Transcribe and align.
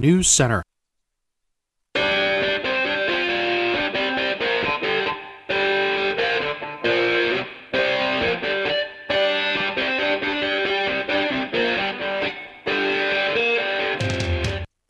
News 0.00 0.28
Center. 0.28 0.62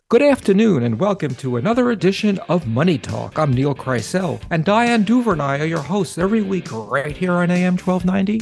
Good 0.09 0.23
afternoon, 0.23 0.85
and 0.85 1.01
welcome 1.01 1.35
to 1.37 1.57
another 1.57 1.91
edition 1.91 2.39
of 2.49 2.69
Money 2.69 2.97
Talk. 2.97 3.37
I'm 3.37 3.53
Neil 3.53 3.75
Kreisel, 3.75 4.41
and 4.51 4.65
Diane 4.65 5.03
Duvernay 5.03 5.61
are 5.61 5.67
your 5.67 5.83
hosts 5.83 6.19
every 6.19 6.43
week 6.43 6.69
right 6.71 7.17
here 7.17 7.33
on 7.33 7.51
AM 7.51 7.77
1290, 7.77 8.41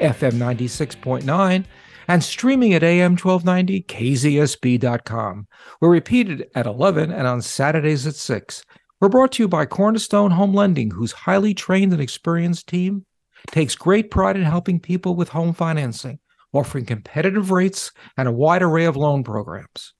FM 0.00 0.32
96.9, 0.32 1.64
and 2.12 2.22
streaming 2.22 2.74
at 2.74 2.82
AM1290KZSB.com. 2.82 5.46
We're 5.80 5.88
repeated 5.88 6.46
at 6.54 6.66
11 6.66 7.10
and 7.10 7.26
on 7.26 7.40
Saturdays 7.40 8.06
at 8.06 8.16
6. 8.16 8.62
We're 9.00 9.08
brought 9.08 9.32
to 9.32 9.42
you 9.42 9.48
by 9.48 9.64
Cornerstone 9.64 10.32
Home 10.32 10.52
Lending, 10.52 10.90
whose 10.90 11.12
highly 11.12 11.54
trained 11.54 11.94
and 11.94 12.02
experienced 12.02 12.68
team 12.68 13.06
takes 13.46 13.74
great 13.74 14.10
pride 14.10 14.36
in 14.36 14.42
helping 14.42 14.78
people 14.78 15.16
with 15.16 15.30
home 15.30 15.54
financing, 15.54 16.18
offering 16.52 16.84
competitive 16.84 17.50
rates 17.50 17.90
and 18.18 18.28
a 18.28 18.32
wide 18.32 18.62
array 18.62 18.84
of 18.84 18.94
loan 18.94 19.24
programs. 19.24 19.94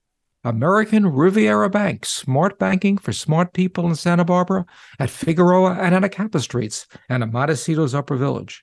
American 0.44 1.06
Riviera 1.06 1.70
Bank, 1.70 2.04
smart 2.04 2.58
banking 2.58 2.98
for 2.98 3.14
smart 3.14 3.54
people 3.54 3.86
in 3.86 3.94
Santa 3.94 4.26
Barbara 4.26 4.66
at 4.98 5.08
Figueroa 5.08 5.78
and 5.80 5.94
Anacapa 5.94 6.42
Streets 6.42 6.86
and 7.08 7.22
at 7.22 7.32
Montecito's 7.32 7.94
Upper 7.94 8.16
Village. 8.16 8.62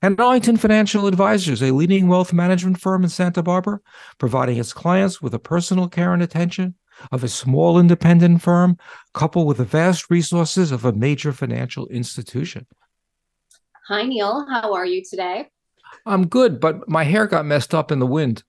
And 0.00 0.20
Arlington 0.20 0.56
Financial 0.56 1.08
Advisors, 1.08 1.60
a 1.60 1.72
leading 1.72 2.06
wealth 2.06 2.32
management 2.32 2.80
firm 2.80 3.02
in 3.02 3.08
Santa 3.08 3.42
Barbara, 3.42 3.80
providing 4.18 4.56
its 4.56 4.72
clients 4.72 5.20
with 5.20 5.32
the 5.32 5.40
personal 5.40 5.88
care 5.88 6.12
and 6.12 6.22
attention 6.22 6.76
of 7.10 7.24
a 7.24 7.28
small 7.28 7.78
independent 7.78 8.42
firm, 8.42 8.76
coupled 9.12 9.48
with 9.48 9.56
the 9.56 9.64
vast 9.64 10.08
resources 10.08 10.70
of 10.70 10.84
a 10.84 10.92
major 10.92 11.32
financial 11.32 11.88
institution. 11.88 12.66
Hi, 13.88 14.04
Neil. 14.04 14.46
How 14.48 14.74
are 14.74 14.86
you 14.86 15.02
today? 15.02 15.48
I'm 16.06 16.28
good, 16.28 16.60
but 16.60 16.88
my 16.88 17.04
hair 17.04 17.26
got 17.26 17.44
messed 17.44 17.74
up 17.74 17.90
in 17.90 17.98
the 17.98 18.06
wind. 18.06 18.44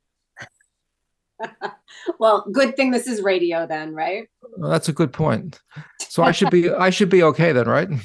well, 2.19 2.45
good 2.51 2.75
thing 2.75 2.91
this 2.91 3.07
is 3.07 3.21
radio 3.21 3.65
then, 3.65 3.95
right? 3.95 4.27
Well, 4.57 4.69
that's 4.69 4.89
a 4.89 4.93
good 4.93 5.13
point. 5.13 5.59
So 5.99 6.21
I 6.23 6.31
should 6.31 6.49
be 6.49 6.69
I 6.69 6.89
should 6.89 7.09
be 7.09 7.23
okay 7.23 7.53
then, 7.53 7.67
right? 7.67 7.89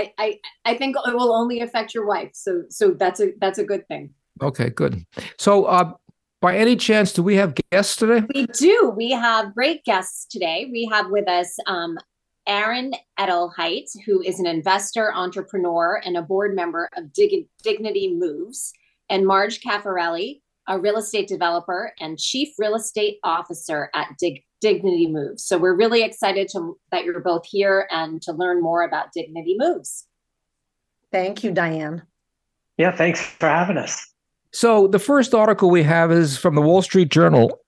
I, 0.00 0.12
I 0.18 0.38
I 0.64 0.74
think 0.76 0.96
it 1.06 1.14
will 1.14 1.32
only 1.32 1.60
affect 1.60 1.94
your 1.94 2.06
wife. 2.06 2.30
So 2.32 2.64
so 2.70 2.92
that's 2.92 3.20
a 3.20 3.32
that's 3.40 3.58
a 3.58 3.64
good 3.64 3.86
thing. 3.88 4.14
Okay, 4.42 4.70
good. 4.70 5.04
So 5.38 5.64
uh 5.64 5.92
by 6.40 6.56
any 6.56 6.74
chance, 6.74 7.12
do 7.12 7.22
we 7.22 7.36
have 7.36 7.54
guests 7.70 7.96
today? 7.96 8.26
We 8.34 8.46
do. 8.46 8.92
We 8.96 9.10
have 9.10 9.54
great 9.54 9.84
guests 9.84 10.24
today. 10.24 10.68
We 10.72 10.86
have 10.86 11.10
with 11.10 11.28
us 11.28 11.54
um, 11.66 11.98
Aaron 12.46 12.94
Edelheit, 13.18 13.88
who 14.06 14.22
is 14.22 14.40
an 14.40 14.46
investor, 14.46 15.12
entrepreneur, 15.14 16.00
and 16.02 16.16
a 16.16 16.22
board 16.22 16.56
member 16.56 16.88
of 16.96 17.12
Dig- 17.12 17.46
Dignity 17.62 18.14
Moves, 18.14 18.72
and 19.10 19.26
Marge 19.26 19.60
Cafarelli, 19.60 20.40
a 20.70 20.78
real 20.78 20.96
estate 20.96 21.26
developer 21.26 21.92
and 22.00 22.16
chief 22.16 22.54
real 22.56 22.76
estate 22.76 23.18
officer 23.24 23.90
at 23.92 24.16
Dig- 24.18 24.44
Dignity 24.60 25.08
Moves. 25.08 25.44
So 25.44 25.58
we're 25.58 25.76
really 25.76 26.02
excited 26.02 26.48
to, 26.52 26.78
that 26.92 27.04
you're 27.04 27.20
both 27.20 27.44
here 27.44 27.88
and 27.90 28.22
to 28.22 28.32
learn 28.32 28.62
more 28.62 28.84
about 28.84 29.12
Dignity 29.12 29.56
Moves. 29.58 30.06
Thank 31.10 31.42
you, 31.42 31.50
Diane. 31.50 32.02
Yeah, 32.78 32.92
thanks 32.92 33.20
for 33.20 33.48
having 33.48 33.78
us. 33.78 34.06
So 34.52 34.86
the 34.86 35.00
first 35.00 35.34
article 35.34 35.70
we 35.70 35.82
have 35.82 36.12
is 36.12 36.38
from 36.38 36.54
the 36.54 36.62
Wall 36.62 36.82
Street 36.82 37.10
Journal, 37.10 37.58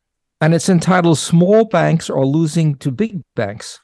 and 0.40 0.54
it's 0.54 0.68
entitled 0.68 1.18
Small 1.18 1.64
Banks 1.64 2.08
Are 2.08 2.24
Losing 2.24 2.76
to 2.76 2.92
Big 2.92 3.20
Banks. 3.34 3.80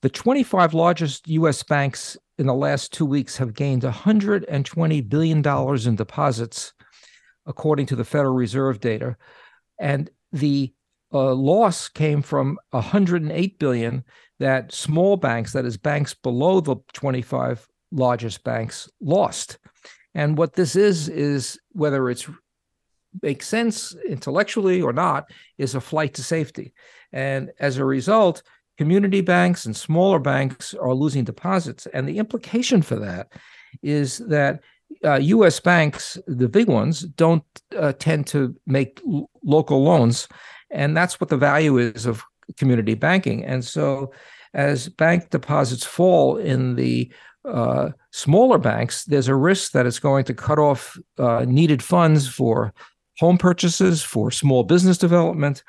The 0.00 0.08
25 0.08 0.72
largest 0.72 1.28
U.S. 1.28 1.62
banks 1.62 2.16
in 2.38 2.46
the 2.46 2.54
last 2.54 2.92
two 2.92 3.06
weeks 3.06 3.36
have 3.36 3.52
gained 3.52 3.82
$120 3.82 5.08
billion 5.08 5.46
in 5.86 5.96
deposits 5.96 6.72
according 7.46 7.86
to 7.86 7.96
the 7.96 8.04
Federal 8.04 8.34
Reserve 8.34 8.80
data. 8.80 9.16
And 9.78 10.10
the 10.32 10.72
uh, 11.12 11.34
loss 11.34 11.88
came 11.88 12.22
from 12.22 12.58
108 12.70 13.58
billion 13.58 14.04
that 14.38 14.72
small 14.72 15.16
banks, 15.16 15.52
that 15.52 15.64
is, 15.64 15.76
banks 15.76 16.14
below 16.14 16.60
the 16.60 16.76
25 16.92 17.66
largest 17.92 18.44
banks, 18.44 18.88
lost. 19.00 19.58
And 20.14 20.36
what 20.36 20.54
this 20.54 20.76
is 20.76 21.08
is 21.08 21.58
whether 21.72 22.10
it's 22.10 22.28
makes 23.22 23.46
sense 23.46 23.94
intellectually 24.06 24.82
or 24.82 24.92
not, 24.92 25.30
is 25.56 25.74
a 25.74 25.80
flight 25.80 26.14
to 26.14 26.22
safety. 26.22 26.74
And 27.12 27.50
as 27.58 27.78
a 27.78 27.84
result, 27.84 28.42
community 28.76 29.22
banks 29.22 29.64
and 29.64 29.74
smaller 29.74 30.18
banks 30.18 30.74
are 30.74 30.92
losing 30.92 31.24
deposits. 31.24 31.86
And 31.86 32.06
the 32.06 32.18
implication 32.18 32.82
for 32.82 32.96
that 32.96 33.32
is 33.82 34.18
that 34.18 34.60
uh, 35.04 35.16
U.S. 35.16 35.60
banks, 35.60 36.18
the 36.26 36.48
big 36.48 36.68
ones, 36.68 37.00
don't 37.00 37.44
uh, 37.76 37.92
tend 37.98 38.26
to 38.28 38.54
make 38.66 39.00
l- 39.06 39.30
local 39.42 39.82
loans, 39.82 40.28
and 40.70 40.96
that's 40.96 41.20
what 41.20 41.30
the 41.30 41.36
value 41.36 41.78
is 41.78 42.06
of 42.06 42.24
community 42.56 42.94
banking. 42.94 43.44
And 43.44 43.64
so, 43.64 44.12
as 44.54 44.88
bank 44.88 45.30
deposits 45.30 45.84
fall 45.84 46.36
in 46.36 46.76
the 46.76 47.12
uh, 47.44 47.90
smaller 48.12 48.58
banks, 48.58 49.04
there's 49.04 49.28
a 49.28 49.34
risk 49.34 49.72
that 49.72 49.86
it's 49.86 49.98
going 49.98 50.24
to 50.24 50.34
cut 50.34 50.58
off 50.58 50.98
uh, 51.18 51.44
needed 51.46 51.82
funds 51.82 52.28
for 52.28 52.72
home 53.18 53.38
purchases, 53.38 54.02
for 54.02 54.30
small 54.30 54.62
business 54.62 54.98
development, 54.98 55.62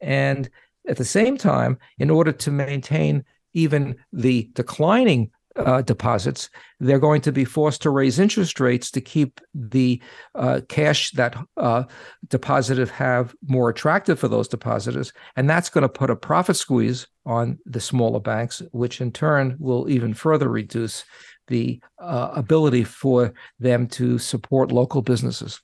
and 0.00 0.48
at 0.88 0.96
the 0.96 1.04
same 1.04 1.36
time, 1.36 1.78
in 1.98 2.10
order 2.10 2.32
to 2.32 2.50
maintain 2.50 3.24
even 3.54 3.96
the 4.12 4.50
declining 4.52 5.30
uh, 5.56 5.82
deposits, 5.82 6.50
they're 6.80 6.98
going 6.98 7.20
to 7.22 7.32
be 7.32 7.44
forced 7.44 7.82
to 7.82 7.90
raise 7.90 8.18
interest 8.18 8.60
rates 8.60 8.90
to 8.90 9.00
keep 9.00 9.40
the 9.54 10.00
uh, 10.34 10.60
cash 10.68 11.10
that 11.12 11.36
uh, 11.56 11.84
depositors 12.28 12.90
have 12.90 13.34
more 13.46 13.68
attractive 13.68 14.18
for 14.18 14.28
those 14.28 14.48
depositors. 14.48 15.12
And 15.36 15.48
that's 15.48 15.70
going 15.70 15.82
to 15.82 15.88
put 15.88 16.10
a 16.10 16.16
profit 16.16 16.56
squeeze 16.56 17.06
on 17.24 17.58
the 17.66 17.80
smaller 17.80 18.20
banks, 18.20 18.62
which 18.72 19.00
in 19.00 19.12
turn 19.12 19.56
will 19.58 19.88
even 19.88 20.14
further 20.14 20.48
reduce 20.48 21.04
the 21.48 21.80
uh, 21.98 22.30
ability 22.34 22.84
for 22.84 23.32
them 23.58 23.86
to 23.86 24.18
support 24.18 24.72
local 24.72 25.02
businesses. 25.02 25.60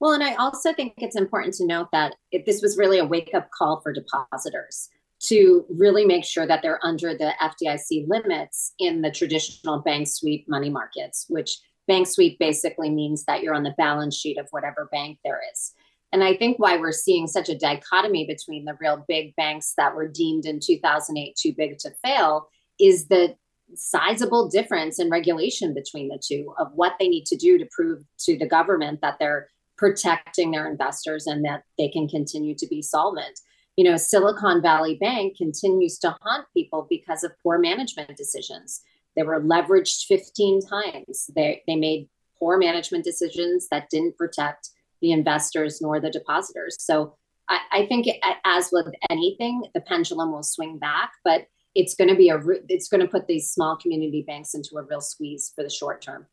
Well, 0.00 0.12
and 0.12 0.22
I 0.22 0.34
also 0.36 0.72
think 0.72 0.94
it's 0.98 1.16
important 1.16 1.54
to 1.54 1.66
note 1.66 1.88
that 1.92 2.14
this 2.46 2.62
was 2.62 2.78
really 2.78 2.98
a 2.98 3.04
wake 3.04 3.34
up 3.34 3.50
call 3.50 3.80
for 3.80 3.92
depositors 3.92 4.88
to 5.20 5.64
really 5.68 6.04
make 6.04 6.24
sure 6.24 6.46
that 6.46 6.62
they're 6.62 6.84
under 6.84 7.16
the 7.16 7.32
FDIC 7.40 8.06
limits 8.08 8.72
in 8.78 9.02
the 9.02 9.10
traditional 9.10 9.80
bank 9.80 10.06
sweep 10.06 10.48
money 10.48 10.70
markets, 10.70 11.26
which 11.28 11.58
bank 11.88 12.06
sweep 12.06 12.38
basically 12.38 12.90
means 12.90 13.24
that 13.24 13.42
you're 13.42 13.54
on 13.54 13.64
the 13.64 13.74
balance 13.76 14.16
sheet 14.16 14.38
of 14.38 14.46
whatever 14.50 14.88
bank 14.92 15.18
there 15.24 15.40
is. 15.52 15.72
And 16.12 16.22
I 16.22 16.36
think 16.36 16.58
why 16.58 16.76
we're 16.76 16.92
seeing 16.92 17.26
such 17.26 17.48
a 17.48 17.58
dichotomy 17.58 18.26
between 18.26 18.64
the 18.64 18.76
real 18.80 19.04
big 19.08 19.34
banks 19.36 19.74
that 19.76 19.94
were 19.94 20.08
deemed 20.08 20.46
in 20.46 20.60
2008 20.60 21.36
too 21.36 21.52
big 21.56 21.78
to 21.78 21.90
fail 22.02 22.48
is 22.78 23.08
the 23.08 23.34
sizable 23.74 24.48
difference 24.48 24.98
in 24.98 25.10
regulation 25.10 25.74
between 25.74 26.08
the 26.08 26.20
two 26.24 26.54
of 26.58 26.68
what 26.74 26.94
they 26.98 27.08
need 27.08 27.26
to 27.26 27.36
do 27.36 27.58
to 27.58 27.68
prove 27.70 28.02
to 28.18 28.38
the 28.38 28.48
government 28.48 29.00
that 29.02 29.16
they're 29.18 29.48
protecting 29.76 30.50
their 30.50 30.68
investors 30.70 31.26
and 31.26 31.44
that 31.44 31.62
they 31.76 31.88
can 31.88 32.08
continue 32.08 32.54
to 32.54 32.66
be 32.66 32.80
solvent 32.80 33.40
you 33.78 33.84
know, 33.84 33.96
Silicon 33.96 34.60
Valley 34.60 34.96
Bank 34.96 35.36
continues 35.36 36.00
to 36.00 36.16
haunt 36.20 36.46
people 36.52 36.88
because 36.90 37.22
of 37.22 37.30
poor 37.44 37.60
management 37.60 38.16
decisions. 38.16 38.82
They 39.14 39.22
were 39.22 39.40
leveraged 39.40 40.06
15 40.06 40.62
times. 40.62 41.30
They, 41.32 41.62
they 41.68 41.76
made 41.76 42.08
poor 42.40 42.58
management 42.58 43.04
decisions 43.04 43.68
that 43.70 43.88
didn't 43.88 44.16
protect 44.16 44.70
the 45.00 45.12
investors 45.12 45.80
nor 45.80 46.00
the 46.00 46.10
depositors. 46.10 46.76
So 46.80 47.14
I, 47.48 47.60
I 47.70 47.86
think, 47.86 48.08
as 48.44 48.70
with 48.72 48.88
anything, 49.10 49.62
the 49.74 49.80
pendulum 49.80 50.32
will 50.32 50.42
swing 50.42 50.78
back, 50.80 51.12
but 51.24 51.46
it's 51.76 51.94
going 51.94 52.08
to 52.08 52.16
be 52.16 52.30
a 52.30 52.40
it's 52.68 52.88
going 52.88 53.00
to 53.00 53.06
put 53.06 53.28
these 53.28 53.52
small 53.52 53.76
community 53.76 54.24
banks 54.26 54.54
into 54.54 54.70
a 54.76 54.82
real 54.82 55.00
squeeze 55.00 55.52
for 55.54 55.62
the 55.62 55.70
short 55.70 56.02
term. 56.02 56.26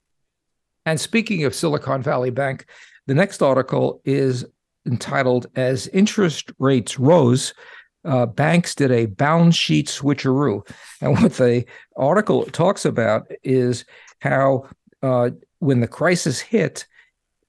And 0.87 0.99
speaking 0.99 1.43
of 1.43 1.53
Silicon 1.53 2.01
Valley 2.01 2.31
Bank, 2.31 2.65
the 3.05 3.13
next 3.13 3.43
article 3.43 4.01
is 4.03 4.45
entitled 4.85 5.47
As 5.55 5.87
Interest 5.87 6.51
Rates 6.59 6.99
Rose, 6.99 7.53
uh, 8.05 8.25
banks 8.25 8.75
did 8.75 8.91
a 8.91 9.07
balance 9.07 9.55
sheet 9.55 9.87
switcheroo. 9.87 10.67
And 11.01 11.13
what 11.19 11.33
the 11.33 11.65
article 11.95 12.45
talks 12.45 12.85
about 12.85 13.27
is 13.43 13.85
how 14.19 14.67
uh, 15.01 15.31
when 15.59 15.79
the 15.79 15.87
crisis 15.87 16.39
hit, 16.39 16.85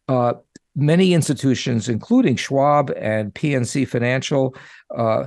uh, 0.08 0.34
many 0.74 1.14
institutions, 1.14 1.88
including 1.88 2.36
Schwab 2.36 2.90
and 2.96 3.34
PNC 3.34 3.88
Financial, 3.88 4.54
uh, 4.96 5.26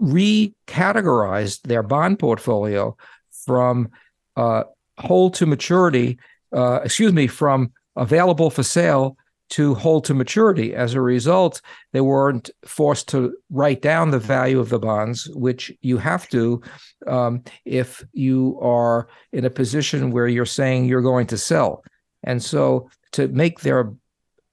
recategorized 0.00 1.62
their 1.62 1.82
bond 1.82 2.18
portfolio 2.18 2.96
from 3.44 3.90
uh, 4.36 4.64
hold 4.98 5.34
to 5.34 5.46
maturity, 5.46 6.18
uh, 6.52 6.80
excuse 6.84 7.12
me, 7.12 7.26
from 7.26 7.72
available 7.96 8.50
for 8.50 8.62
sale 8.62 9.16
to 9.50 9.74
hold 9.74 10.04
to 10.04 10.14
maturity. 10.14 10.74
As 10.74 10.94
a 10.94 11.00
result, 11.00 11.60
they 11.92 12.00
weren't 12.00 12.50
forced 12.64 13.08
to 13.08 13.36
write 13.50 13.82
down 13.82 14.10
the 14.10 14.18
value 14.18 14.58
of 14.58 14.68
the 14.68 14.78
bonds, 14.78 15.28
which 15.34 15.72
you 15.80 15.98
have 15.98 16.28
to 16.30 16.62
um, 17.06 17.42
if 17.64 18.04
you 18.12 18.58
are 18.60 19.08
in 19.32 19.44
a 19.44 19.50
position 19.50 20.10
where 20.10 20.28
you're 20.28 20.46
saying 20.46 20.86
you're 20.86 21.02
going 21.02 21.26
to 21.28 21.38
sell. 21.38 21.82
And 22.22 22.42
so, 22.42 22.90
to 23.12 23.28
make 23.28 23.60
their 23.60 23.92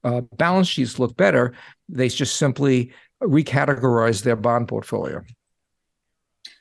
uh, 0.03 0.21
balance 0.37 0.67
sheets 0.67 0.99
look 0.99 1.15
better, 1.15 1.53
they 1.87 2.09
just 2.09 2.35
simply 2.35 2.91
recategorize 3.23 4.23
their 4.23 4.35
bond 4.35 4.67
portfolio. 4.67 5.23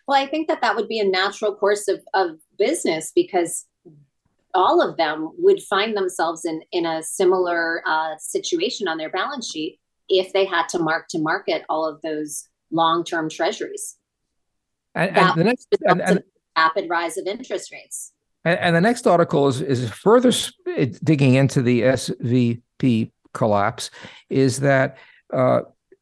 Well, 0.07 0.21
I 0.21 0.27
think 0.27 0.49
that 0.49 0.61
that 0.61 0.77
would 0.77 0.89
be 0.89 0.99
a 0.99 1.09
natural 1.09 1.55
course 1.55 1.89
of, 1.89 2.03
of 2.15 2.39
business 2.59 3.13
because 3.15 3.67
all 4.55 4.83
of 4.83 4.97
them 4.97 5.31
would 5.39 5.63
find 5.63 5.97
themselves 5.97 6.45
in 6.45 6.61
in 6.73 6.87
a 6.87 7.03
similar 7.03 7.83
uh, 7.87 8.17
situation 8.19 8.89
on 8.89 8.99
their 8.99 9.11
balance 9.11 9.51
sheet 9.51 9.79
if 10.09 10.33
they 10.33 10.45
had 10.45 10.69
to 10.69 10.79
mark 10.79 11.07
to 11.09 11.19
market 11.19 11.63
all 11.69 11.87
of 11.87 12.01
those 12.03 12.49
long 12.71 13.05
term 13.05 13.29
treasuries. 13.29 13.97
And, 14.95 15.17
and 15.17 15.39
the 15.39 15.45
next 15.45 15.69
and, 15.83 16.03
and, 16.03 16.23
rapid 16.57 16.89
rise 16.91 17.17
of 17.17 17.27
interest 17.27 17.73
rates. 17.73 18.13
And, 18.45 18.59
and, 18.59 18.77
the 18.77 18.81
next 18.81 19.07
article 19.07 19.49
is 19.49 19.61
is 19.61 19.89
further 19.91 20.33
digging 21.05 21.35
into 21.35 21.63
the 21.63 21.83
SVB 21.83 23.13
collapse. 23.33 23.91
Is 24.29 24.61
that 24.61 24.99
uh, 25.33 25.61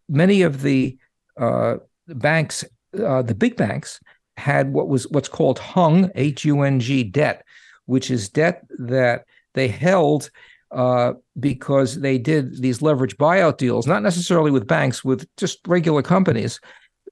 many 0.09 0.43
of 0.43 0.63
the 0.63 0.97
uh, 1.37 1.77
banks, 2.07 2.65
uh, 2.99 3.23
the 3.23 3.35
big 3.35 3.57
banks, 3.57 4.01
had 4.37 4.73
what 4.73 4.89
was 4.89 5.09
what's 5.09 5.29
called 5.29 5.59
hung 5.59 6.11
H 6.15 6.45
U 6.45 6.63
N 6.63 6.81
G 6.81 7.03
debt, 7.03 7.45
which 7.89 8.11
is 8.11 8.29
debt 8.29 8.65
that 8.79 9.25
they 9.55 9.67
held 9.67 10.31
uh, 10.71 11.15
because 11.41 12.01
they 12.01 12.19
did 12.19 12.61
these 12.61 12.83
leverage 12.83 13.17
buyout 13.17 13.57
deals, 13.57 13.87
not 13.87 14.03
necessarily 14.03 14.51
with 14.51 14.67
banks, 14.67 15.03
with 15.03 15.27
just 15.39 15.67
regular 15.67 16.03
companies. 16.03 16.61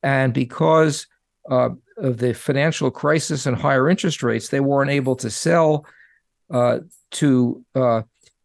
And 0.03 0.35
because 0.35 1.07
uh, 1.51 1.71
of 1.97 2.19
the 2.19 2.35
financial 2.35 2.91
crisis 2.91 3.47
and 3.47 3.57
higher 3.57 3.89
interest 3.89 4.23
rates, 4.23 4.49
they 4.49 4.61
weren't 4.61 4.91
able 4.91 5.17
to 5.17 5.31
sell 5.31 5.87
uh, 6.51 6.81
to 7.13 7.65
uh, 7.75 8.03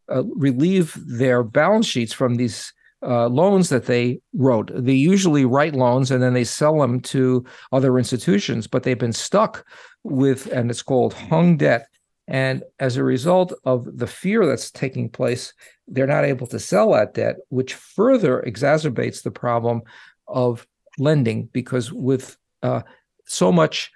uh, 0.08 0.24
relieve 0.34 0.96
their 1.06 1.42
balance 1.42 1.86
sheets 1.86 2.14
from 2.14 2.36
these 2.36 2.72
uh, 3.02 3.26
loans 3.26 3.68
that 3.68 3.84
they 3.84 4.20
wrote. 4.32 4.70
They 4.74 4.94
usually 4.94 5.44
write 5.44 5.74
loans 5.74 6.10
and 6.10 6.22
then 6.22 6.32
they 6.32 6.44
sell 6.44 6.78
them 6.78 7.00
to 7.00 7.44
other 7.72 7.98
institutions, 7.98 8.66
but 8.66 8.84
they've 8.84 8.98
been 8.98 9.12
stuck 9.12 9.66
with, 10.04 10.46
and 10.46 10.70
it's 10.70 10.82
called 10.82 11.12
hung 11.12 11.58
debt 11.58 11.88
and 12.28 12.62
as 12.78 12.96
a 12.96 13.04
result 13.04 13.52
of 13.64 13.98
the 13.98 14.06
fear 14.06 14.46
that's 14.46 14.70
taking 14.70 15.08
place, 15.08 15.52
they're 15.88 16.06
not 16.06 16.24
able 16.24 16.46
to 16.48 16.58
sell 16.58 16.92
that 16.92 17.14
debt, 17.14 17.36
which 17.48 17.74
further 17.74 18.42
exacerbates 18.46 19.22
the 19.22 19.30
problem 19.30 19.82
of 20.28 20.66
lending 20.98 21.46
because 21.46 21.92
with 21.92 22.36
uh, 22.62 22.82
so 23.26 23.50
much 23.50 23.90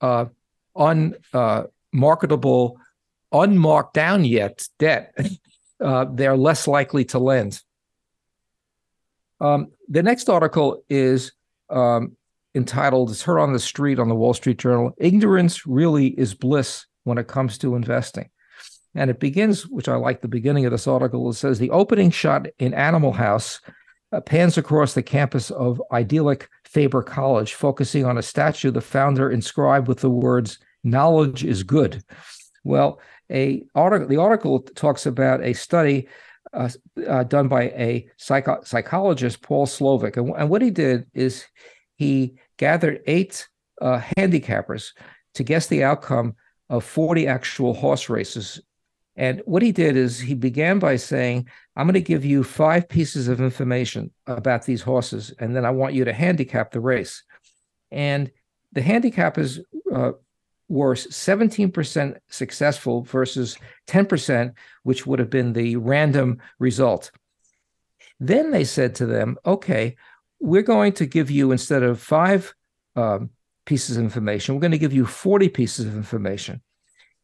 uh, 0.00 0.26
unmarketable, 0.74 2.76
uh, 2.78 3.40
unmarked 3.40 3.94
down 3.94 4.24
yet 4.24 4.66
debt, 4.78 5.14
uh, 5.80 6.06
they're 6.12 6.36
less 6.36 6.66
likely 6.66 7.04
to 7.04 7.18
lend. 7.18 7.62
Um, 9.38 9.72
the 9.88 10.02
next 10.02 10.30
article 10.30 10.82
is 10.88 11.32
um, 11.68 12.16
entitled, 12.54 13.10
it's 13.10 13.22
heard 13.22 13.38
on 13.38 13.52
the 13.52 13.58
street 13.58 13.98
on 13.98 14.08
the 14.08 14.14
Wall 14.14 14.32
Street 14.32 14.56
Journal 14.56 14.94
Ignorance 14.96 15.66
Really 15.66 16.06
is 16.06 16.32
Bliss 16.32 16.86
when 17.06 17.18
it 17.18 17.28
comes 17.28 17.56
to 17.58 17.76
investing. 17.76 18.28
And 18.94 19.10
it 19.10 19.20
begins, 19.20 19.66
which 19.66 19.88
I 19.88 19.96
like 19.96 20.20
the 20.20 20.28
beginning 20.28 20.64
of 20.64 20.72
this 20.72 20.86
article, 20.86 21.30
it 21.30 21.34
says 21.34 21.58
the 21.58 21.70
opening 21.70 22.10
shot 22.10 22.48
in 22.58 22.74
Animal 22.74 23.12
House 23.12 23.60
uh, 24.12 24.20
pans 24.20 24.58
across 24.58 24.94
the 24.94 25.02
campus 25.02 25.50
of 25.50 25.82
idyllic 25.92 26.48
Faber 26.64 27.02
College, 27.02 27.54
focusing 27.54 28.04
on 28.04 28.18
a 28.18 28.22
statue 28.22 28.70
the 28.70 28.80
founder 28.80 29.30
inscribed 29.30 29.86
with 29.86 30.00
the 30.00 30.10
words, 30.10 30.58
knowledge 30.82 31.44
is 31.44 31.62
good. 31.62 32.02
Well, 32.64 33.00
a 33.30 33.64
article, 33.74 34.08
the 34.08 34.20
article 34.20 34.60
talks 34.60 35.06
about 35.06 35.42
a 35.42 35.52
study 35.52 36.08
uh, 36.52 36.70
uh, 37.06 37.24
done 37.24 37.48
by 37.48 37.64
a 37.64 38.08
psycho- 38.16 38.62
psychologist, 38.64 39.42
Paul 39.42 39.66
Slovic. 39.66 40.16
And, 40.16 40.34
and, 40.36 40.48
what 40.48 40.62
he 40.62 40.70
did 40.70 41.06
is 41.12 41.44
he 41.96 42.36
gathered 42.56 43.02
eight 43.06 43.46
uh, 43.82 44.00
handicappers 44.16 44.92
to 45.34 45.44
guess 45.44 45.66
the 45.66 45.84
outcome 45.84 46.34
of 46.68 46.84
40 46.84 47.26
actual 47.26 47.74
horse 47.74 48.08
races. 48.08 48.60
And 49.16 49.40
what 49.46 49.62
he 49.62 49.72
did 49.72 49.96
is 49.96 50.20
he 50.20 50.34
began 50.34 50.78
by 50.78 50.96
saying, 50.96 51.48
I'm 51.74 51.86
going 51.86 51.94
to 51.94 52.00
give 52.00 52.24
you 52.24 52.44
five 52.44 52.88
pieces 52.88 53.28
of 53.28 53.40
information 53.40 54.10
about 54.26 54.64
these 54.66 54.82
horses, 54.82 55.32
and 55.38 55.56
then 55.56 55.64
I 55.64 55.70
want 55.70 55.94
you 55.94 56.04
to 56.04 56.12
handicap 56.12 56.70
the 56.70 56.80
race. 56.80 57.22
And 57.90 58.30
the 58.72 58.82
handicappers 58.82 59.60
uh, 59.92 60.12
were 60.68 60.94
17% 60.94 62.16
successful 62.28 63.02
versus 63.02 63.56
10%, 63.86 64.52
which 64.82 65.06
would 65.06 65.18
have 65.18 65.30
been 65.30 65.52
the 65.52 65.76
random 65.76 66.38
result. 66.58 67.10
Then 68.20 68.50
they 68.50 68.64
said 68.64 68.96
to 68.96 69.06
them, 69.06 69.36
okay, 69.46 69.96
we're 70.40 70.62
going 70.62 70.92
to 70.94 71.06
give 71.06 71.30
you, 71.30 71.52
instead 71.52 71.82
of 71.82 72.00
five 72.00 72.54
um, 72.96 73.30
pieces 73.66 73.96
of 73.96 74.04
information. 74.04 74.54
We're 74.54 74.62
going 74.62 74.70
to 74.72 74.78
give 74.78 74.92
you 74.92 75.04
40 75.04 75.48
pieces 75.50 75.86
of 75.86 75.94
information. 75.94 76.62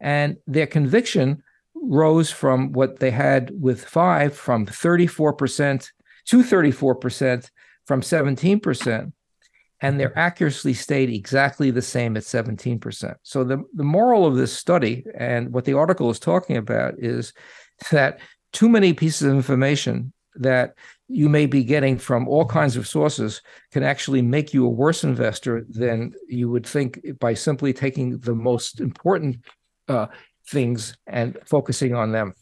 And 0.01 0.37
their 0.47 0.67
conviction 0.67 1.43
rose 1.75 2.31
from 2.31 2.73
what 2.73 2.99
they 2.99 3.11
had 3.11 3.51
with 3.59 3.85
five 3.85 4.37
from 4.37 4.67
34% 4.67 5.91
to 6.27 6.43
34% 6.43 7.51
from 7.87 8.01
17%. 8.01 9.13
And 9.81 9.99
their 9.99 10.17
accuracy 10.17 10.75
stayed 10.75 11.11
exactly 11.11 11.73
the 11.73 11.83
same 11.83 12.17
at 12.17 12.23
17%. 12.23 13.15
So 13.23 13.43
the, 13.43 13.65
the 13.75 13.83
moral 13.83 14.27
of 14.27 14.37
this 14.37 14.53
study 14.53 15.05
and 15.17 15.53
what 15.53 15.65
the 15.65 15.73
article 15.73 16.09
is 16.11 16.21
talking 16.21 16.57
about 16.57 16.95
is 16.99 17.33
that 17.91 18.21
too 18.53 18.69
many 18.69 18.93
pieces 18.93 19.27
of 19.27 19.35
information 19.35 20.13
that 20.37 20.75
you 21.13 21.29
may 21.29 21.45
be 21.45 21.63
getting 21.63 21.99
from 21.99 22.27
all 22.27 22.47
kinds 22.47 22.75
of 22.75 22.89
sources 22.89 23.43
can 23.71 23.83
actually 23.83 24.23
make 24.23 24.55
you 24.55 24.65
a 24.65 24.71
worse 24.71 25.05
investor 25.05 25.67
than 25.69 26.15
you 26.27 26.49
would 26.49 26.67
think 26.67 26.99
by 27.21 27.35
simply 27.35 27.73
taking 27.73 28.19
the 28.19 28.35
most 28.35 28.81
important 28.81 29.37
uh, 29.89 30.07
things 30.49 30.97
and 31.07 31.39
focusing 31.45 31.95
on 31.95 32.13
them. 32.13 32.33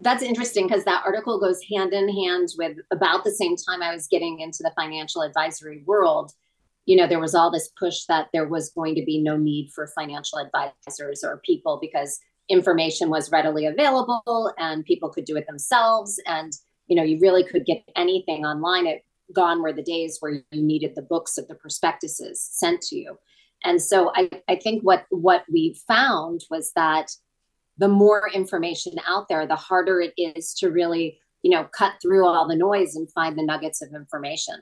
That's 0.00 0.22
interesting 0.22 0.68
because 0.68 0.84
that 0.84 1.02
article 1.04 1.40
goes 1.40 1.60
hand 1.70 1.92
in 1.92 2.08
hand 2.08 2.48
with 2.56 2.76
about 2.92 3.24
the 3.24 3.32
same 3.32 3.56
time 3.56 3.82
I 3.82 3.92
was 3.92 4.06
getting 4.06 4.38
into 4.38 4.62
the 4.62 4.72
financial 4.76 5.22
advisory 5.22 5.82
world. 5.84 6.30
You 6.86 6.96
know, 6.96 7.08
there 7.08 7.20
was 7.20 7.34
all 7.34 7.50
this 7.50 7.70
push 7.76 8.04
that 8.04 8.28
there 8.32 8.48
was 8.48 8.70
going 8.70 8.94
to 8.94 9.04
be 9.04 9.20
no 9.20 9.36
need 9.36 9.72
for 9.74 9.88
financial 9.98 10.38
advisors 10.38 11.24
or 11.24 11.42
people 11.44 11.78
because 11.82 12.18
information 12.48 13.10
was 13.10 13.30
readily 13.30 13.66
available 13.66 14.52
and 14.58 14.84
people 14.84 15.10
could 15.10 15.24
do 15.24 15.36
it 15.36 15.46
themselves. 15.46 16.20
And 16.24 16.52
you 16.90 16.96
know, 16.96 17.04
you 17.04 17.18
really 17.20 17.44
could 17.44 17.64
get 17.64 17.84
anything 17.96 18.44
online. 18.44 18.86
It 18.86 19.04
gone 19.32 19.62
were 19.62 19.72
the 19.72 19.82
days 19.82 20.16
where 20.18 20.32
you 20.32 20.42
needed 20.52 20.94
the 20.94 21.02
books 21.02 21.38
of 21.38 21.46
the 21.46 21.54
prospectuses 21.54 22.42
sent 22.52 22.82
to 22.82 22.96
you. 22.96 23.16
And 23.64 23.80
so 23.80 24.10
I, 24.14 24.28
I 24.48 24.56
think 24.56 24.82
what 24.82 25.04
what 25.10 25.44
we 25.50 25.80
found 25.86 26.42
was 26.50 26.72
that 26.74 27.12
the 27.78 27.88
more 27.88 28.28
information 28.34 28.94
out 29.06 29.28
there, 29.28 29.46
the 29.46 29.56
harder 29.56 30.00
it 30.00 30.12
is 30.16 30.52
to 30.54 30.70
really, 30.70 31.18
you 31.42 31.50
know, 31.50 31.64
cut 31.64 31.92
through 32.02 32.26
all 32.26 32.48
the 32.48 32.56
noise 32.56 32.96
and 32.96 33.10
find 33.12 33.38
the 33.38 33.44
nuggets 33.44 33.80
of 33.80 33.94
information. 33.94 34.56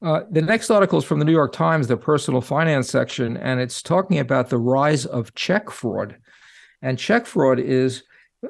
Uh, 0.00 0.20
the 0.30 0.40
next 0.40 0.70
article 0.70 0.98
is 0.98 1.04
from 1.04 1.18
the 1.18 1.24
New 1.24 1.32
York 1.32 1.52
Times, 1.52 1.88
the 1.88 1.96
personal 1.96 2.40
finance 2.40 2.88
section, 2.88 3.36
and 3.36 3.58
it's 3.58 3.82
talking 3.82 4.20
about 4.20 4.48
the 4.48 4.58
rise 4.58 5.04
of 5.04 5.34
check 5.34 5.70
fraud. 5.70 6.16
And 6.80 6.96
check 6.96 7.26
fraud 7.26 7.58
is 7.58 8.04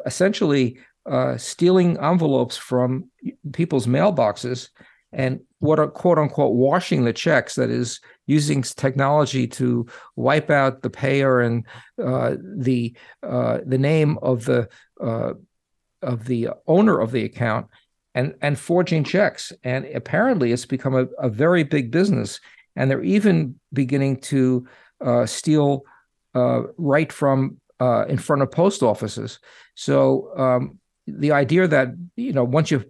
essentially 0.04 0.78
uh, 1.08 1.36
stealing 1.36 1.98
envelopes 1.98 2.56
from 2.56 3.10
people's 3.52 3.86
mailboxes 3.86 4.68
and 5.12 5.40
what 5.60 5.78
are 5.78 5.88
quote 5.88 6.18
unquote 6.18 6.54
washing 6.54 7.04
the 7.04 7.12
checks 7.12 7.54
that 7.54 7.70
is 7.70 8.00
using 8.26 8.62
technology 8.62 9.46
to 9.46 9.86
wipe 10.16 10.50
out 10.50 10.82
the 10.82 10.90
payer 10.90 11.40
and 11.40 11.66
uh, 12.02 12.36
the 12.42 12.94
uh, 13.22 13.58
the 13.64 13.78
name 13.78 14.18
of 14.22 14.44
the 14.44 14.68
uh, 15.02 15.32
of 16.02 16.26
the 16.26 16.50
owner 16.66 17.00
of 17.00 17.10
the 17.10 17.24
account 17.24 17.66
and 18.14 18.34
and 18.42 18.58
forging 18.58 19.02
checks. 19.02 19.52
And 19.64 19.86
apparently 19.86 20.52
it's 20.52 20.66
become 20.66 20.94
a, 20.94 21.06
a 21.18 21.28
very 21.28 21.62
big 21.62 21.90
business 21.90 22.40
and 22.76 22.90
they're 22.90 23.02
even 23.02 23.58
beginning 23.72 24.20
to 24.20 24.66
uh, 25.04 25.26
steal 25.26 25.82
uh, 26.34 26.62
right 26.76 27.12
from 27.12 27.58
uh, 27.80 28.04
in 28.08 28.18
front 28.18 28.42
of 28.42 28.50
post 28.50 28.82
offices. 28.82 29.40
So 29.74 30.32
um, 30.36 30.78
the 31.16 31.32
idea 31.32 31.66
that 31.68 31.88
you 32.16 32.32
know 32.32 32.44
once 32.44 32.70
you 32.70 32.84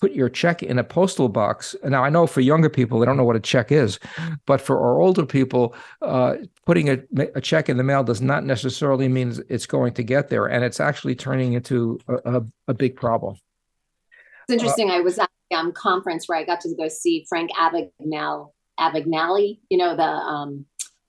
put 0.00 0.12
your 0.12 0.28
check 0.28 0.62
in 0.62 0.78
a 0.78 0.84
postal 0.84 1.30
box. 1.30 1.74
Now, 1.82 2.04
I 2.04 2.10
know 2.10 2.26
for 2.26 2.42
younger 2.42 2.68
people, 2.68 2.98
they 2.98 3.06
don't 3.06 3.16
know 3.16 3.24
what 3.24 3.36
a 3.36 3.40
check 3.40 3.72
is, 3.72 3.98
but 4.44 4.60
for 4.60 4.78
our 4.78 5.00
older 5.00 5.24
people, 5.24 5.74
uh, 6.02 6.34
putting 6.66 6.90
a, 6.90 6.98
a, 7.34 7.40
check 7.40 7.70
in 7.70 7.78
the 7.78 7.84
mail 7.84 8.04
does 8.04 8.20
not 8.20 8.44
necessarily 8.44 9.08
mean 9.08 9.34
it's 9.48 9.64
going 9.64 9.94
to 9.94 10.02
get 10.02 10.28
there. 10.28 10.44
And 10.46 10.62
it's 10.62 10.78
actually 10.78 11.14
turning 11.14 11.54
into 11.54 11.98
a, 12.08 12.36
a, 12.38 12.42
a 12.68 12.74
big 12.74 12.96
problem. 12.96 13.36
It's 14.46 14.52
interesting. 14.52 14.90
Uh, 14.90 14.94
I 14.94 15.00
was 15.00 15.18
at 15.18 15.30
a 15.52 15.56
um, 15.56 15.72
conference 15.72 16.28
where 16.28 16.36
I 16.36 16.44
got 16.44 16.60
to 16.60 16.74
go 16.76 16.88
see 16.88 17.24
Frank 17.26 17.50
Abagnale, 17.52 18.50
Abagnale 18.78 19.58
you 19.70 19.78
know, 19.78 19.96
the, 19.96 20.02
um, 20.02 20.66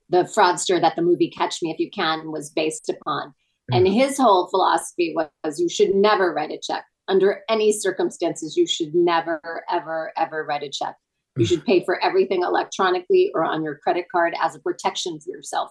the 0.07 0.23
fraudster 0.23 0.79
that 0.79 0.95
the 0.95 1.01
movie 1.01 1.29
Catch 1.29 1.61
Me 1.61 1.71
If 1.71 1.79
You 1.79 1.89
Can 1.89 2.31
was 2.31 2.49
based 2.49 2.89
upon. 2.89 3.33
And 3.71 3.87
his 3.87 4.17
whole 4.17 4.47
philosophy 4.47 5.15
was 5.15 5.59
you 5.59 5.69
should 5.69 5.95
never 5.95 6.33
write 6.33 6.51
a 6.51 6.59
check 6.61 6.85
under 7.07 7.41
any 7.49 7.71
circumstances, 7.71 8.57
you 8.57 8.67
should 8.67 8.93
never, 8.93 9.63
ever, 9.69 10.11
ever 10.17 10.45
write 10.47 10.63
a 10.63 10.69
check. 10.69 10.95
You 11.37 11.45
should 11.45 11.65
pay 11.65 11.83
for 11.83 12.01
everything 12.01 12.43
electronically 12.43 13.31
or 13.33 13.43
on 13.43 13.63
your 13.63 13.75
credit 13.75 14.05
card 14.09 14.33
as 14.41 14.55
a 14.55 14.59
protection 14.59 15.19
for 15.19 15.29
yourself. 15.35 15.69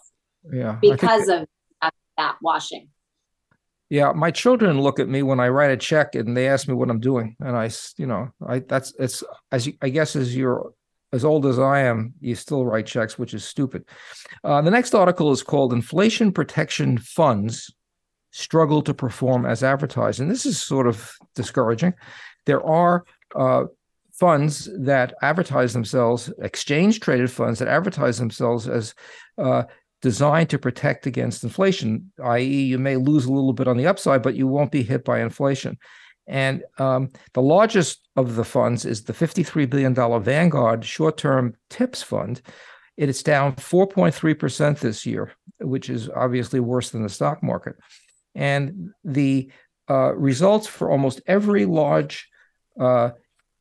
Yeah. 0.52 0.76
Because 0.80 1.28
of 1.28 1.46
that, 1.80 1.94
that 2.18 2.36
washing. 2.42 2.88
Yeah, 3.88 4.12
my 4.12 4.30
children 4.30 4.80
look 4.80 4.98
at 4.98 5.08
me 5.08 5.22
when 5.22 5.40
I 5.40 5.48
write 5.48 5.70
a 5.70 5.76
check 5.76 6.14
and 6.14 6.36
they 6.36 6.48
ask 6.48 6.68
me 6.68 6.74
what 6.74 6.90
I'm 6.90 7.00
doing, 7.00 7.36
and 7.38 7.56
I, 7.56 7.70
you 7.96 8.06
know, 8.06 8.28
I 8.44 8.60
that's 8.60 8.94
it's 8.98 9.22
as 9.52 9.66
you, 9.66 9.74
I 9.82 9.90
guess 9.90 10.16
as 10.16 10.34
you're 10.34 10.72
as 11.12 11.24
old 11.24 11.46
as 11.46 11.58
I 11.58 11.80
am, 11.80 12.14
you 12.18 12.34
still 12.34 12.64
write 12.64 12.86
checks, 12.86 13.18
which 13.18 13.34
is 13.34 13.44
stupid. 13.44 13.84
Uh, 14.42 14.62
the 14.62 14.70
next 14.70 14.94
article 14.94 15.30
is 15.32 15.42
called 15.42 15.72
"Inflation 15.72 16.32
Protection 16.32 16.98
Funds 16.98 17.72
struggle 18.34 18.82
to 18.82 18.92
perform 18.92 19.46
as 19.46 19.62
advertised. 19.62 20.18
And 20.18 20.28
this 20.28 20.44
is 20.44 20.60
sort 20.60 20.88
of 20.88 21.16
discouraging. 21.36 21.94
There 22.46 22.64
are 22.66 23.04
uh, 23.36 23.66
funds 24.12 24.68
that 24.76 25.14
advertise 25.22 25.72
themselves, 25.72 26.32
exchange 26.42 26.98
traded 26.98 27.30
funds 27.30 27.60
that 27.60 27.68
advertise 27.68 28.18
themselves 28.18 28.68
as 28.68 28.92
uh, 29.38 29.62
designed 30.02 30.50
to 30.50 30.58
protect 30.58 31.06
against 31.06 31.44
inflation, 31.44 32.10
i.e., 32.24 32.62
you 32.64 32.76
may 32.76 32.96
lose 32.96 33.24
a 33.24 33.32
little 33.32 33.52
bit 33.52 33.68
on 33.68 33.76
the 33.76 33.86
upside, 33.86 34.20
but 34.20 34.34
you 34.34 34.48
won't 34.48 34.72
be 34.72 34.82
hit 34.82 35.04
by 35.04 35.20
inflation. 35.20 35.78
And 36.26 36.64
um, 36.78 37.10
the 37.34 37.42
largest 37.42 38.08
of 38.16 38.34
the 38.34 38.44
funds 38.44 38.84
is 38.84 39.04
the 39.04 39.12
$53 39.12 39.70
billion 39.70 39.94
Vanguard 39.94 40.84
short 40.84 41.18
term 41.18 41.54
TIPS 41.70 42.02
fund. 42.02 42.42
It 42.96 43.08
is 43.08 43.22
down 43.22 43.54
4.3% 43.54 44.80
this 44.80 45.06
year, 45.06 45.32
which 45.60 45.88
is 45.88 46.08
obviously 46.08 46.58
worse 46.58 46.90
than 46.90 47.04
the 47.04 47.08
stock 47.08 47.44
market. 47.44 47.76
And 48.34 48.90
the 49.04 49.50
uh, 49.88 50.14
results 50.14 50.66
for 50.66 50.90
almost 50.90 51.20
every 51.26 51.66
large 51.66 52.28
uh, 52.78 53.10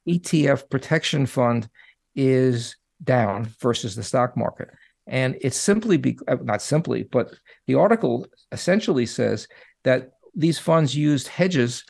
ETF 0.08 0.70
protection 0.70 1.26
fund 1.26 1.70
is 2.16 2.76
down 3.04 3.50
versus 3.60 3.96
the 3.96 4.04
stock 4.04 4.38
market. 4.38 4.70
And 5.06 5.38
it's 5.42 5.58
simply, 5.58 5.98
be, 5.98 6.18
uh, 6.28 6.38
not 6.42 6.62
simply, 6.62 7.04
but 7.04 7.34
the 7.68 7.76
article 7.76 8.26
essentially 8.52 9.06
says 9.06 9.48
that 9.84 10.12
these 10.34 10.58
funds 10.58 10.96
used 10.96 11.28
hedges 11.28 11.84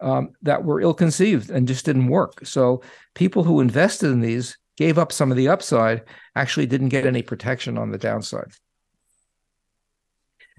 um, 0.00 0.30
that 0.42 0.64
were 0.64 0.80
ill 0.80 0.94
conceived 0.94 1.50
and 1.50 1.66
just 1.66 1.84
didn't 1.84 2.08
work. 2.08 2.44
So 2.44 2.82
people 3.14 3.42
who 3.42 3.60
invested 3.60 4.10
in 4.10 4.20
these 4.20 4.56
gave 4.76 4.96
up 4.96 5.10
some 5.10 5.32
of 5.32 5.36
the 5.36 5.48
upside, 5.48 6.02
actually 6.36 6.66
didn't 6.66 6.90
get 6.90 7.04
any 7.04 7.20
protection 7.20 7.76
on 7.76 7.90
the 7.90 7.98
downside. 7.98 8.52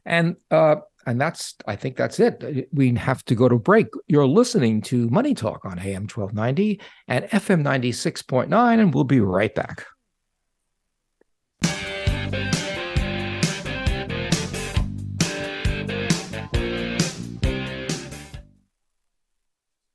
And 0.06 0.36
uh, 0.52 0.78
and 1.10 1.20
that's 1.20 1.56
I 1.66 1.75
think 1.75 1.98
that's 1.98 2.20
it. 2.20 2.70
We 2.72 2.94
have 2.94 3.25
to 3.25 3.36
go 3.36 3.50
to 3.50 3.58
break. 3.58 3.88
You're 4.08 4.28
listening 4.28 4.82
to 4.84 5.10
Money 5.10 5.34
Talk 5.34 5.66
on 5.66 5.80
AM 5.80 6.04
1290 6.04 6.80
and 7.08 7.25
FM 7.25 7.63
96.9 7.63 8.80
and 8.80 8.94
we'll 8.94 9.04
be 9.06 9.20
right 9.20 9.54
back. 9.54 9.86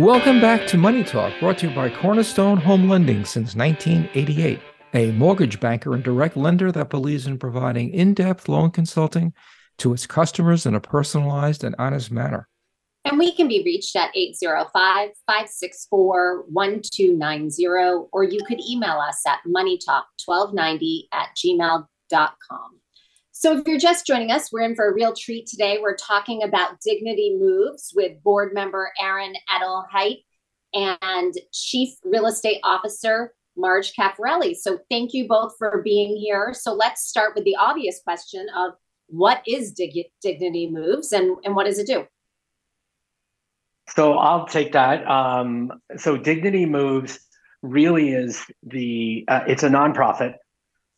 Welcome 0.04 0.42
back 0.42 0.68
to 0.68 0.78
Money 0.78 1.02
Talk, 1.06 1.32
brought 1.40 1.60
to 1.60 1.70
you 1.70 1.74
by 1.74 1.90
Cornerstone 1.90 2.58
Home 2.58 2.90
Lending 2.90 3.24
since 3.24 3.56
1988, 3.56 4.60
a 4.94 5.14
mortgage 5.14 5.62
banker 5.62 5.94
and 5.94 6.04
direct 6.04 6.36
lender 6.36 6.74
that 6.74 6.90
believes 6.90 7.26
in 7.26 7.40
providing 7.40 7.94
in 7.94 8.14
depth 8.14 8.50
loan 8.50 8.72
consulting 8.72 9.32
to 9.78 9.94
its 9.94 10.06
customers 10.06 10.66
in 10.66 10.76
a 10.76 10.82
personalized 10.82 11.64
and 11.64 11.74
honest 11.80 12.12
manner. 12.12 12.50
And 13.06 13.18
we 13.18 13.34
can 13.34 13.48
be 13.48 13.64
reached 13.64 13.96
at 13.96 14.12
805 14.14 15.12
564 15.26 16.48
1290, 16.50 17.66
or 18.12 18.24
you 18.26 18.42
could 18.46 18.60
email 18.60 19.00
us 19.00 19.22
at 19.26 19.40
moneytalk1290 19.48 21.04
at 21.14 21.30
gmail.com. 21.38 22.83
So, 23.44 23.58
if 23.58 23.68
you're 23.68 23.78
just 23.78 24.08
joining 24.08 24.32
us, 24.32 24.54
we're 24.54 24.62
in 24.62 24.74
for 24.74 24.88
a 24.88 24.94
real 24.94 25.14
treat 25.14 25.48
today. 25.48 25.78
We're 25.82 25.98
talking 25.98 26.44
about 26.44 26.80
dignity 26.80 27.36
moves 27.38 27.92
with 27.94 28.24
board 28.24 28.54
member 28.54 28.94
Aaron 29.02 29.34
Edelheit 29.54 30.24
and 30.74 31.34
Chief 31.52 31.90
Real 32.06 32.28
Estate 32.28 32.62
Officer 32.64 33.34
Marge 33.58 33.92
Cafarelli. 34.00 34.56
So, 34.56 34.80
thank 34.90 35.14
you 35.14 35.28
both 35.28 35.56
for 35.58 35.82
being 35.84 36.16
here. 36.16 36.54
So, 36.54 36.74
let's 36.74 37.06
start 37.06 37.36
with 37.36 37.44
the 37.44 37.58
obvious 37.58 38.00
question 38.02 38.48
of 38.56 38.76
what 39.08 39.42
is 39.46 39.74
Dig- 39.74 40.08
Dignity 40.22 40.70
Moves 40.72 41.12
and, 41.12 41.36
and 41.44 41.54
what 41.54 41.66
does 41.66 41.80
it 41.80 41.88
do? 41.88 42.08
So 43.90 44.14
I'll 44.20 44.48
take 44.48 44.72
that. 44.72 45.06
Um, 45.06 45.82
so 45.98 46.16
Dignity 46.16 46.66
Moves 46.66 47.20
really 47.62 48.14
is 48.14 48.42
the 48.64 49.26
uh, 49.28 49.42
it's 49.46 49.64
a 49.64 49.70
nonprofit, 49.70 50.36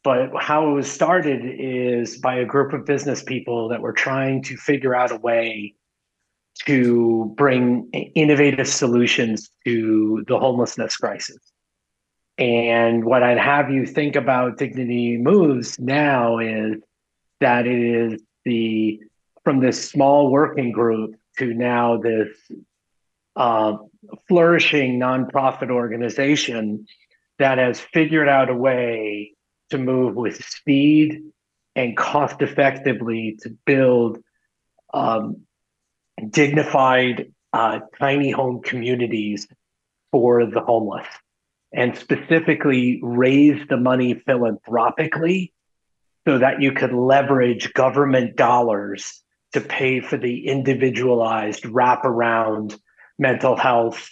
but 0.06 0.30
how 0.40 0.70
it 0.70 0.74
was 0.74 0.90
started 0.90 1.42
is 1.44 2.20
by 2.20 2.36
a 2.36 2.46
group 2.46 2.74
of 2.74 2.86
business 2.86 3.24
people 3.24 3.70
that 3.70 3.82
were 3.82 3.92
trying 3.92 4.44
to 4.44 4.56
figure 4.56 4.94
out 4.94 5.12
a 5.12 5.16
way 5.16 5.74
to 6.68 7.34
bring 7.36 7.90
innovative 8.14 8.68
solutions 8.68 9.50
to 9.66 10.24
the 10.28 10.38
homelessness 10.38 10.96
crisis. 10.96 11.40
And 12.38 13.04
what 13.04 13.24
I'd 13.24 13.40
have 13.40 13.72
you 13.72 13.88
think 13.88 14.16
about 14.16 14.60
Dignity 14.60 15.18
Moves 15.18 15.80
now 15.80 16.38
is 16.38 16.76
that 17.40 17.66
it 17.66 18.14
is 18.14 18.22
the 18.46 19.00
from 19.44 19.60
this 19.60 19.90
small 19.90 20.30
working 20.30 20.72
group 20.72 21.16
to 21.40 21.52
now 21.52 21.98
this 21.98 22.30
uh, 23.36 23.78
flourishing 24.28 25.00
nonprofit 25.00 25.72
organization 25.72 26.86
that 27.40 27.58
has 27.58 27.80
figured 27.80 28.30
out 28.30 28.52
a 28.52 28.56
way 28.56 29.35
to 29.70 29.78
move 29.78 30.16
with 30.16 30.44
speed 30.44 31.24
and 31.76 31.98
cost 31.98 32.42
effectively 32.42 33.38
to 33.42 33.50
build 33.66 34.20
um, 34.94 35.42
dignified 36.30 37.32
uh, 37.54 37.80
tiny 38.00 38.32
home 38.32 38.62
communities 38.62 39.48
for 40.12 40.46
the 40.46 40.62
homeless 40.62 41.08
and 41.74 41.98
specifically 41.98 43.00
raise 43.04 43.68
the 43.68 43.78
money 43.78 44.14
philanthropically 44.14 45.54
so 46.26 46.38
that 46.38 46.62
you 46.62 46.72
could 46.72 46.94
leverage 46.94 47.74
government 47.74 48.36
dollars 48.36 49.22
to 49.54 49.62
pay 49.62 50.00
for 50.00 50.18
the 50.18 50.48
individualized 50.48 51.64
wraparound 51.64 52.78
mental 53.18 53.56
health, 53.56 54.10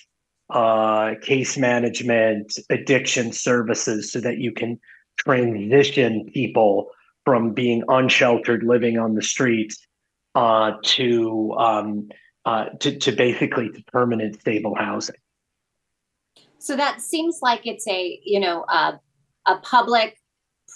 uh, 0.50 1.16
case 1.22 1.58
management, 1.58 2.58
addiction 2.70 3.32
services 3.32 4.12
so 4.12 4.22
that 4.22 4.38
you 4.38 4.52
can 4.52 4.80
transition 5.18 6.30
people 6.34 6.90
from 7.26 7.54
being 7.54 7.84
unsheltered 7.88 8.64
living 8.64 8.98
on 8.98 9.16
the 9.16 9.22
streets 9.22 9.78
uh, 10.36 10.74
to, 10.84 11.54
um, 11.58 12.10
uh, 12.46 12.66
to 12.80 12.98
to 12.98 13.12
basically 13.12 13.70
to 13.70 13.84
permanent 13.86 14.40
stable 14.40 14.76
housing. 14.76 15.16
So 16.60 16.76
that 16.76 17.02
seems 17.02 17.40
like 17.42 17.62
it's 17.66 17.88
a 17.88 18.20
you 18.24 18.40
know 18.40 18.66
a 18.68 19.58
public 19.64 20.18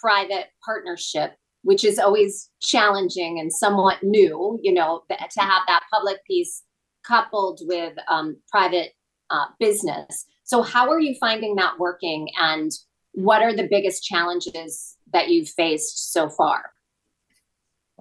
private 0.01 0.47
partnership, 0.63 1.33
which 1.63 1.83
is 1.83 1.99
always 1.99 2.49
challenging 2.61 3.39
and 3.39 3.51
somewhat 3.51 4.03
new. 4.03 4.59
You 4.61 4.73
know 4.73 5.03
to 5.09 5.41
have 5.41 5.63
that 5.67 5.83
public 5.91 6.23
piece 6.25 6.63
coupled 7.05 7.61
with 7.63 7.93
um, 8.09 8.37
private 8.49 8.91
uh, 9.29 9.45
business. 9.59 10.25
So 10.43 10.61
how 10.61 10.89
are 10.89 10.99
you 10.99 11.15
finding 11.19 11.55
that 11.55 11.79
working, 11.79 12.29
and 12.39 12.71
what 13.17 13.41
are 13.41 13.51
the 13.51 13.67
biggest 13.67 14.03
challenges 14.03 14.95
that 15.11 15.29
you've 15.29 15.49
faced 15.49 16.13
so 16.13 16.29
far? 16.29 16.71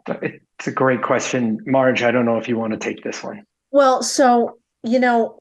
It's 0.06 0.66
a 0.66 0.70
great 0.70 1.02
question, 1.02 1.58
Marge. 1.64 2.02
I 2.02 2.10
don't 2.10 2.26
know 2.26 2.36
if 2.36 2.48
you 2.48 2.58
want 2.58 2.74
to 2.74 2.78
take 2.78 3.02
this 3.02 3.24
one. 3.24 3.42
Well, 3.70 4.02
so, 4.02 4.58
you 4.82 4.98
know, 4.98 5.38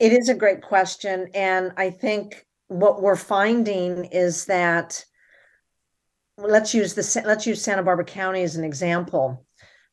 it 0.00 0.14
is 0.14 0.30
a 0.30 0.34
great 0.34 0.62
question. 0.62 1.28
And 1.34 1.72
I 1.76 1.90
think 1.90 2.46
what 2.68 3.02
we're 3.02 3.16
finding 3.16 4.06
is 4.06 4.46
that 4.46 5.04
let's 6.38 6.72
use 6.72 6.94
the 6.94 7.22
let's 7.26 7.46
use 7.46 7.62
Santa 7.62 7.82
Barbara 7.82 8.06
County 8.06 8.42
as 8.42 8.56
an 8.56 8.64
example. 8.64 9.44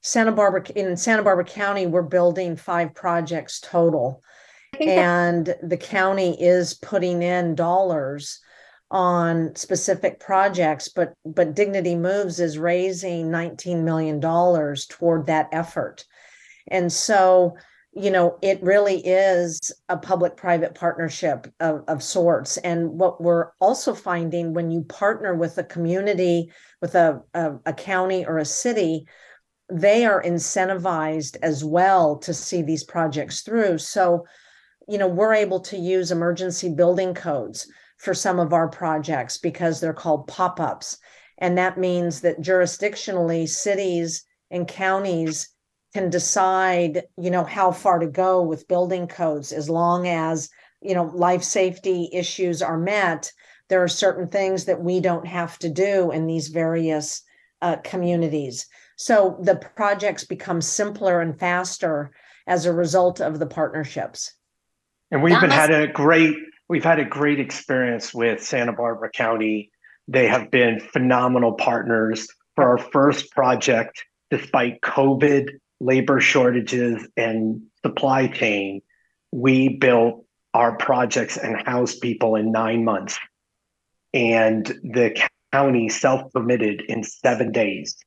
Santa 0.01 0.31
Barbara 0.31 0.63
in 0.77 0.95
Santa 0.95 1.23
Barbara 1.23 1.43
County, 1.43 1.87
we're 1.87 2.03
building 2.03 2.55
five 2.55 2.95
projects 2.95 3.59
total. 3.59 4.23
And 4.79 5.53
the 5.61 5.77
county 5.77 6.41
is 6.41 6.73
putting 6.75 7.21
in 7.21 7.55
dollars 7.55 8.39
on 8.95 9.53
specific 9.57 10.21
projects, 10.21 10.87
but 10.87 11.13
but 11.25 11.53
Dignity 11.53 11.95
Moves 11.95 12.39
is 12.39 12.57
raising 12.57 13.29
19 13.29 13.83
million 13.83 14.21
dollars 14.21 14.85
toward 14.85 15.25
that 15.25 15.49
effort. 15.51 16.05
And 16.69 16.89
so, 16.89 17.57
you 17.91 18.09
know, 18.09 18.39
it 18.41 18.63
really 18.63 19.05
is 19.05 19.59
a 19.89 19.97
public-private 19.97 20.75
partnership 20.75 21.45
of, 21.59 21.83
of 21.89 22.01
sorts. 22.01 22.55
And 22.55 22.91
what 22.91 23.21
we're 23.21 23.49
also 23.59 23.93
finding 23.93 24.53
when 24.53 24.71
you 24.71 24.83
partner 24.83 25.35
with 25.35 25.57
a 25.57 25.65
community, 25.65 26.49
with 26.81 26.95
a, 26.95 27.21
a, 27.33 27.55
a 27.65 27.73
county 27.73 28.25
or 28.25 28.37
a 28.37 28.45
city, 28.45 29.07
they 29.69 30.05
are 30.05 30.23
incentivized 30.23 31.35
as 31.41 31.65
well 31.65 32.17
to 32.19 32.33
see 32.33 32.61
these 32.61 32.85
projects 32.85 33.41
through. 33.41 33.77
So, 33.79 34.25
you 34.87 34.97
know, 34.97 35.09
we're 35.09 35.33
able 35.33 35.59
to 35.59 35.77
use 35.77 36.11
emergency 36.11 36.69
building 36.69 37.13
codes 37.13 37.67
for 38.05 38.13
some 38.13 38.39
of 38.39 38.53
our 38.53 38.69
projects 38.69 39.37
because 39.37 39.81
they're 39.81 39.93
called 39.93 40.27
pop 40.27 40.59
ups. 40.59 40.97
And 41.39 41.57
that 41.57 41.77
means 41.77 42.21
that 42.21 42.39
jurisdictionally, 42.39 43.49
cities 43.49 44.23
and 44.51 44.67
counties 44.67 45.49
can 45.93 46.09
decide, 46.09 47.03
you 47.17 47.31
know, 47.31 47.43
how 47.43 47.71
far 47.71 47.99
to 47.99 48.07
go 48.07 48.43
with 48.43 48.67
building 48.67 49.07
codes 49.07 49.51
as 49.51 49.69
long 49.69 50.07
as, 50.07 50.49
you 50.81 50.93
know, 50.93 51.05
life 51.13 51.43
safety 51.43 52.09
issues 52.13 52.61
are 52.61 52.77
met. 52.77 53.31
There 53.69 53.81
are 53.81 53.87
certain 53.87 54.27
things 54.27 54.65
that 54.65 54.81
we 54.81 54.99
don't 54.99 55.25
have 55.25 55.57
to 55.59 55.69
do 55.69 56.11
in 56.11 56.27
these 56.27 56.49
various 56.49 57.23
uh, 57.61 57.77
communities. 57.77 58.67
So 58.97 59.37
the 59.41 59.55
projects 59.55 60.23
become 60.23 60.61
simpler 60.61 61.21
and 61.21 61.37
faster 61.37 62.11
as 62.45 62.65
a 62.65 62.73
result 62.73 63.19
of 63.19 63.39
the 63.39 63.47
partnerships. 63.47 64.33
And 65.11 65.23
we've 65.23 65.41
been 65.41 65.49
had 65.49 65.71
a 65.71 65.87
great 65.87 66.35
we've 66.67 66.83
had 66.83 66.99
a 66.99 67.05
great 67.05 67.39
experience 67.39 68.13
with 68.13 68.43
Santa 68.43 68.73
Barbara 68.73 69.09
County. 69.09 69.71
They 70.07 70.27
have 70.27 70.51
been 70.51 70.79
phenomenal 70.79 71.53
partners 71.53 72.27
for 72.55 72.63
our 72.63 72.77
first 72.77 73.31
project, 73.31 74.03
despite 74.31 74.81
COVID, 74.81 75.49
labor 75.79 76.19
shortages, 76.19 77.07
and 77.17 77.61
supply 77.83 78.27
chain. 78.27 78.81
We 79.31 79.69
built 79.69 80.25
our 80.53 80.77
projects 80.77 81.37
and 81.37 81.61
housed 81.67 82.01
people 82.01 82.35
in 82.35 82.51
nine 82.51 82.85
months. 82.85 83.17
And 84.13 84.65
the 84.65 85.13
county 85.51 85.89
self 85.89 86.31
permitted 86.31 86.81
in 86.87 87.03
seven 87.03 87.51
days. 87.51 87.97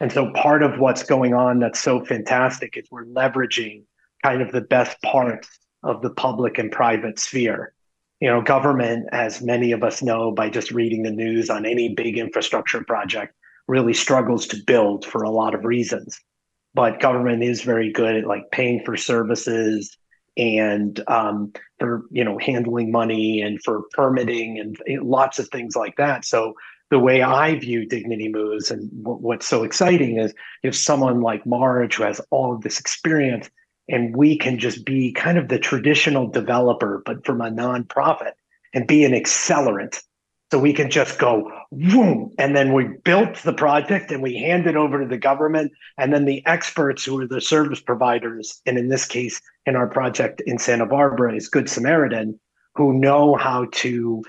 And 0.00 0.12
so 0.12 0.32
part 0.32 0.62
of 0.62 0.78
what's 0.78 1.02
going 1.02 1.32
on 1.32 1.60
that's 1.60 1.80
so 1.80 2.04
fantastic 2.04 2.76
is 2.76 2.86
we're 2.90 3.06
leveraging 3.06 3.84
kind 4.22 4.42
of 4.42 4.52
the 4.52 4.60
best 4.60 5.00
parts 5.02 5.48
of 5.82 6.02
the 6.02 6.10
public 6.10 6.58
and 6.58 6.70
private 6.70 7.18
sphere. 7.18 7.72
You 8.20 8.30
know, 8.30 8.42
government, 8.42 9.08
as 9.12 9.42
many 9.42 9.72
of 9.72 9.82
us 9.82 10.02
know 10.02 10.30
by 10.30 10.48
just 10.48 10.70
reading 10.70 11.02
the 11.02 11.10
news 11.10 11.50
on 11.50 11.66
any 11.66 11.94
big 11.94 12.16
infrastructure 12.16 12.82
project, 12.82 13.34
really 13.66 13.94
struggles 13.94 14.46
to 14.48 14.56
build 14.66 15.04
for 15.04 15.22
a 15.22 15.30
lot 15.30 15.54
of 15.54 15.64
reasons. 15.64 16.18
But 16.74 17.00
government 17.00 17.42
is 17.42 17.62
very 17.62 17.92
good 17.92 18.16
at 18.16 18.26
like 18.26 18.50
paying 18.50 18.84
for 18.84 18.96
services 18.96 19.96
and 20.36 21.00
um, 21.08 21.52
for 21.78 22.02
you 22.10 22.24
know 22.24 22.38
handling 22.38 22.90
money 22.90 23.40
and 23.40 23.62
for 23.62 23.82
permitting 23.92 24.58
and 24.58 24.76
lots 25.06 25.38
of 25.38 25.48
things 25.48 25.76
like 25.76 25.96
that. 25.96 26.24
So 26.24 26.54
the 26.90 26.98
way 26.98 27.22
I 27.22 27.58
view 27.58 27.86
Dignity 27.86 28.28
Moves 28.28 28.70
and 28.70 28.90
w- 29.02 29.18
what's 29.18 29.46
so 29.46 29.62
exciting 29.64 30.18
is 30.18 30.34
if 30.62 30.76
someone 30.76 31.20
like 31.20 31.46
Marge 31.46 31.96
who 31.96 32.04
has 32.04 32.20
all 32.30 32.54
of 32.54 32.62
this 32.62 32.78
experience 32.78 33.48
and 33.88 34.16
we 34.16 34.38
can 34.38 34.58
just 34.58 34.84
be 34.84 35.12
kind 35.12 35.38
of 35.38 35.48
the 35.48 35.58
traditional 35.58 36.26
developer, 36.28 37.02
but 37.04 37.24
from 37.24 37.40
a 37.40 37.50
nonprofit 37.50 38.32
and 38.72 38.86
be 38.86 39.04
an 39.04 39.12
accelerant. 39.12 40.02
So 40.50 40.58
we 40.58 40.72
can 40.72 40.90
just 40.90 41.18
go 41.18 41.50
boom, 41.72 42.32
and 42.38 42.54
then 42.54 42.74
we 42.74 42.84
built 43.04 43.36
the 43.42 43.52
project 43.52 44.12
and 44.12 44.22
we 44.22 44.36
hand 44.36 44.66
it 44.66 44.76
over 44.76 45.00
to 45.00 45.08
the 45.08 45.18
government, 45.18 45.72
and 45.98 46.12
then 46.12 46.26
the 46.26 46.46
experts 46.46 47.04
who 47.04 47.20
are 47.20 47.26
the 47.26 47.40
service 47.40 47.80
providers, 47.80 48.60
and 48.64 48.78
in 48.78 48.88
this 48.88 49.06
case, 49.06 49.40
in 49.66 49.74
our 49.74 49.88
project 49.88 50.42
in 50.46 50.58
Santa 50.58 50.86
Barbara, 50.86 51.34
is 51.34 51.48
Good 51.48 51.68
Samaritan, 51.68 52.38
who 52.76 52.92
know 52.92 53.34
how 53.34 53.66
to 53.72 54.22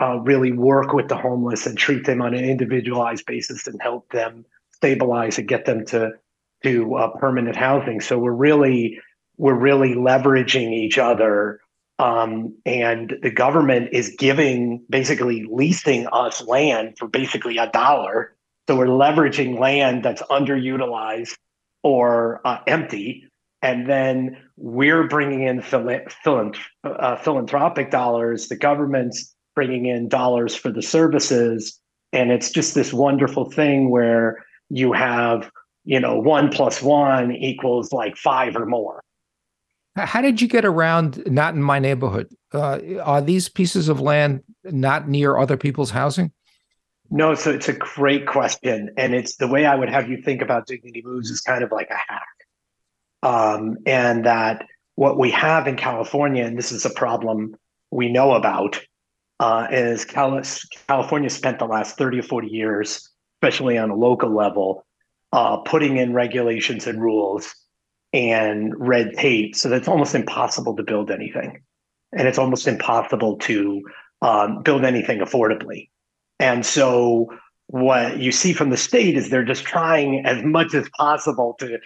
uh, 0.00 0.18
really 0.20 0.52
work 0.52 0.92
with 0.92 1.08
the 1.08 1.16
homeless 1.16 1.66
and 1.66 1.76
treat 1.76 2.04
them 2.04 2.20
on 2.20 2.34
an 2.34 2.44
individualized 2.44 3.26
basis 3.26 3.66
and 3.66 3.80
help 3.82 4.10
them 4.12 4.44
stabilize 4.72 5.38
and 5.38 5.48
get 5.48 5.64
them 5.64 5.84
to 5.86 6.12
to 6.64 6.94
uh, 6.96 7.08
permanent 7.18 7.56
housing. 7.56 8.00
So 8.00 8.18
we're 8.18 8.32
really 8.32 9.00
we're 9.36 9.58
really 9.58 9.94
leveraging 9.94 10.72
each 10.72 10.98
other, 10.98 11.60
um, 11.98 12.56
and 12.64 13.16
the 13.22 13.30
government 13.30 13.90
is 13.92 14.14
giving 14.18 14.84
basically 14.88 15.46
leasing 15.50 16.06
us 16.12 16.42
land 16.42 16.96
for 16.98 17.08
basically 17.08 17.58
a 17.58 17.70
dollar. 17.70 18.34
So 18.68 18.76
we're 18.76 18.86
leveraging 18.86 19.58
land 19.58 20.04
that's 20.04 20.22
underutilized 20.22 21.36
or 21.82 22.40
uh, 22.44 22.58
empty, 22.66 23.28
and 23.62 23.88
then 23.88 24.38
we're 24.56 25.08
bringing 25.08 25.42
in 25.42 25.58
uh, 25.58 27.16
philanthropic 27.16 27.90
dollars. 27.90 28.48
The 28.48 28.56
government's 28.56 29.34
bringing 29.54 29.86
in 29.86 30.08
dollars 30.08 30.54
for 30.54 30.70
the 30.70 30.82
services. 30.82 31.80
And 32.12 32.30
it's 32.30 32.50
just 32.50 32.74
this 32.74 32.92
wonderful 32.92 33.50
thing 33.50 33.90
where 33.90 34.44
you 34.70 34.92
have 34.92 35.50
you 35.84 36.00
know, 36.00 36.18
one 36.18 36.50
plus 36.50 36.82
one 36.82 37.32
equals 37.32 37.92
like 37.92 38.16
five 38.16 38.56
or 38.56 38.66
more. 38.66 39.02
How 39.96 40.20
did 40.20 40.40
you 40.40 40.48
get 40.48 40.64
around 40.64 41.22
not 41.26 41.54
in 41.54 41.62
my 41.62 41.78
neighborhood? 41.78 42.34
Uh, 42.52 42.80
are 43.02 43.20
these 43.20 43.48
pieces 43.48 43.88
of 43.88 44.00
land 44.00 44.42
not 44.64 45.08
near 45.08 45.36
other 45.36 45.56
people's 45.56 45.90
housing? 45.90 46.32
No, 47.10 47.34
so 47.34 47.50
it's 47.50 47.68
a 47.68 47.74
great 47.74 48.26
question. 48.26 48.90
And 48.96 49.14
it's 49.14 49.36
the 49.36 49.46
way 49.46 49.66
I 49.66 49.76
would 49.76 49.88
have 49.88 50.08
you 50.08 50.20
think 50.20 50.42
about 50.42 50.66
Dignity 50.66 51.02
Moves 51.04 51.30
is 51.30 51.40
kind 51.40 51.62
of 51.62 51.70
like 51.70 51.90
a 51.90 51.94
hack. 51.94 52.22
Um, 53.22 53.76
and 53.86 54.26
that 54.26 54.66
what 54.96 55.18
we 55.18 55.30
have 55.30 55.66
in 55.66 55.76
California, 55.76 56.44
and 56.44 56.58
this 56.58 56.72
is 56.72 56.84
a 56.84 56.90
problem 56.90 57.54
we 57.90 58.10
know 58.10 58.32
about, 58.32 58.80
uh, 59.38 59.68
is 59.70 60.04
California 60.04 61.30
spent 61.30 61.58
the 61.58 61.66
last 61.66 61.96
30 61.96 62.20
or 62.20 62.22
40 62.22 62.48
years, 62.48 63.10
especially 63.36 63.78
on 63.78 63.90
a 63.90 63.94
local 63.94 64.34
level, 64.34 64.84
uh, 65.34 65.56
putting 65.56 65.96
in 65.96 66.14
regulations 66.14 66.86
and 66.86 67.02
rules 67.02 67.52
and 68.12 68.72
red 68.76 69.12
tape 69.14 69.56
so 69.56 69.68
that 69.68 69.78
it's 69.78 69.88
almost 69.88 70.14
impossible 70.14 70.76
to 70.76 70.84
build 70.84 71.10
anything. 71.10 71.60
And 72.12 72.28
it's 72.28 72.38
almost 72.38 72.68
impossible 72.68 73.38
to 73.38 73.82
um, 74.22 74.62
build 74.62 74.84
anything 74.84 75.18
affordably. 75.18 75.88
And 76.38 76.64
so 76.64 77.26
what 77.66 78.18
you 78.18 78.30
see 78.30 78.52
from 78.52 78.70
the 78.70 78.76
state 78.76 79.16
is 79.16 79.28
they're 79.28 79.44
just 79.44 79.64
trying 79.64 80.24
as 80.24 80.44
much 80.44 80.72
as 80.72 80.88
possible 80.90 81.56
to 81.58 81.78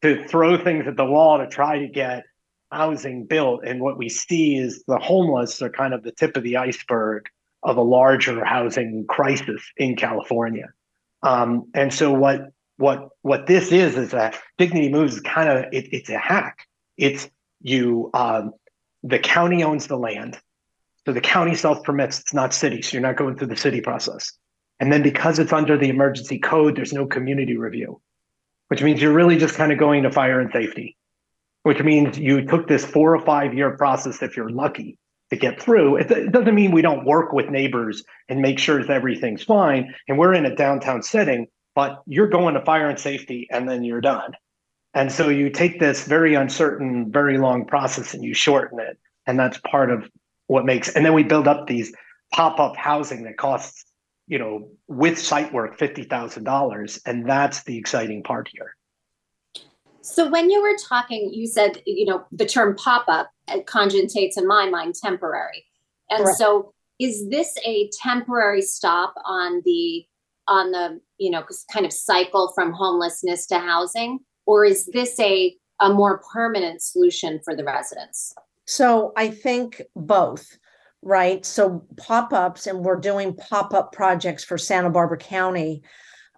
to 0.00 0.26
throw 0.26 0.56
things 0.56 0.86
at 0.86 0.96
the 0.96 1.04
wall 1.04 1.38
to 1.38 1.46
try 1.46 1.78
to 1.78 1.88
get 1.88 2.24
housing 2.72 3.26
built. 3.26 3.60
And 3.66 3.82
what 3.82 3.98
we 3.98 4.08
see 4.08 4.56
is 4.56 4.82
the 4.86 4.98
homeless 4.98 5.60
are 5.60 5.70
kind 5.70 5.92
of 5.92 6.02
the 6.02 6.12
tip 6.12 6.38
of 6.38 6.42
the 6.42 6.56
iceberg 6.56 7.24
of 7.62 7.76
a 7.76 7.82
larger 7.82 8.44
housing 8.44 9.04
crisis 9.08 9.62
in 9.76 9.96
California. 9.96 10.68
Um, 11.22 11.70
and 11.74 11.92
so 11.92 12.12
what 12.12 12.53
what 12.76 13.08
what 13.22 13.46
this 13.46 13.72
is 13.72 13.96
is 13.96 14.10
that 14.10 14.38
Dignity 14.58 14.90
Moves 14.90 15.14
is 15.14 15.20
kind 15.20 15.48
of 15.48 15.72
it, 15.72 15.88
it's 15.92 16.10
a 16.10 16.18
hack. 16.18 16.66
It's 16.96 17.28
you 17.60 18.10
um, 18.14 18.52
the 19.02 19.18
county 19.18 19.62
owns 19.62 19.86
the 19.86 19.96
land 19.96 20.38
so 21.04 21.12
the 21.12 21.20
county 21.20 21.54
self 21.54 21.82
permits, 21.84 22.20
it's 22.20 22.34
not 22.34 22.54
city. 22.54 22.80
So 22.82 22.96
you're 22.96 23.02
not 23.02 23.16
going 23.16 23.36
through 23.36 23.48
the 23.48 23.56
city 23.56 23.80
process. 23.80 24.32
And 24.80 24.92
then 24.92 25.02
because 25.02 25.38
it's 25.38 25.52
under 25.52 25.76
the 25.76 25.88
emergency 25.88 26.38
code, 26.38 26.76
there's 26.76 26.92
no 26.92 27.06
community 27.06 27.56
review, 27.56 28.00
which 28.68 28.82
means 28.82 29.00
you're 29.00 29.12
really 29.12 29.36
just 29.36 29.54
kind 29.54 29.70
of 29.70 29.78
going 29.78 30.02
to 30.02 30.10
fire 30.10 30.40
and 30.40 30.50
safety, 30.52 30.96
which 31.62 31.82
means 31.82 32.18
you 32.18 32.44
took 32.46 32.66
this 32.66 32.84
four 32.84 33.14
or 33.14 33.24
five 33.24 33.54
year 33.54 33.76
process, 33.76 34.22
if 34.22 34.36
you're 34.36 34.50
lucky, 34.50 34.98
to 35.30 35.36
get 35.36 35.60
through. 35.60 35.96
It, 35.96 36.10
it 36.10 36.32
doesn't 36.32 36.54
mean 36.54 36.72
we 36.72 36.82
don't 36.82 37.04
work 37.04 37.32
with 37.32 37.50
neighbors 37.50 38.02
and 38.28 38.40
make 38.40 38.58
sure 38.58 38.80
that 38.80 38.90
everything's 38.90 39.44
fine. 39.44 39.94
And 40.08 40.18
we're 40.18 40.34
in 40.34 40.46
a 40.46 40.56
downtown 40.56 41.02
setting, 41.02 41.46
but 41.74 42.02
you're 42.06 42.28
going 42.28 42.54
to 42.54 42.64
fire 42.64 42.88
and 42.88 42.98
safety 42.98 43.48
and 43.50 43.68
then 43.68 43.84
you're 43.84 44.00
done. 44.00 44.32
And 44.94 45.10
so 45.10 45.28
you 45.28 45.50
take 45.50 45.80
this 45.80 46.04
very 46.04 46.34
uncertain, 46.34 47.10
very 47.10 47.38
long 47.38 47.66
process 47.66 48.14
and 48.14 48.22
you 48.22 48.32
shorten 48.32 48.78
it. 48.78 48.98
And 49.26 49.38
that's 49.38 49.58
part 49.58 49.90
of 49.90 50.08
what 50.46 50.64
makes 50.64 50.94
and 50.94 51.04
then 51.04 51.14
we 51.14 51.22
build 51.22 51.48
up 51.48 51.66
these 51.66 51.92
pop-up 52.32 52.76
housing 52.76 53.24
that 53.24 53.36
costs 53.36 53.84
you 54.26 54.38
know 54.38 54.68
with 54.88 55.18
site 55.18 55.52
work 55.52 55.78
$50000 55.78 57.00
and 57.06 57.28
that's 57.28 57.62
the 57.64 57.78
exciting 57.78 58.22
part 58.22 58.48
here 58.52 58.76
so 60.00 60.28
when 60.28 60.50
you 60.50 60.62
were 60.62 60.76
talking 60.88 61.32
you 61.32 61.46
said 61.46 61.82
you 61.86 62.06
know 62.06 62.24
the 62.32 62.46
term 62.46 62.76
pop-up 62.76 63.30
conjugates 63.66 64.36
in 64.36 64.46
my 64.46 64.68
mind 64.68 64.94
temporary 64.94 65.64
and 66.10 66.24
Correct. 66.24 66.38
so 66.38 66.72
is 67.00 67.28
this 67.28 67.54
a 67.64 67.90
temporary 68.02 68.62
stop 68.62 69.14
on 69.24 69.62
the 69.64 70.04
on 70.48 70.72
the 70.72 71.00
you 71.18 71.30
know 71.30 71.44
kind 71.72 71.86
of 71.86 71.92
cycle 71.92 72.52
from 72.54 72.72
homelessness 72.72 73.46
to 73.46 73.58
housing 73.58 74.18
or 74.46 74.64
is 74.64 74.86
this 74.92 75.18
a 75.20 75.56
a 75.80 75.92
more 75.92 76.22
permanent 76.32 76.80
solution 76.82 77.40
for 77.44 77.56
the 77.56 77.64
residents 77.64 78.34
so 78.66 79.12
I 79.16 79.28
think 79.28 79.82
both, 79.94 80.56
right? 81.02 81.44
So 81.44 81.86
pop 81.96 82.32
ups, 82.32 82.66
and 82.66 82.80
we're 82.80 83.00
doing 83.00 83.36
pop 83.36 83.74
up 83.74 83.92
projects 83.92 84.44
for 84.44 84.58
Santa 84.58 84.90
Barbara 84.90 85.18
County. 85.18 85.82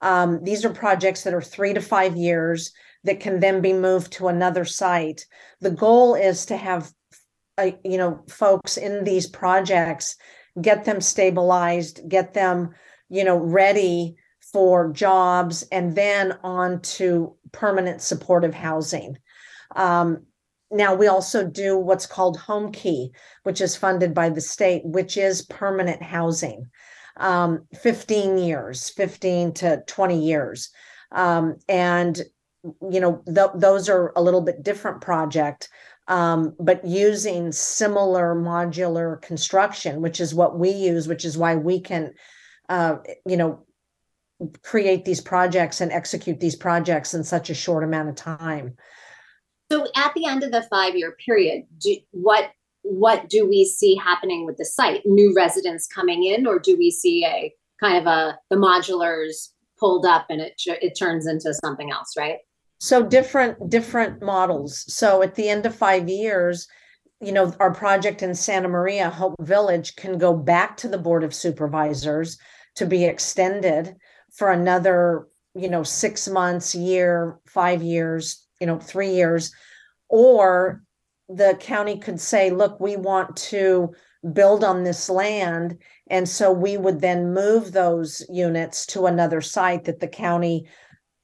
Um, 0.02 0.42
these 0.42 0.64
are 0.64 0.72
projects 0.72 1.22
that 1.22 1.34
are 1.34 1.42
three 1.42 1.72
to 1.74 1.80
five 1.80 2.16
years 2.16 2.72
that 3.04 3.20
can 3.20 3.40
then 3.40 3.60
be 3.60 3.72
moved 3.72 4.12
to 4.14 4.28
another 4.28 4.64
site. 4.64 5.24
The 5.60 5.70
goal 5.70 6.14
is 6.14 6.46
to 6.46 6.56
have, 6.56 6.90
uh, 7.56 7.70
you 7.84 7.96
know, 7.96 8.24
folks 8.28 8.76
in 8.76 9.04
these 9.04 9.28
projects 9.28 10.16
get 10.60 10.84
them 10.84 11.00
stabilized, 11.00 12.00
get 12.08 12.34
them, 12.34 12.74
you 13.08 13.24
know, 13.24 13.36
ready 13.36 14.16
for 14.52 14.92
jobs, 14.92 15.62
and 15.72 15.94
then 15.96 16.38
on 16.42 16.80
to 16.80 17.34
permanent 17.52 18.00
supportive 18.00 18.54
housing. 18.54 19.18
Um, 19.74 20.26
now 20.70 20.94
we 20.94 21.06
also 21.06 21.46
do 21.46 21.78
what's 21.78 22.06
called 22.06 22.38
Homekey 22.38 23.10
which 23.44 23.60
is 23.60 23.76
funded 23.76 24.14
by 24.14 24.28
the 24.28 24.40
state 24.40 24.82
which 24.84 25.16
is 25.16 25.42
permanent 25.42 26.02
housing 26.02 26.66
um, 27.18 27.66
15 27.74 28.38
years 28.38 28.90
15 28.90 29.52
to 29.54 29.82
20 29.86 30.20
years 30.20 30.70
um, 31.12 31.56
and 31.68 32.22
you 32.90 33.00
know 33.00 33.22
th- 33.26 33.50
those 33.54 33.88
are 33.88 34.12
a 34.16 34.22
little 34.22 34.40
bit 34.40 34.62
different 34.62 35.00
project 35.00 35.68
um, 36.08 36.54
but 36.60 36.84
using 36.84 37.52
similar 37.52 38.34
modular 38.34 39.20
construction 39.22 40.02
which 40.02 40.20
is 40.20 40.34
what 40.34 40.58
we 40.58 40.70
use 40.70 41.06
which 41.06 41.24
is 41.24 41.38
why 41.38 41.54
we 41.54 41.80
can 41.80 42.12
uh, 42.68 42.96
you 43.26 43.36
know 43.36 43.62
create 44.62 45.04
these 45.04 45.20
projects 45.20 45.80
and 45.80 45.90
execute 45.92 46.40
these 46.40 46.56
projects 46.56 47.14
in 47.14 47.24
such 47.24 47.48
a 47.48 47.54
short 47.54 47.82
amount 47.82 48.08
of 48.08 48.14
time 48.14 48.76
so 49.70 49.86
at 49.96 50.14
the 50.14 50.26
end 50.26 50.42
of 50.42 50.52
the 50.52 50.62
five-year 50.62 51.16
period, 51.24 51.64
do, 51.78 51.96
what 52.12 52.50
what 52.82 53.28
do 53.28 53.48
we 53.48 53.64
see 53.64 53.96
happening 53.96 54.46
with 54.46 54.58
the 54.58 54.64
site? 54.64 55.02
New 55.04 55.34
residents 55.34 55.88
coming 55.88 56.24
in, 56.24 56.46
or 56.46 56.60
do 56.60 56.76
we 56.76 56.90
see 56.90 57.24
a 57.24 57.52
kind 57.80 57.96
of 57.96 58.06
a 58.06 58.38
the 58.50 58.56
modulars 58.56 59.48
pulled 59.78 60.06
up 60.06 60.26
and 60.30 60.40
it 60.40 60.54
it 60.66 60.96
turns 60.98 61.26
into 61.26 61.52
something 61.54 61.90
else, 61.90 62.14
right? 62.16 62.38
So 62.78 63.02
different 63.02 63.70
different 63.70 64.22
models. 64.22 64.84
So 64.92 65.22
at 65.22 65.34
the 65.34 65.48
end 65.48 65.66
of 65.66 65.74
five 65.74 66.08
years, 66.08 66.68
you 67.20 67.32
know, 67.32 67.52
our 67.58 67.74
project 67.74 68.22
in 68.22 68.34
Santa 68.34 68.68
Maria, 68.68 69.10
Hope 69.10 69.34
Village, 69.40 69.96
can 69.96 70.16
go 70.16 70.36
back 70.36 70.76
to 70.78 70.88
the 70.88 70.98
Board 70.98 71.24
of 71.24 71.34
Supervisors 71.34 72.38
to 72.76 72.86
be 72.86 73.04
extended 73.04 73.96
for 74.32 74.50
another, 74.50 75.28
you 75.54 75.68
know, 75.68 75.82
six 75.82 76.28
months, 76.28 76.74
year, 76.74 77.38
five 77.46 77.82
years, 77.82 78.46
you 78.60 78.66
know, 78.66 78.78
three 78.78 79.10
years. 79.10 79.52
Or 80.08 80.82
the 81.28 81.56
county 81.58 81.98
could 81.98 82.20
say, 82.20 82.50
look, 82.50 82.78
we 82.78 82.96
want 82.96 83.36
to 83.36 83.92
build 84.32 84.64
on 84.64 84.84
this 84.84 85.08
land. 85.08 85.78
And 86.08 86.28
so 86.28 86.52
we 86.52 86.76
would 86.76 87.00
then 87.00 87.34
move 87.34 87.72
those 87.72 88.24
units 88.28 88.86
to 88.86 89.06
another 89.06 89.40
site 89.40 89.84
that 89.84 90.00
the 90.00 90.08
county 90.08 90.68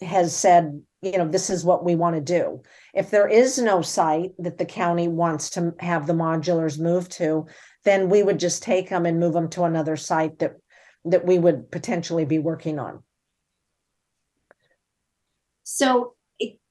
has 0.01 0.35
said, 0.35 0.83
you 1.01 1.19
know, 1.19 1.29
this 1.29 1.51
is 1.51 1.65
what 1.65 1.85
we 1.85 1.95
want 1.95 2.17
to 2.17 2.21
do. 2.21 2.63
If 2.95 3.11
there 3.11 3.29
is 3.29 3.59
no 3.59 3.83
site 3.83 4.33
that 4.39 4.59
the 4.59 4.65
county 4.65 5.09
wants 5.09 5.51
to 5.51 5.75
have 5.81 6.07
the 6.07 6.13
modulars 6.13 6.79
moved 6.79 7.13
to, 7.13 7.47
then 7.85 8.09
we 8.09 8.23
would 8.23 8.39
just 8.39 8.63
take 8.63 8.89
them 8.89 9.07
and 9.07 9.19
move 9.19 9.33
them 9.33 9.49
to 9.51 9.65
another 9.65 9.97
site 9.97 10.39
that 10.39 10.57
that 11.05 11.25
we 11.25 11.39
would 11.39 11.71
potentially 11.71 12.25
be 12.25 12.39
working 12.39 12.79
on. 12.79 13.03
So 15.65 16.15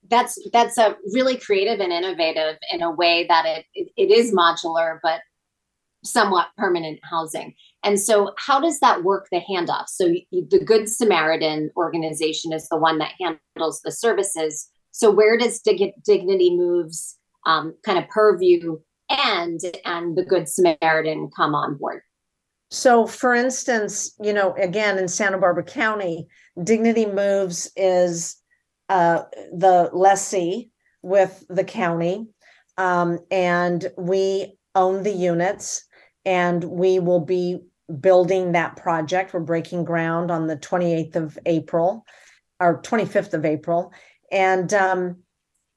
that's 0.09 0.37
that's 0.51 0.77
a 0.77 0.97
really 1.13 1.37
creative 1.37 1.79
and 1.79 1.93
innovative 1.93 2.57
in 2.71 2.81
a 2.81 2.91
way 2.91 3.25
that 3.27 3.45
it, 3.45 3.65
it, 3.73 3.87
it 3.97 4.11
is 4.11 4.33
modular 4.33 4.99
but 5.01 5.21
somewhat 6.03 6.47
permanent 6.57 6.99
housing. 7.03 7.53
And 7.83 7.99
so 7.99 8.33
how 8.37 8.59
does 8.59 8.79
that 8.79 9.03
work 9.03 9.27
the 9.31 9.41
handoff? 9.49 9.85
So 9.87 10.13
you, 10.31 10.47
the 10.49 10.59
good 10.59 10.89
samaritan 10.89 11.69
organization 11.77 12.53
is 12.53 12.67
the 12.69 12.77
one 12.77 12.97
that 12.97 13.13
handles 13.19 13.81
the 13.81 13.91
services. 13.91 14.67
So 14.91 15.11
where 15.11 15.37
does 15.37 15.61
Dig- 15.61 15.93
dignity 16.03 16.55
moves 16.55 17.17
um, 17.45 17.75
kind 17.85 17.97
of 17.97 18.07
purview 18.09 18.79
and 19.09 19.59
and 19.85 20.17
the 20.17 20.25
good 20.25 20.47
samaritan 20.47 21.29
come 21.35 21.53
on 21.55 21.77
board 21.77 22.01
so 22.71 23.05
for 23.05 23.33
instance 23.33 24.15
you 24.21 24.33
know 24.33 24.53
again 24.55 24.97
in 24.97 25.07
santa 25.07 25.37
barbara 25.37 25.63
county 25.63 26.27
dignity 26.63 27.05
moves 27.05 27.71
is 27.75 28.41
uh, 28.91 29.23
the 29.53 29.89
lessee 29.93 30.69
with 31.01 31.45
the 31.49 31.63
county. 31.63 32.27
Um, 32.77 33.19
and 33.29 33.89
we 33.97 34.57
own 34.75 35.03
the 35.03 35.13
units 35.13 35.85
and 36.25 36.63
we 36.63 36.99
will 36.99 37.19
be 37.19 37.59
building 37.99 38.51
that 38.51 38.75
project. 38.75 39.33
We're 39.33 39.41
breaking 39.41 39.85
ground 39.85 40.29
on 40.29 40.47
the 40.47 40.57
28th 40.57 41.15
of 41.15 41.39
April 41.45 42.05
or 42.59 42.81
25th 42.81 43.33
of 43.33 43.45
April. 43.45 43.93
And 44.31 44.73
um, 44.73 45.23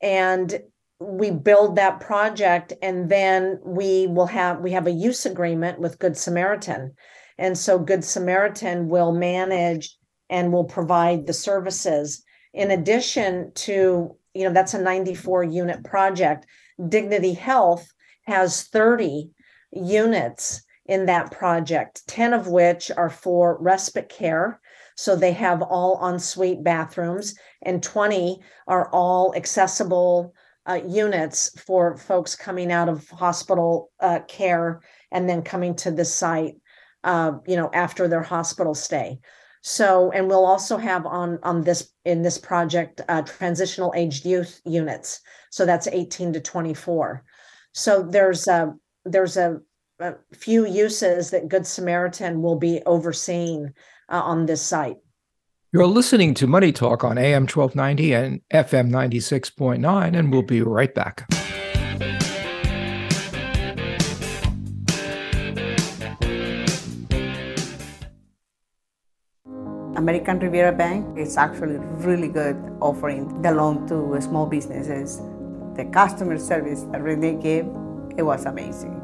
and 0.03 0.61
we 1.05 1.31
build 1.31 1.77
that 1.77 2.01
project 2.01 2.73
and 2.83 3.09
then 3.09 3.61
we 3.65 4.07
will 4.07 4.27
have 4.27 4.61
we 4.61 4.73
have 4.73 4.87
a 4.87 4.93
use 4.93 5.27
agreement 5.27 5.79
with 5.79 5.99
Good 5.99 6.17
Samaritan. 6.17 6.95
And 7.39 7.57
so 7.59 7.79
Good 7.79 8.05
Samaritan 8.05 8.89
will 8.89 9.13
manage 9.13 9.97
and 10.31 10.53
will 10.53 10.65
provide 10.65 11.27
the 11.27 11.33
services 11.33 12.25
in 12.53 12.71
addition 12.71 13.53
to, 13.55 14.17
you 14.33 14.45
know, 14.45 14.53
that's 14.53 14.75
a 14.75 14.83
94 14.83 15.45
unit 15.45 15.85
project. 15.85 16.47
Dignity 16.89 17.35
Health 17.35 17.87
has 18.27 18.63
30 18.63 19.31
units 19.73 20.63
in 20.87 21.07
that 21.07 21.31
project, 21.31 22.07
10 22.07 22.33
of 22.33 22.49
which 22.49 22.91
are 22.97 23.11
for 23.11 23.59
respite 23.61 24.09
care. 24.09 24.61
So 24.97 25.17
they 25.17 25.33
have 25.33 25.61
all 25.63 25.99
ensuite 26.07 26.63
bathrooms, 26.63 27.35
and 27.63 27.83
20 27.83 28.41
are 28.69 28.89
all 28.93 29.35
accessible 29.35 30.35
uh, 30.67 30.81
units 30.87 31.61
for 31.61 31.97
folks 31.97 32.35
coming 32.35 32.73
out 32.73 32.89
of 32.89 33.09
hospital 33.11 33.91
uh, 34.01 34.21
care 34.29 34.81
and 35.13 35.29
then 35.29 35.43
coming 35.43 35.75
to 35.77 35.91
the 35.91 36.05
site, 36.05 36.55
uh, 37.05 37.33
you 37.47 37.57
know, 37.57 37.71
after 37.73 38.09
their 38.09 38.23
hospital 38.23 38.75
stay. 38.75 39.19
So, 39.63 40.11
and 40.11 40.29
we'll 40.29 40.45
also 40.45 40.77
have 40.77 41.07
on 41.07 41.39
on 41.43 41.63
this 41.63 41.91
in 42.05 42.23
this 42.23 42.37
project 42.37 43.01
uh, 43.09 43.23
transitional 43.23 43.95
aged 43.97 44.27
youth 44.27 44.61
units. 44.67 45.21
So 45.51 45.65
that's 45.65 45.87
18 45.87 46.35
to 46.35 46.41
24. 46.41 47.25
So 47.73 48.03
there's 48.03 48.47
a 48.47 48.75
there's 49.07 49.37
a, 49.37 49.61
a 50.01 50.15
few 50.35 50.67
uses 50.67 51.31
that 51.31 51.49
Good 51.49 51.67
Samaritan 51.67 52.43
will 52.43 52.57
be 52.57 52.83
overseeing 52.85 53.73
uh, 54.11 54.21
on 54.21 54.47
this 54.47 54.61
site. 54.63 54.97
You're 55.75 55.89
listening 55.89 56.35
to 56.35 56.47
Money 56.47 56.71
Talk 56.71 57.03
on 57.03 57.19
AM 57.19 57.49
1290 57.51 58.13
and 58.15 58.41
FM 58.55 58.91
96.9, 58.91 59.83
and 60.17 60.31
we'll 60.31 60.43
be 60.43 60.63
right 60.63 60.95
back. 60.95 61.27
American 69.97 70.39
Riviera 70.39 70.71
Bank 70.71 71.19
is 71.19 71.37
actually 71.37 71.79
really 72.07 72.29
good 72.29 72.55
offering 72.81 73.43
the 73.43 73.51
loan 73.51 73.85
to 73.89 74.21
small 74.21 74.47
businesses. 74.47 75.21
The 75.75 75.87
customer 75.87 76.39
service 76.39 76.83
that 76.93 77.03
Renee 77.03 77.43
gave, 77.43 77.67
it 78.17 78.23
was 78.23 78.45
amazing. 78.45 79.01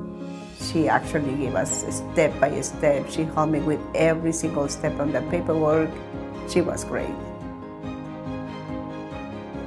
She 0.60 0.88
actually 0.88 1.34
gave 1.34 1.56
us 1.56 1.82
step 2.12 2.38
by 2.38 2.60
step. 2.60 3.10
She 3.10 3.24
helped 3.24 3.50
me 3.50 3.58
with 3.58 3.80
every 3.96 4.30
single 4.30 4.68
step 4.68 5.00
on 5.00 5.10
the 5.10 5.22
paperwork. 5.22 5.90
She 6.50 6.60
was 6.60 6.84
great. 6.84 7.14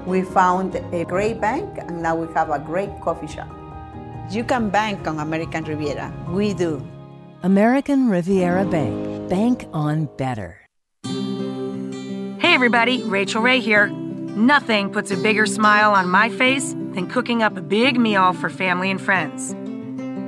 We 0.06 0.22
found 0.22 0.76
a 0.76 1.06
great 1.06 1.40
bank 1.40 1.78
and 1.78 2.02
now 2.02 2.16
we 2.16 2.32
have 2.34 2.50
a 2.50 2.60
great 2.60 2.92
coffee 3.02 3.28
shop. 3.28 3.48
You 4.30 4.44
can 4.44 4.70
bank 4.70 5.08
on 5.08 5.20
American 5.20 5.64
Riviera. 5.64 6.14
We 6.30 6.54
do. 6.54 6.86
American 7.42 8.10
Riviera 8.10 8.66
Bank. 8.66 9.30
Bank 9.30 9.68
on 9.72 10.10
better. 10.18 10.60
Hey 11.06 12.54
everybody, 12.54 13.04
Rachael 13.04 13.42
Ray 13.42 13.62
here. 13.62 13.88
Nothing 13.88 14.90
puts 14.90 15.12
a 15.12 15.18
bigger 15.18 15.46
smile 15.46 15.94
on 15.94 16.10
my 16.10 16.30
face 16.30 16.74
than 16.74 17.08
cooking 17.08 17.44
up 17.44 17.56
a 17.56 17.62
big 17.62 17.98
meal 17.98 18.34
for 18.34 18.50
family 18.50 18.92
and 18.92 19.00
friends. 19.00 19.56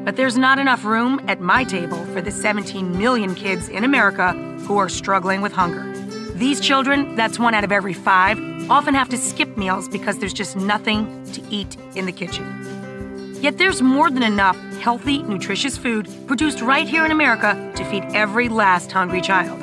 But 0.06 0.16
there's 0.16 0.38
not 0.38 0.60
enough 0.60 0.86
room 0.86 1.20
at 1.28 1.42
my 1.42 1.64
table 1.64 2.06
for 2.14 2.22
the 2.22 2.32
17 2.32 2.98
million 2.98 3.34
kids 3.36 3.68
in 3.68 3.84
America 3.84 4.34
who 4.68 4.78
are 4.78 4.90
struggling 4.90 5.42
with 5.42 5.52
hunger. 5.52 5.95
These 6.36 6.60
children, 6.60 7.16
that's 7.16 7.40
one 7.40 7.54
out 7.54 7.64
of 7.64 7.72
every 7.72 7.94
five, 7.94 8.38
often 8.70 8.94
have 8.94 9.08
to 9.08 9.18
skip 9.18 9.56
meals 9.56 9.88
because 9.88 10.20
there's 10.20 10.34
just 10.34 10.58
nothing 10.58 11.24
to 11.32 11.42
eat 11.50 11.78
in 11.96 12.06
the 12.06 12.12
kitchen. 12.12 13.38
Yet 13.40 13.58
there's 13.58 13.82
more 13.82 14.12
than 14.12 14.22
enough 14.22 14.58
healthy, 14.82 15.24
nutritious 15.24 15.78
food 15.78 16.10
produced 16.28 16.60
right 16.60 16.90
here 16.90 17.06
in 17.06 17.12
America 17.12 17.72
to 17.78 17.86
feed 17.86 18.04
every 18.14 18.50
last 18.50 18.92
hungry 18.92 19.22
child. 19.22 19.62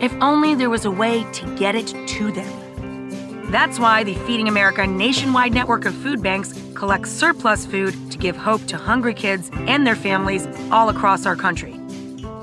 If 0.00 0.10
only 0.22 0.54
there 0.54 0.70
was 0.70 0.86
a 0.86 0.90
way 0.90 1.30
to 1.34 1.56
get 1.56 1.74
it 1.74 1.88
to 1.88 2.32
them. 2.32 3.50
That's 3.50 3.78
why 3.78 4.02
the 4.02 4.14
Feeding 4.14 4.48
America 4.48 4.86
nationwide 4.86 5.52
network 5.52 5.84
of 5.84 5.94
food 5.96 6.22
banks 6.22 6.54
collects 6.74 7.10
surplus 7.10 7.66
food 7.66 8.10
to 8.10 8.16
give 8.16 8.38
hope 8.38 8.64
to 8.68 8.78
hungry 8.78 9.12
kids 9.12 9.50
and 9.52 9.86
their 9.86 9.96
families 9.96 10.48
all 10.70 10.88
across 10.88 11.26
our 11.26 11.36
country. 11.36 11.78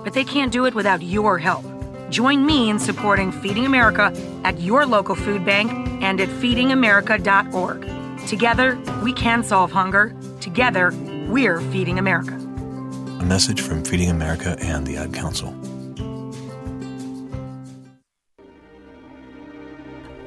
But 0.04 0.14
they 0.14 0.26
can't 0.26 0.52
do 0.52 0.68
it 0.68 0.76
without 0.76 1.02
your 1.02 1.40
help. 1.40 1.66
Join 2.10 2.46
me 2.46 2.70
in 2.70 2.80
supporting 2.80 3.32
Feeding 3.32 3.66
America 3.66 4.14
at 4.44 4.60
your 4.62 4.86
local 4.86 5.16
food 5.16 5.44
bank 5.44 5.72
and 6.02 6.22
at 6.22 6.30
feedingamerica.org. 6.30 8.28
Together, 8.28 8.78
we 9.04 9.14
can 9.14 9.44
solve 9.44 9.72
hunger. 9.72 10.16
Together, 10.40 10.94
we're 11.28 11.60
Feeding 11.72 12.00
America. 12.00 12.34
A 12.34 13.26
message 13.26 13.62
from 13.62 13.84
Feeding 13.84 14.10
America 14.10 14.56
and 14.62 14.86
the 14.86 14.98
Ad 14.98 15.14
Council. 15.14 15.54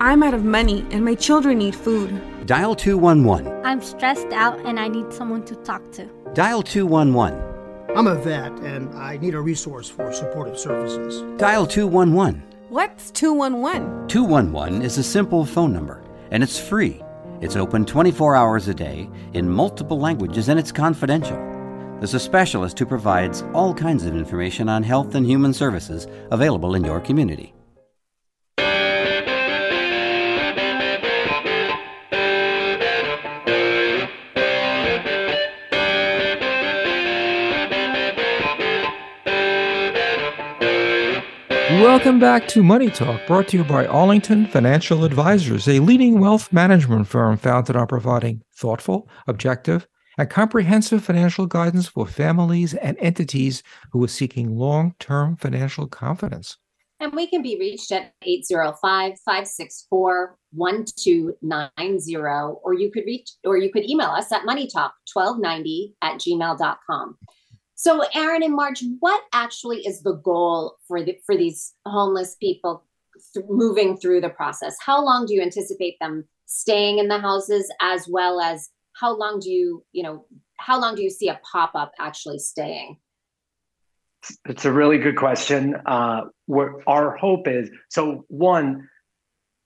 I'm 0.02 0.22
out 0.22 0.34
of 0.34 0.44
money 0.44 0.86
and 0.90 1.04
my 1.04 1.14
children 1.14 1.58
need 1.58 1.74
food. 1.74 2.46
Dial 2.46 2.74
211. 2.74 3.64
I'm 3.64 3.82
stressed 3.82 4.32
out 4.32 4.58
and 4.66 4.80
I 4.80 4.88
need 4.88 5.12
someone 5.12 5.44
to 5.44 5.54
talk 5.56 5.92
to. 5.92 6.08
Dial 6.34 6.62
211. 6.62 7.49
I'm 7.96 8.06
a 8.06 8.14
vet 8.14 8.52
and 8.60 8.94
I 8.94 9.16
need 9.16 9.34
a 9.34 9.40
resource 9.40 9.90
for 9.90 10.12
supportive 10.12 10.58
services. 10.58 11.22
Dial 11.38 11.66
211. 11.66 12.42
What's 12.68 13.10
211? 13.10 14.06
211 14.06 14.82
is 14.82 14.96
a 14.96 15.02
simple 15.02 15.44
phone 15.44 15.72
number 15.72 16.02
and 16.30 16.42
it's 16.42 16.58
free. 16.58 17.02
It's 17.40 17.56
open 17.56 17.84
24 17.84 18.36
hours 18.36 18.68
a 18.68 18.74
day 18.74 19.10
in 19.32 19.50
multiple 19.50 19.98
languages 19.98 20.48
and 20.48 20.58
it's 20.58 20.70
confidential. 20.70 21.36
There's 21.98 22.14
a 22.14 22.20
specialist 22.20 22.78
who 22.78 22.86
provides 22.86 23.42
all 23.54 23.74
kinds 23.74 24.06
of 24.06 24.16
information 24.16 24.68
on 24.68 24.84
health 24.84 25.16
and 25.16 25.26
human 25.26 25.52
services 25.52 26.06
available 26.30 26.76
in 26.76 26.84
your 26.84 27.00
community. 27.00 27.54
Welcome 41.80 42.20
back 42.20 42.46
to 42.48 42.62
Money 42.62 42.90
Talk, 42.90 43.26
brought 43.26 43.48
to 43.48 43.56
you 43.56 43.64
by 43.64 43.86
Arlington 43.86 44.46
Financial 44.46 45.02
Advisors, 45.02 45.66
a 45.66 45.78
leading 45.78 46.20
wealth 46.20 46.52
management 46.52 47.08
firm 47.08 47.38
founded 47.38 47.74
on 47.74 47.86
providing 47.86 48.42
thoughtful, 48.54 49.08
objective, 49.26 49.88
and 50.18 50.28
comprehensive 50.28 51.02
financial 51.02 51.46
guidance 51.46 51.88
for 51.88 52.06
families 52.06 52.74
and 52.74 52.98
entities 52.98 53.62
who 53.92 54.04
are 54.04 54.08
seeking 54.08 54.58
long 54.58 54.94
term 54.98 55.36
financial 55.36 55.86
confidence. 55.86 56.58
And 57.00 57.14
we 57.14 57.26
can 57.26 57.40
be 57.40 57.56
reached 57.58 57.92
at 57.92 58.12
805 58.20 59.18
564 59.24 60.36
1290, 60.50 62.16
or 62.62 62.74
you 62.74 62.90
could 62.92 63.04
reach, 63.06 63.30
or 63.42 63.56
you 63.56 63.72
could 63.72 63.88
email 63.88 64.10
us 64.10 64.30
at 64.30 64.42
moneytalk1290 64.42 65.94
at 66.02 66.18
gmail.com. 66.20 67.16
So, 67.82 68.04
Aaron 68.14 68.42
and 68.42 68.54
Marge, 68.54 68.84
what 68.98 69.22
actually 69.32 69.86
is 69.86 70.02
the 70.02 70.12
goal 70.12 70.76
for 70.86 71.02
the 71.02 71.16
for 71.24 71.34
these 71.34 71.72
homeless 71.86 72.34
people 72.34 72.84
th- 73.32 73.46
moving 73.48 73.96
through 73.96 74.20
the 74.20 74.28
process? 74.28 74.76
How 74.84 75.02
long 75.02 75.24
do 75.24 75.32
you 75.32 75.40
anticipate 75.40 75.96
them 75.98 76.28
staying 76.44 76.98
in 76.98 77.08
the 77.08 77.18
houses, 77.18 77.72
as 77.80 78.06
well 78.06 78.38
as 78.38 78.68
how 79.00 79.16
long 79.16 79.40
do 79.40 79.50
you, 79.50 79.82
you 79.92 80.02
know, 80.02 80.26
how 80.58 80.78
long 80.78 80.94
do 80.94 81.02
you 81.02 81.08
see 81.08 81.28
a 81.28 81.40
pop 81.50 81.70
up 81.74 81.92
actually 81.98 82.38
staying? 82.38 82.98
It's 84.44 84.66
a 84.66 84.72
really 84.72 84.98
good 84.98 85.16
question. 85.16 85.74
Uh, 85.86 86.24
where 86.44 86.86
our 86.86 87.16
hope 87.16 87.48
is 87.48 87.70
so 87.88 88.26
one, 88.28 88.90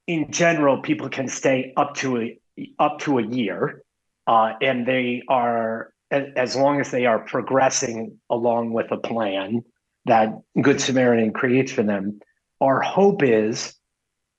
in 0.07 0.31
general, 0.31 0.81
people 0.83 1.09
can 1.09 1.27
stay 1.27 1.73
up 1.77 1.97
to 1.97 2.21
a 2.21 2.39
up 2.79 3.01
to 3.01 3.19
a 3.19 3.27
year, 3.27 3.83
uh, 4.29 4.53
and 4.63 4.87
they 4.87 5.25
are 5.29 5.94
as 6.37 6.57
long 6.57 6.81
as 6.81 6.91
they 6.91 7.07
are 7.07 7.19
progressing 7.19 8.19
along 8.31 8.73
with 8.73 8.91
a 8.91 8.97
plan 8.97 9.63
that 10.07 10.35
Good 10.61 10.81
Samaritan 10.81 11.33
creates 11.33 11.73
for 11.73 11.83
them, 11.83 12.21
our 12.61 12.81
hope 12.81 13.23
is 13.23 13.75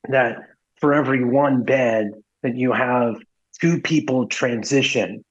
that 0.09 0.37
for 0.79 0.93
every 0.93 1.23
one 1.23 1.63
bed 1.63 2.11
that 2.43 2.55
you 2.55 2.71
have 2.71 3.15
two 3.59 3.81
people 3.81 4.27
transition 4.27 5.23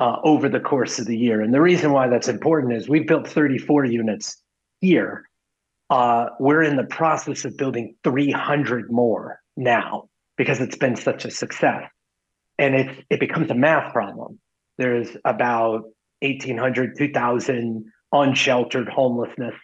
uh, 0.00 0.16
over 0.22 0.48
the 0.48 0.60
course 0.60 0.98
of 0.98 1.06
the 1.06 1.16
year. 1.16 1.40
And 1.40 1.52
the 1.52 1.60
reason 1.60 1.92
why 1.92 2.08
that's 2.08 2.28
important 2.28 2.74
is 2.74 2.88
we've 2.88 3.06
built 3.06 3.28
34 3.28 3.84
units 3.84 4.42
here. 4.80 5.28
Uh, 5.90 6.26
we're 6.40 6.62
in 6.62 6.76
the 6.76 6.84
process 6.84 7.44
of 7.44 7.56
building 7.56 7.94
300 8.04 8.90
more 8.90 9.40
now 9.56 10.08
because 10.36 10.60
it's 10.60 10.76
been 10.76 10.96
such 10.96 11.24
a 11.24 11.30
success. 11.30 11.84
And 12.58 12.74
it, 12.74 13.04
it 13.10 13.20
becomes 13.20 13.50
a 13.50 13.54
math 13.54 13.92
problem 13.92 14.38
there's 14.78 15.16
about 15.24 15.84
1,800, 16.20 16.96
2,000 16.96 17.84
unsheltered 18.12 18.88
homelessness, 18.88 19.54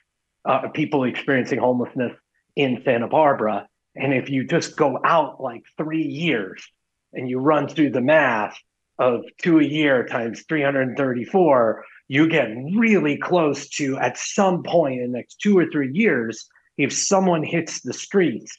uh, 0.45 0.69
people 0.69 1.05
experiencing 1.05 1.59
homelessness 1.59 2.13
in 2.57 2.83
Santa 2.85 3.09
Barbara. 3.09 3.69
And 3.97 4.13
if 4.13 4.31
you 4.31 4.45
just 4.45 4.77
go 4.77 4.99
out 5.05 5.41
like 5.41 5.63
three 5.77 6.03
years 6.03 6.65
and 7.13 7.29
you 7.29 7.39
run 7.39 7.69
through 7.69 7.91
the 7.91 8.01
math 8.01 8.57
of 8.99 9.25
two 9.41 9.59
a 9.59 9.65
year 9.65 10.07
times 10.07 10.45
334, 10.49 11.85
you 12.09 12.29
get 12.29 12.49
really 12.75 13.17
close 13.17 13.69
to 13.69 13.99
at 13.99 14.19
some 14.19 14.63
point 14.63 15.01
in 15.01 15.13
the 15.13 15.19
next 15.19 15.41
two 15.41 15.57
or 15.57 15.71
three 15.71 15.91
years, 15.93 16.49
if 16.77 16.93
someone 16.93 17.43
hits 17.43 17.81
the 17.81 17.93
streets, 17.93 18.59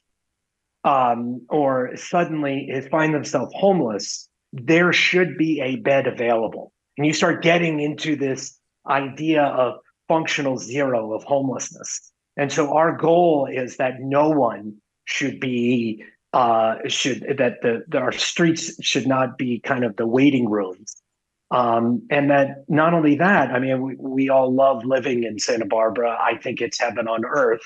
um, 0.83 1.45
or 1.49 1.95
suddenly 1.95 2.71
find 2.89 3.13
themselves 3.13 3.53
homeless, 3.55 4.29
there 4.53 4.91
should 4.93 5.37
be 5.37 5.61
a 5.61 5.77
bed 5.77 6.07
available. 6.07 6.71
And 6.97 7.07
you 7.07 7.13
start 7.13 7.43
getting 7.43 7.79
into 7.79 8.15
this 8.15 8.57
idea 8.87 9.43
of 9.43 9.75
functional 10.07 10.57
zero 10.57 11.13
of 11.13 11.23
homelessness. 11.23 12.11
And 12.37 12.51
so 12.51 12.75
our 12.75 12.95
goal 12.95 13.47
is 13.51 13.77
that 13.77 13.99
no 13.99 14.29
one 14.29 14.75
should 15.05 15.39
be 15.39 16.03
uh, 16.33 16.75
should 16.87 17.21
that 17.37 17.61
the, 17.61 17.83
the, 17.89 17.97
our 17.97 18.11
streets 18.13 18.81
should 18.81 19.05
not 19.05 19.37
be 19.37 19.59
kind 19.59 19.83
of 19.83 19.97
the 19.97 20.07
waiting 20.07 20.49
rooms. 20.49 20.95
Um, 21.51 22.07
and 22.09 22.29
that 22.29 22.63
not 22.69 22.93
only 22.93 23.15
that, 23.15 23.51
I 23.51 23.59
mean, 23.59 23.81
we, 23.81 23.95
we 23.97 24.29
all 24.29 24.53
love 24.53 24.85
living 24.85 25.25
in 25.25 25.37
Santa 25.39 25.65
Barbara. 25.65 26.17
I 26.21 26.37
think 26.37 26.61
it's 26.61 26.79
heaven 26.79 27.09
on 27.09 27.25
earth. 27.25 27.61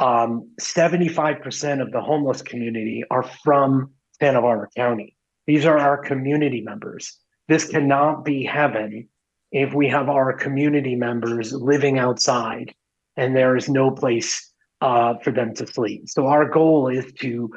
Um, 0.00 0.50
75% 0.60 1.80
of 1.80 1.92
the 1.92 2.00
homeless 2.00 2.42
community 2.42 3.04
are 3.08 3.22
from 3.22 3.92
Santa 4.18 4.40
Barbara 4.40 4.68
County. 4.76 5.14
These 5.46 5.66
are 5.66 5.78
our 5.78 5.98
community 5.98 6.60
members. 6.60 7.18
This 7.48 7.68
cannot 7.68 8.24
be 8.24 8.44
heaven 8.44 9.08
if 9.50 9.74
we 9.74 9.88
have 9.88 10.08
our 10.08 10.32
community 10.32 10.94
members 10.94 11.52
living 11.52 11.98
outside 11.98 12.74
and 13.16 13.36
there 13.36 13.56
is 13.56 13.68
no 13.68 13.90
place 13.90 14.50
uh, 14.80 15.14
for 15.22 15.30
them 15.30 15.54
to 15.54 15.66
sleep. 15.66 16.08
So 16.08 16.26
our 16.26 16.48
goal 16.48 16.88
is 16.88 17.12
to 17.20 17.50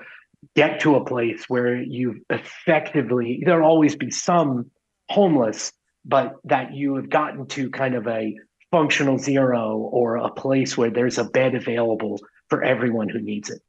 get 0.56 0.80
to 0.82 0.96
a 0.96 1.06
place 1.06 1.46
where 1.48 1.76
you 1.82 2.22
effectively 2.30 3.42
there'll 3.46 3.68
always 3.68 3.96
be 3.96 4.12
some 4.12 4.70
homeless, 5.10 5.72
but 6.04 6.36
that 6.44 6.74
you 6.74 6.96
have 6.96 7.10
gotten 7.10 7.48
to 7.48 7.70
kind 7.70 7.96
of 7.96 8.08
a 8.08 8.36
functional 8.72 9.18
zero 9.18 9.78
or 9.78 10.18
a 10.18 10.30
place 10.30 10.78
where 10.78 10.90
there's 10.90 11.18
a 11.18 11.24
bed 11.24 11.56
available 11.56 12.20
for 12.50 12.64
everyone 12.64 13.10
who 13.10 13.20
needs 13.22 13.50
it. 13.50 13.62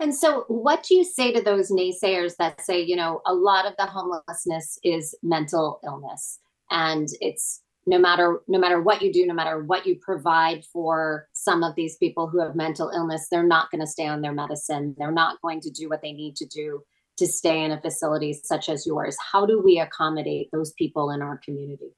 And 0.00 0.14
so, 0.14 0.44
what 0.48 0.82
do 0.82 0.94
you 0.94 1.04
say 1.04 1.32
to 1.32 1.40
those 1.40 1.70
naysayers 1.70 2.36
that 2.36 2.60
say, 2.60 2.82
you 2.82 2.96
know, 2.96 3.20
a 3.26 3.34
lot 3.34 3.66
of 3.66 3.74
the 3.78 3.86
homelessness 3.86 4.78
is 4.82 5.14
mental 5.22 5.80
illness, 5.84 6.40
and 6.70 7.08
it's 7.20 7.62
no 7.86 7.98
matter 7.98 8.40
no 8.48 8.58
matter 8.58 8.80
what 8.80 9.02
you 9.02 9.12
do, 9.12 9.26
no 9.26 9.34
matter 9.34 9.62
what 9.62 9.86
you 9.86 9.96
provide 10.00 10.64
for 10.72 11.28
some 11.32 11.62
of 11.62 11.74
these 11.74 11.96
people 11.96 12.28
who 12.28 12.40
have 12.40 12.54
mental 12.54 12.90
illness, 12.90 13.28
they're 13.30 13.46
not 13.46 13.70
going 13.70 13.80
to 13.80 13.86
stay 13.86 14.06
on 14.06 14.20
their 14.20 14.32
medicine. 14.32 14.94
They're 14.98 15.12
not 15.12 15.40
going 15.42 15.60
to 15.60 15.70
do 15.70 15.88
what 15.88 16.02
they 16.02 16.12
need 16.12 16.36
to 16.36 16.46
do 16.46 16.82
to 17.16 17.26
stay 17.26 17.62
in 17.62 17.70
a 17.70 17.80
facility 17.80 18.32
such 18.32 18.68
as 18.68 18.86
yours. 18.86 19.16
How 19.32 19.46
do 19.46 19.60
we 19.60 19.78
accommodate 19.78 20.48
those 20.52 20.72
people 20.72 21.10
in 21.10 21.22
our 21.22 21.38
community? 21.44 21.94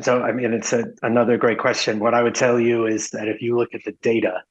So, 0.00 0.22
I 0.22 0.32
mean, 0.32 0.52
it's 0.52 0.72
a, 0.72 0.84
another 1.02 1.36
great 1.36 1.58
question. 1.58 1.98
What 1.98 2.14
I 2.14 2.22
would 2.22 2.34
tell 2.34 2.60
you 2.60 2.86
is 2.86 3.10
that 3.10 3.28
if 3.28 3.42
you 3.42 3.56
look 3.56 3.74
at 3.74 3.84
the 3.84 3.92
data, 4.02 4.42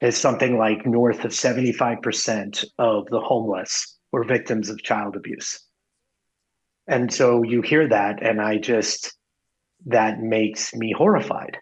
is 0.00 0.16
something 0.16 0.58
like 0.58 0.86
north 0.86 1.24
of 1.24 1.30
75% 1.30 2.64
of 2.78 3.06
the 3.06 3.20
homeless 3.20 3.98
were 4.12 4.24
victims 4.24 4.68
of 4.68 4.82
child 4.82 5.16
abuse. 5.16 5.60
And 6.86 7.12
so 7.12 7.42
you 7.42 7.62
hear 7.62 7.88
that, 7.88 8.22
and 8.22 8.40
I 8.40 8.58
just, 8.58 9.16
that 9.86 10.20
makes 10.20 10.74
me 10.74 10.92
horrified. 10.92 11.58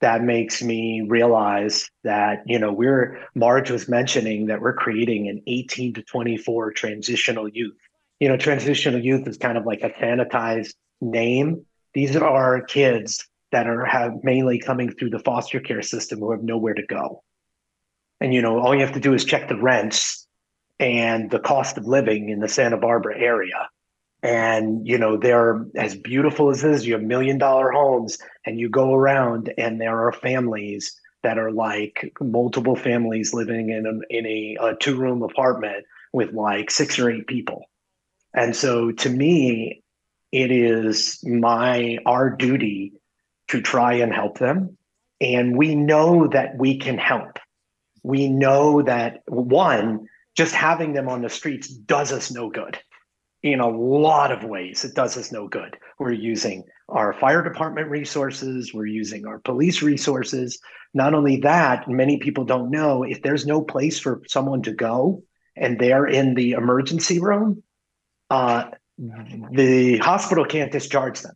That 0.00 0.22
makes 0.22 0.62
me 0.62 1.02
realize 1.06 1.88
that, 2.04 2.42
you 2.46 2.58
know, 2.58 2.72
we're, 2.72 3.20
Marge 3.34 3.70
was 3.70 3.88
mentioning 3.88 4.46
that 4.46 4.60
we're 4.60 4.74
creating 4.74 5.28
an 5.28 5.42
18 5.46 5.94
to 5.94 6.02
24 6.02 6.72
transitional 6.72 7.48
youth. 7.48 7.76
You 8.18 8.28
know, 8.28 8.36
transitional 8.36 9.00
youth 9.00 9.28
is 9.28 9.36
kind 9.36 9.56
of 9.56 9.66
like 9.66 9.82
a 9.82 9.90
sanitized 9.90 10.74
name. 11.00 11.64
These 11.94 12.16
are 12.16 12.62
kids 12.62 13.26
that 13.52 13.66
are 13.66 13.84
have 13.84 14.12
mainly 14.22 14.58
coming 14.58 14.90
through 14.90 15.10
the 15.10 15.18
foster 15.18 15.60
care 15.60 15.82
system 15.82 16.20
who 16.20 16.30
have 16.32 16.42
nowhere 16.42 16.74
to 16.74 16.86
go 16.86 17.22
and 18.20 18.34
you 18.34 18.42
know 18.42 18.58
all 18.58 18.74
you 18.74 18.80
have 18.82 18.94
to 18.94 19.00
do 19.00 19.14
is 19.14 19.24
check 19.24 19.48
the 19.48 19.60
rents 19.60 20.26
and 20.78 21.30
the 21.30 21.38
cost 21.38 21.76
of 21.76 21.86
living 21.86 22.30
in 22.30 22.40
the 22.40 22.48
Santa 22.48 22.76
Barbara 22.76 23.18
area. 23.18 23.68
And 24.22 24.86
you 24.86 24.98
know 24.98 25.16
they're 25.16 25.64
as 25.74 25.96
beautiful 25.96 26.50
as 26.50 26.60
this. 26.60 26.84
You 26.84 26.92
have 26.94 27.02
million 27.02 27.38
dollar 27.38 27.70
homes, 27.70 28.18
and 28.44 28.60
you 28.60 28.68
go 28.68 28.92
around, 28.94 29.52
and 29.56 29.80
there 29.80 30.06
are 30.06 30.12
families 30.12 31.00
that 31.22 31.38
are 31.38 31.50
like 31.50 32.12
multiple 32.20 32.76
families 32.76 33.34
living 33.34 33.70
in 33.70 33.86
a, 33.86 34.16
in 34.16 34.26
a, 34.26 34.56
a 34.60 34.76
two 34.76 34.96
room 34.96 35.22
apartment 35.22 35.84
with 36.12 36.32
like 36.32 36.70
six 36.70 36.98
or 36.98 37.10
eight 37.10 37.26
people. 37.26 37.64
And 38.34 38.54
so 38.54 38.90
to 38.90 39.10
me, 39.10 39.82
it 40.32 40.50
is 40.50 41.22
my 41.24 41.98
our 42.06 42.30
duty 42.30 42.92
to 43.48 43.60
try 43.60 43.94
and 43.94 44.12
help 44.12 44.38
them. 44.38 44.76
And 45.20 45.56
we 45.56 45.74
know 45.74 46.28
that 46.28 46.56
we 46.56 46.78
can 46.78 46.96
help 46.96 47.38
we 48.02 48.28
know 48.28 48.82
that 48.82 49.22
one, 49.26 50.06
just 50.36 50.54
having 50.54 50.92
them 50.92 51.08
on 51.08 51.22
the 51.22 51.28
streets 51.28 51.68
does 51.68 52.12
us 52.12 52.30
no 52.30 52.50
good. 52.50 52.78
In 53.42 53.60
a 53.60 53.68
lot 53.68 54.32
of 54.32 54.44
ways, 54.44 54.84
it 54.84 54.94
does 54.94 55.16
us 55.16 55.32
no 55.32 55.48
good. 55.48 55.76
We're 55.98 56.12
using 56.12 56.64
our 56.88 57.12
fire 57.14 57.42
department 57.42 57.88
resources, 57.88 58.74
we're 58.74 58.86
using 58.86 59.26
our 59.26 59.38
police 59.38 59.80
resources. 59.82 60.58
Not 60.92 61.14
only 61.14 61.40
that, 61.40 61.88
many 61.88 62.18
people 62.18 62.44
don't 62.44 62.70
know 62.70 63.02
if 63.02 63.22
there's 63.22 63.46
no 63.46 63.62
place 63.62 63.98
for 63.98 64.22
someone 64.26 64.62
to 64.62 64.72
go 64.72 65.22
and 65.56 65.78
they're 65.78 66.06
in 66.06 66.34
the 66.34 66.52
emergency 66.52 67.20
room, 67.20 67.62
uh, 68.28 68.70
the 68.98 69.98
hospital 69.98 70.44
can't 70.44 70.72
discharge 70.72 71.20
them. 71.20 71.34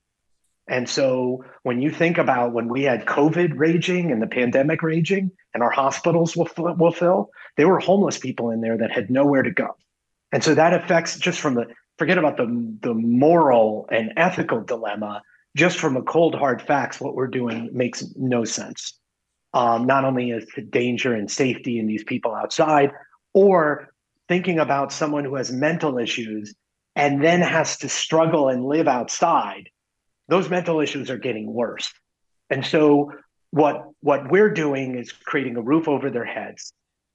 And 0.67 0.89
so 0.89 1.45
when 1.63 1.83
you 1.83 1.91
think 1.91 2.17
about 2.17 2.53
when 2.53 2.69
we 2.69 2.85
had 2.85 3.05
COVID 3.05 3.53
raging 3.57 4.11
and 4.11 4.23
the 4.23 4.27
pandemic 4.27 4.83
raging 4.83 5.31
and 5.53 5.63
our 5.63 5.71
hospitals 5.71 6.37
will, 6.37 6.49
will 6.57 6.93
fill, 6.93 7.31
there 7.57 7.69
were 7.69 7.81
homeless 7.81 8.19
people 8.19 8.51
in 8.51 8.61
there 8.61 8.79
that 8.79 8.91
had 8.91 9.11
nowhere 9.11 9.43
to 9.43 9.51
go. 9.51 9.77
And 10.33 10.43
so 10.43 10.55
that 10.55 10.73
affects 10.73 11.19
just 11.19 11.39
from 11.41 11.55
the, 11.55 11.67
forget 11.99 12.19
about 12.19 12.39
the, 12.39 12.77
the 12.81 12.95
moral 12.95 13.87
and 13.93 14.13
ethical 14.17 14.63
dilemma, 14.63 15.23
just 15.55 15.79
from 15.79 15.95
the 15.95 16.03
cold 16.03 16.35
hard 16.35 16.63
facts, 16.63 17.01
what 17.01 17.15
we're 17.15 17.29
doing 17.29 17.69
makes 17.73 18.05
no 18.17 18.45
sense. 18.45 18.99
Um, 19.53 19.87
not 19.87 20.05
only 20.05 20.31
is 20.31 20.47
the 20.57 20.63
danger 20.63 21.15
and 21.15 21.31
safety 21.31 21.79
in 21.79 21.87
these 21.87 22.03
people 22.03 22.35
outside, 22.35 22.91
or 23.35 23.91
thinking 24.29 24.59
about 24.59 24.93
someone 24.93 25.25
who 25.25 25.37
has 25.37 25.53
mental 25.53 25.99
issues 25.99 26.55
and 26.97 27.23
then 27.23 27.41
has 27.41 27.77
to 27.79 27.89
struggle 27.89 28.49
and 28.49 28.65
live 28.65 28.89
outside 28.89 29.69
those 30.29 30.49
mental 30.49 30.81
issues 30.81 31.11
are 31.11 31.19
getting 31.19 31.53
worse. 31.53 31.93
And 32.51 32.65
so 32.65 33.13
what 33.51 33.85
what 34.01 34.31
we're 34.31 34.53
doing 34.53 34.97
is 34.97 35.13
creating 35.13 35.57
a 35.57 35.63
roof 35.63 35.89
over 35.89 36.11
their 36.11 36.25
heads 36.25 36.73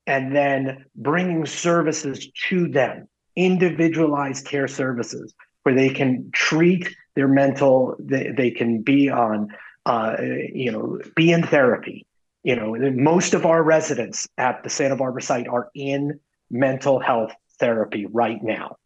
and 0.08 0.36
then 0.36 0.86
bringing 0.96 1.46
services 1.46 2.30
to 2.50 2.68
them, 2.68 3.08
individualized 3.36 4.46
care 4.46 4.68
services 4.68 5.34
where 5.64 5.76
they 5.76 5.90
can 5.90 6.30
treat 6.34 6.90
their 7.16 7.28
mental 7.28 7.96
they, 8.00 8.32
they 8.36 8.52
can 8.52 8.82
be 8.82 9.10
on 9.10 9.50
uh, 9.86 10.16
you 10.54 10.72
know 10.72 11.00
be 11.16 11.32
in 11.32 11.44
therapy 11.44 12.06
you 12.44 12.56
know 12.56 12.76
most 12.94 13.34
of 13.34 13.46
our 13.46 13.62
residents 13.62 14.28
at 14.38 14.64
the 14.64 14.70
santa 14.70 14.96
barbara 14.96 15.22
site 15.22 15.48
are 15.48 15.70
in 15.76 16.20
mental 16.50 17.00
health 17.00 17.32
therapy 17.60 18.06
right 18.06 18.42
now 18.44 18.78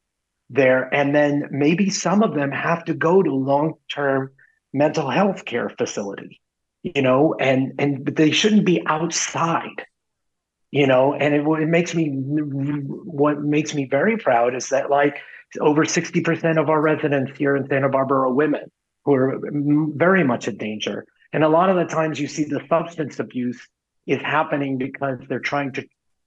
there. 0.54 0.94
And 0.94 1.14
then 1.16 1.50
maybe 1.52 1.90
some 1.90 2.24
of 2.24 2.36
them 2.36 2.52
have 2.52 2.86
to 2.86 2.94
go 2.94 3.22
to 3.22 3.34
long-term 3.34 4.32
mental 4.72 5.10
health 5.10 5.46
care 5.46 5.70
facility, 5.70 6.42
you 6.84 7.02
know, 7.02 7.36
and 7.40 7.74
and 7.80 8.06
they 8.06 8.32
shouldn't 8.32 8.66
be 8.66 8.84
outside, 8.86 9.86
you 10.72 10.88
know. 10.88 11.14
And 11.14 11.34
it, 11.34 11.42
it 11.42 11.68
makes 11.68 11.94
me 11.94 12.10
what 12.10 13.42
makes 13.42 13.74
me 13.74 13.88
very 13.90 14.18
proud 14.18 14.56
is 14.56 14.70
that 14.70 14.90
like 14.90 15.18
over 15.60 15.86
60% 15.86 16.60
of 16.60 16.70
our 16.70 16.82
residents 16.82 17.38
here 17.38 17.56
in 17.56 17.68
Santa 17.68 17.90
Barbara 17.90 18.22
are 18.22 18.34
women 18.34 18.72
who 19.06 19.14
are 19.14 19.40
very 19.96 20.24
much 20.24 20.48
in 20.48 20.58
danger. 20.58 21.06
And 21.32 21.44
a 21.44 21.50
lot 21.50 21.70
of 21.70 21.76
the 21.76 21.86
times 21.86 22.20
you 22.20 22.28
see 22.28 22.46
the 22.46 22.62
substance 22.70 23.20
abuse 23.20 23.60
is 24.08 24.22
happening 24.22 24.78
because 24.78 25.20
they're 25.28 25.40
trying 25.40 25.74
to 25.74 25.86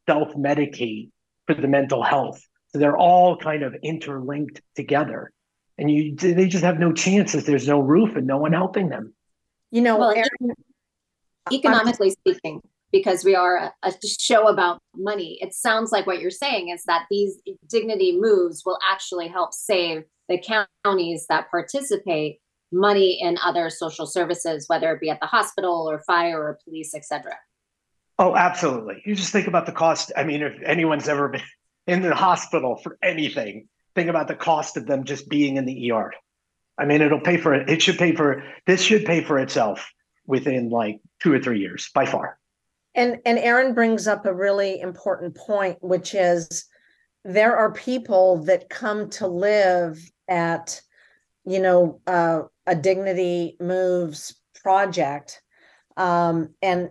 self-medicate 0.08 1.10
for 1.46 1.54
the 1.54 1.68
mental 1.68 2.02
health 2.02 2.40
so 2.68 2.78
they're 2.78 2.96
all 2.96 3.36
kind 3.36 3.62
of 3.62 3.74
interlinked 3.82 4.60
together. 4.74 5.32
And 5.78 5.90
you 5.90 6.14
they 6.16 6.48
just 6.48 6.64
have 6.64 6.78
no 6.78 6.92
chances. 6.92 7.44
There's 7.44 7.68
no 7.68 7.80
roof 7.80 8.16
and 8.16 8.26
no 8.26 8.38
one 8.38 8.52
helping 8.52 8.88
them. 8.88 9.12
You 9.70 9.82
know, 9.82 9.98
well, 9.98 10.10
Aaron, 10.10 10.54
economically 11.52 12.10
speaking, 12.10 12.62
because 12.92 13.24
we 13.24 13.34
are 13.34 13.56
a, 13.56 13.72
a, 13.82 13.92
show 14.18 14.48
about 14.48 14.80
money, 14.96 15.38
it 15.42 15.52
sounds 15.52 15.92
like 15.92 16.06
what 16.06 16.20
you're 16.20 16.30
saying 16.30 16.70
is 16.70 16.84
that 16.84 17.06
these 17.10 17.40
dignity 17.68 18.16
moves 18.18 18.62
will 18.64 18.78
actually 18.88 19.28
help 19.28 19.52
save 19.52 20.04
the 20.28 20.42
counties 20.84 21.26
that 21.28 21.50
participate 21.50 22.38
money 22.72 23.20
in 23.20 23.38
other 23.44 23.70
social 23.70 24.06
services, 24.06 24.64
whether 24.68 24.92
it 24.92 25.00
be 25.00 25.10
at 25.10 25.20
the 25.20 25.26
hospital 25.26 25.88
or 25.90 26.00
fire 26.00 26.40
or 26.40 26.58
police, 26.64 26.94
etc. 26.94 27.32
Oh, 28.18 28.34
absolutely. 28.34 29.02
You 29.04 29.14
just 29.14 29.32
think 29.32 29.46
about 29.46 29.66
the 29.66 29.72
cost. 29.72 30.10
I 30.16 30.24
mean, 30.24 30.42
if 30.42 30.54
anyone's 30.64 31.08
ever 31.08 31.28
been 31.28 31.42
in 31.86 32.02
the 32.02 32.14
hospital 32.14 32.76
for 32.76 32.98
anything, 33.02 33.68
think 33.94 34.08
about 34.08 34.28
the 34.28 34.34
cost 34.34 34.76
of 34.76 34.86
them 34.86 35.04
just 35.04 35.28
being 35.28 35.56
in 35.56 35.64
the 35.64 35.92
ER. 35.92 36.12
I 36.78 36.84
mean, 36.84 37.00
it'll 37.00 37.20
pay 37.20 37.36
for 37.36 37.54
it. 37.54 37.68
It 37.70 37.80
should 37.82 37.98
pay 37.98 38.14
for 38.14 38.44
this 38.66 38.82
should 38.82 39.04
pay 39.04 39.22
for 39.22 39.38
itself 39.38 39.90
within 40.26 40.68
like 40.68 41.00
two 41.20 41.32
or 41.32 41.40
three 41.40 41.60
years 41.60 41.90
by 41.94 42.04
far. 42.04 42.38
And 42.94 43.18
and 43.24 43.38
Aaron 43.38 43.74
brings 43.74 44.06
up 44.06 44.26
a 44.26 44.34
really 44.34 44.80
important 44.80 45.34
point, 45.36 45.78
which 45.82 46.14
is 46.14 46.66
there 47.24 47.56
are 47.56 47.72
people 47.72 48.44
that 48.44 48.68
come 48.68 49.10
to 49.10 49.26
live 49.26 49.98
at, 50.28 50.80
you 51.44 51.60
know, 51.60 52.00
uh, 52.06 52.42
a 52.66 52.74
Dignity 52.74 53.56
Moves 53.60 54.40
project 54.62 55.42
um, 55.96 56.50
and 56.62 56.90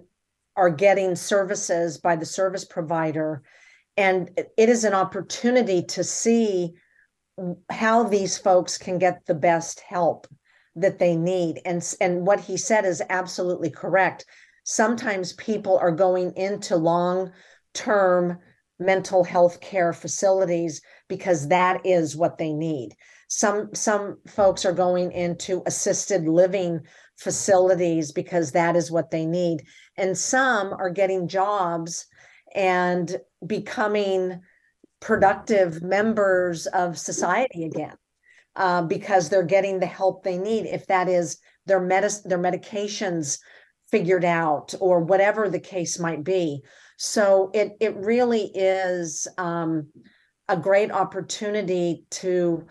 are 0.56 0.70
getting 0.70 1.16
services 1.16 1.98
by 1.98 2.16
the 2.16 2.26
service 2.26 2.66
provider. 2.66 3.44
And 3.98 4.30
it 4.58 4.70
is 4.70 4.84
an 4.84 4.94
opportunity 4.94 5.84
to 5.84 6.04
see 6.04 6.74
how 7.70 8.04
these 8.04 8.38
folks 8.38 8.78
can 8.78 8.98
get 8.98 9.26
the 9.26 9.36
best 9.36 9.82
help 9.82 10.28
that 10.76 11.00
they 11.00 11.16
need. 11.16 11.62
And, 11.66 11.96
and 12.02 12.26
what 12.26 12.42
he 12.42 12.58
said 12.58 12.86
is 12.86 13.02
absolutely 13.10 13.70
correct. 13.70 14.26
Sometimes 14.64 15.34
people 15.34 15.78
are 15.78 15.92
going 15.92 16.36
into 16.36 16.76
long 16.76 17.32
term 17.74 18.40
mental 18.80 19.24
health 19.24 19.62
care 19.62 19.94
facilities 19.94 20.82
because 21.08 21.48
that 21.48 21.86
is 21.86 22.16
what 22.16 22.38
they 22.38 22.52
need. 22.52 22.96
Some 23.28 23.74
some 23.74 24.18
folks 24.28 24.66
are 24.66 24.74
going 24.74 25.12
into 25.12 25.64
assisted 25.66 26.28
living 26.28 26.82
facilities 27.18 28.12
because 28.12 28.52
that 28.52 28.76
is 28.76 28.92
what 28.92 29.12
they 29.12 29.26
need. 29.26 29.64
And 29.98 30.18
some 30.18 30.74
are 30.74 30.90
getting 30.90 31.28
jobs 31.28 32.06
and 32.54 33.18
becoming 33.46 34.42
productive 35.00 35.82
members 35.82 36.68
of 36.68 36.98
society 36.98 37.66
again 37.66 37.96
uh, 38.56 38.82
because 38.82 39.30
they're 39.30 39.44
getting 39.44 39.80
the 39.80 39.86
help 39.86 40.24
they 40.24 40.38
need. 40.38 40.66
If 40.66 40.88
that 40.88 41.08
is 41.08 41.38
their 41.66 41.82
medicine, 41.82 42.30
their 42.30 42.40
medications 42.40 43.40
figured 43.92 44.26
out, 44.26 44.74
or 44.80 45.00
whatever 45.00 45.50
the 45.50 45.60
case 45.60 46.00
might 46.00 46.24
be. 46.24 46.62
So 46.98 47.52
it 47.54 47.74
it 47.80 47.96
really 47.96 48.46
is 48.54 49.28
um, 49.38 49.90
a 50.48 50.58
great 50.58 50.92
opportunity 50.92 52.06
to 52.12 52.66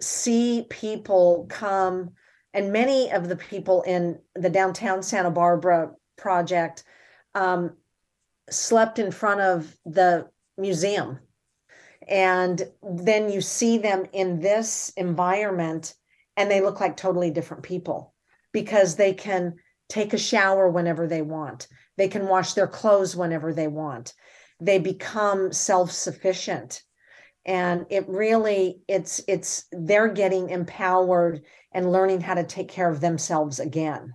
see 0.00 0.66
people 0.70 1.46
come 1.48 2.10
and 2.52 2.72
many 2.72 3.10
of 3.12 3.28
the 3.28 3.36
people 3.36 3.82
in 3.82 4.18
the 4.34 4.50
downtown 4.50 5.02
Santa 5.02 5.30
Barbara 5.30 5.92
project 6.16 6.84
um, 7.34 7.76
slept 8.50 8.98
in 8.98 9.10
front 9.10 9.40
of 9.40 9.76
the 9.84 10.28
museum. 10.56 11.18
And 12.08 12.62
then 12.82 13.30
you 13.30 13.40
see 13.40 13.78
them 13.78 14.06
in 14.12 14.40
this 14.40 14.92
environment 14.96 15.94
and 16.36 16.50
they 16.50 16.60
look 16.60 16.80
like 16.80 16.96
totally 16.96 17.30
different 17.30 17.62
people 17.62 18.14
because 18.52 18.96
they 18.96 19.12
can 19.12 19.56
take 19.88 20.12
a 20.12 20.18
shower 20.18 20.68
whenever 20.70 21.06
they 21.06 21.22
want. 21.22 21.66
They 21.96 22.08
can 22.08 22.28
wash 22.28 22.52
their 22.52 22.66
clothes 22.66 23.16
whenever 23.16 23.52
they 23.52 23.68
want. 23.68 24.12
They 24.60 24.78
become 24.78 25.52
self-sufficient 25.52 26.82
and 27.46 27.86
it 27.90 28.08
really 28.08 28.80
it's 28.88 29.22
it's 29.28 29.66
they're 29.70 30.08
getting 30.08 30.50
empowered 30.50 31.42
and 31.72 31.92
learning 31.92 32.20
how 32.20 32.34
to 32.34 32.44
take 32.44 32.68
care 32.68 32.90
of 32.90 33.00
themselves 33.00 33.60
again 33.60 34.12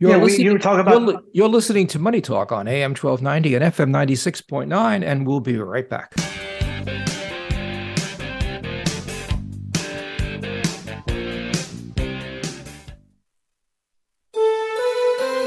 you're, 0.00 0.10
yeah, 0.10 0.16
listening, 0.16 0.46
you 0.46 0.58
talk 0.58 0.80
about 0.80 1.02
you're, 1.02 1.22
you're 1.32 1.48
listening 1.48 1.86
to 1.86 1.98
money 1.98 2.20
talk 2.20 2.50
on 2.50 2.66
am 2.66 2.90
1290 2.90 3.54
and 3.54 3.64
fm 3.74 3.90
96.9 3.90 5.04
and 5.04 5.26
we'll 5.26 5.40
be 5.40 5.56
right 5.58 5.88
back 5.88 6.12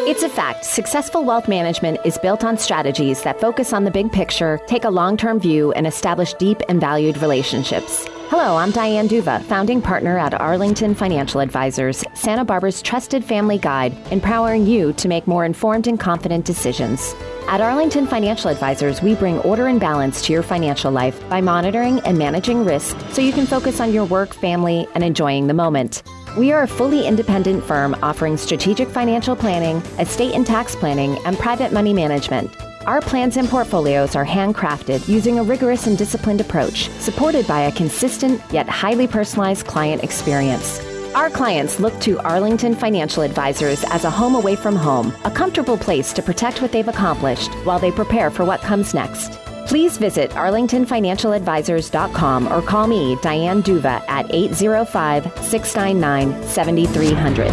It's 0.05 0.21
a 0.21 0.29
fact 0.29 0.63
successful 0.63 1.23
wealth 1.23 1.47
management 1.47 1.97
is 2.05 2.19
built 2.19 2.43
on 2.43 2.57
strategies 2.57 3.23
that 3.23 3.39
focus 3.39 3.73
on 3.73 3.83
the 3.83 3.89
big 3.89 4.11
picture, 4.11 4.59
take 4.67 4.83
a 4.83 4.89
long 4.89 5.17
term 5.17 5.39
view, 5.39 5.71
and 5.71 5.87
establish 5.87 6.33
deep 6.33 6.61
and 6.69 6.79
valued 6.79 7.17
relationships. 7.17 8.07
Hello, 8.35 8.57
I'm 8.57 8.71
Diane 8.71 9.07
Duva, 9.07 9.43
founding 9.43 9.79
partner 9.79 10.17
at 10.17 10.33
Arlington 10.33 10.95
Financial 10.95 11.39
Advisors, 11.39 12.03
Santa 12.15 12.43
Barbara's 12.43 12.81
trusted 12.81 13.23
family 13.23 13.59
guide, 13.59 13.95
empowering 14.11 14.65
you 14.65 14.91
to 14.93 15.07
make 15.07 15.27
more 15.27 15.45
informed 15.45 15.85
and 15.85 15.99
confident 15.99 16.43
decisions. 16.43 17.13
At 17.47 17.61
Arlington 17.61 18.07
Financial 18.07 18.49
Advisors, 18.49 19.03
we 19.03 19.13
bring 19.13 19.37
order 19.41 19.67
and 19.67 19.79
balance 19.79 20.23
to 20.23 20.33
your 20.33 20.41
financial 20.41 20.91
life 20.91 21.29
by 21.29 21.41
monitoring 21.41 21.99
and 21.99 22.17
managing 22.17 22.65
risk 22.65 22.97
so 23.11 23.21
you 23.21 23.33
can 23.33 23.45
focus 23.45 23.79
on 23.79 23.93
your 23.93 24.05
work, 24.05 24.33
family, 24.33 24.87
and 24.95 25.03
enjoying 25.03 25.45
the 25.45 25.53
moment. 25.53 26.01
We 26.35 26.51
are 26.51 26.63
a 26.63 26.67
fully 26.67 27.05
independent 27.05 27.63
firm 27.63 27.95
offering 28.01 28.37
strategic 28.37 28.89
financial 28.89 29.35
planning, 29.35 29.77
estate 29.99 30.33
and 30.33 30.43
tax 30.43 30.75
planning, 30.75 31.19
and 31.27 31.37
private 31.37 31.71
money 31.71 31.93
management. 31.93 32.49
Our 32.85 32.99
plans 32.99 33.37
and 33.37 33.47
portfolios 33.47 34.13
are 34.13 34.25
handcrafted 34.25 35.07
using 35.07 35.39
a 35.39 35.43
rigorous 35.43 35.87
and 35.87 35.97
disciplined 35.97 36.41
approach, 36.41 36.89
supported 36.99 37.47
by 37.47 37.61
a 37.61 37.71
consistent 37.71 38.41
yet 38.51 38.67
highly 38.67 39.07
personalized 39.07 39.67
client 39.67 40.03
experience. 40.03 40.81
Our 41.15 41.29
clients 41.29 41.79
look 41.79 41.97
to 42.01 42.19
Arlington 42.19 42.75
Financial 42.75 43.23
Advisors 43.23 43.85
as 43.85 44.03
a 44.03 44.09
home 44.09 44.35
away 44.35 44.57
from 44.57 44.75
home, 44.75 45.13
a 45.23 45.31
comfortable 45.31 45.77
place 45.77 46.11
to 46.11 46.21
protect 46.21 46.61
what 46.61 46.73
they've 46.73 46.85
accomplished 46.85 47.53
while 47.63 47.79
they 47.79 47.91
prepare 47.91 48.29
for 48.29 48.43
what 48.43 48.59
comes 48.59 48.93
next. 48.93 49.39
Please 49.65 49.97
visit 49.97 50.31
arlingtonfinancialadvisors.com 50.31 52.51
or 52.51 52.61
call 52.61 52.87
me, 52.87 53.17
Diane 53.21 53.63
Duva, 53.63 54.03
at 54.09 54.25
805 54.29 55.23
699 55.41 56.43
7300. 56.43 57.49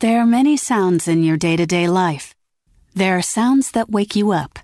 There 0.00 0.18
are 0.18 0.26
many 0.26 0.56
sounds 0.56 1.06
in 1.06 1.22
your 1.22 1.36
day 1.36 1.56
to 1.56 1.66
day 1.66 1.86
life. 1.86 2.34
There 2.94 3.16
are 3.16 3.22
sounds 3.22 3.70
that 3.70 3.88
wake 3.88 4.16
you 4.16 4.32
up, 4.32 4.58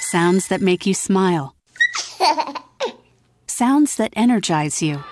sounds 0.00 0.48
that 0.48 0.60
make 0.60 0.86
you 0.86 0.94
smile, 0.94 1.56
sounds 3.46 3.96
that 3.96 4.12
energize 4.16 4.80
you. 4.80 5.02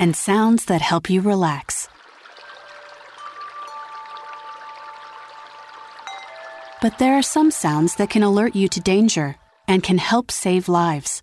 and 0.00 0.16
sounds 0.16 0.64
that 0.64 0.80
help 0.80 1.10
you 1.10 1.20
relax. 1.20 1.88
But 6.80 6.98
there 6.98 7.14
are 7.14 7.22
some 7.22 7.50
sounds 7.50 7.96
that 7.96 8.08
can 8.08 8.22
alert 8.22 8.56
you 8.56 8.66
to 8.68 8.80
danger 8.80 9.36
and 9.68 9.82
can 9.82 9.98
help 9.98 10.30
save 10.30 10.68
lives. 10.68 11.22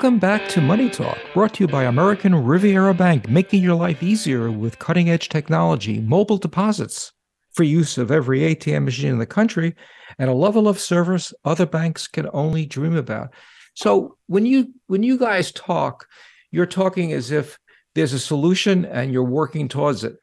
Welcome 0.00 0.18
back 0.18 0.48
to 0.48 0.62
Money 0.62 0.88
Talk, 0.88 1.18
brought 1.34 1.52
to 1.52 1.64
you 1.64 1.68
by 1.68 1.84
American 1.84 2.34
Riviera 2.34 2.94
Bank, 2.94 3.28
making 3.28 3.62
your 3.62 3.74
life 3.74 4.02
easier 4.02 4.50
with 4.50 4.78
cutting 4.78 5.10
edge 5.10 5.28
technology, 5.28 6.00
mobile 6.00 6.38
deposits, 6.38 7.12
free 7.52 7.68
use 7.68 7.98
of 7.98 8.10
every 8.10 8.40
ATM 8.40 8.86
machine 8.86 9.10
in 9.10 9.18
the 9.18 9.26
country, 9.26 9.74
and 10.18 10.30
a 10.30 10.34
level 10.34 10.68
of 10.68 10.80
service 10.80 11.34
other 11.44 11.66
banks 11.66 12.08
can 12.08 12.30
only 12.32 12.64
dream 12.64 12.96
about. 12.96 13.34
So 13.74 14.16
when 14.26 14.46
you 14.46 14.72
when 14.86 15.02
you 15.02 15.18
guys 15.18 15.52
talk, 15.52 16.06
you're 16.50 16.64
talking 16.64 17.12
as 17.12 17.30
if 17.30 17.58
there's 17.94 18.14
a 18.14 18.18
solution 18.18 18.86
and 18.86 19.12
you're 19.12 19.22
working 19.22 19.68
towards 19.68 20.02
it. 20.02 20.16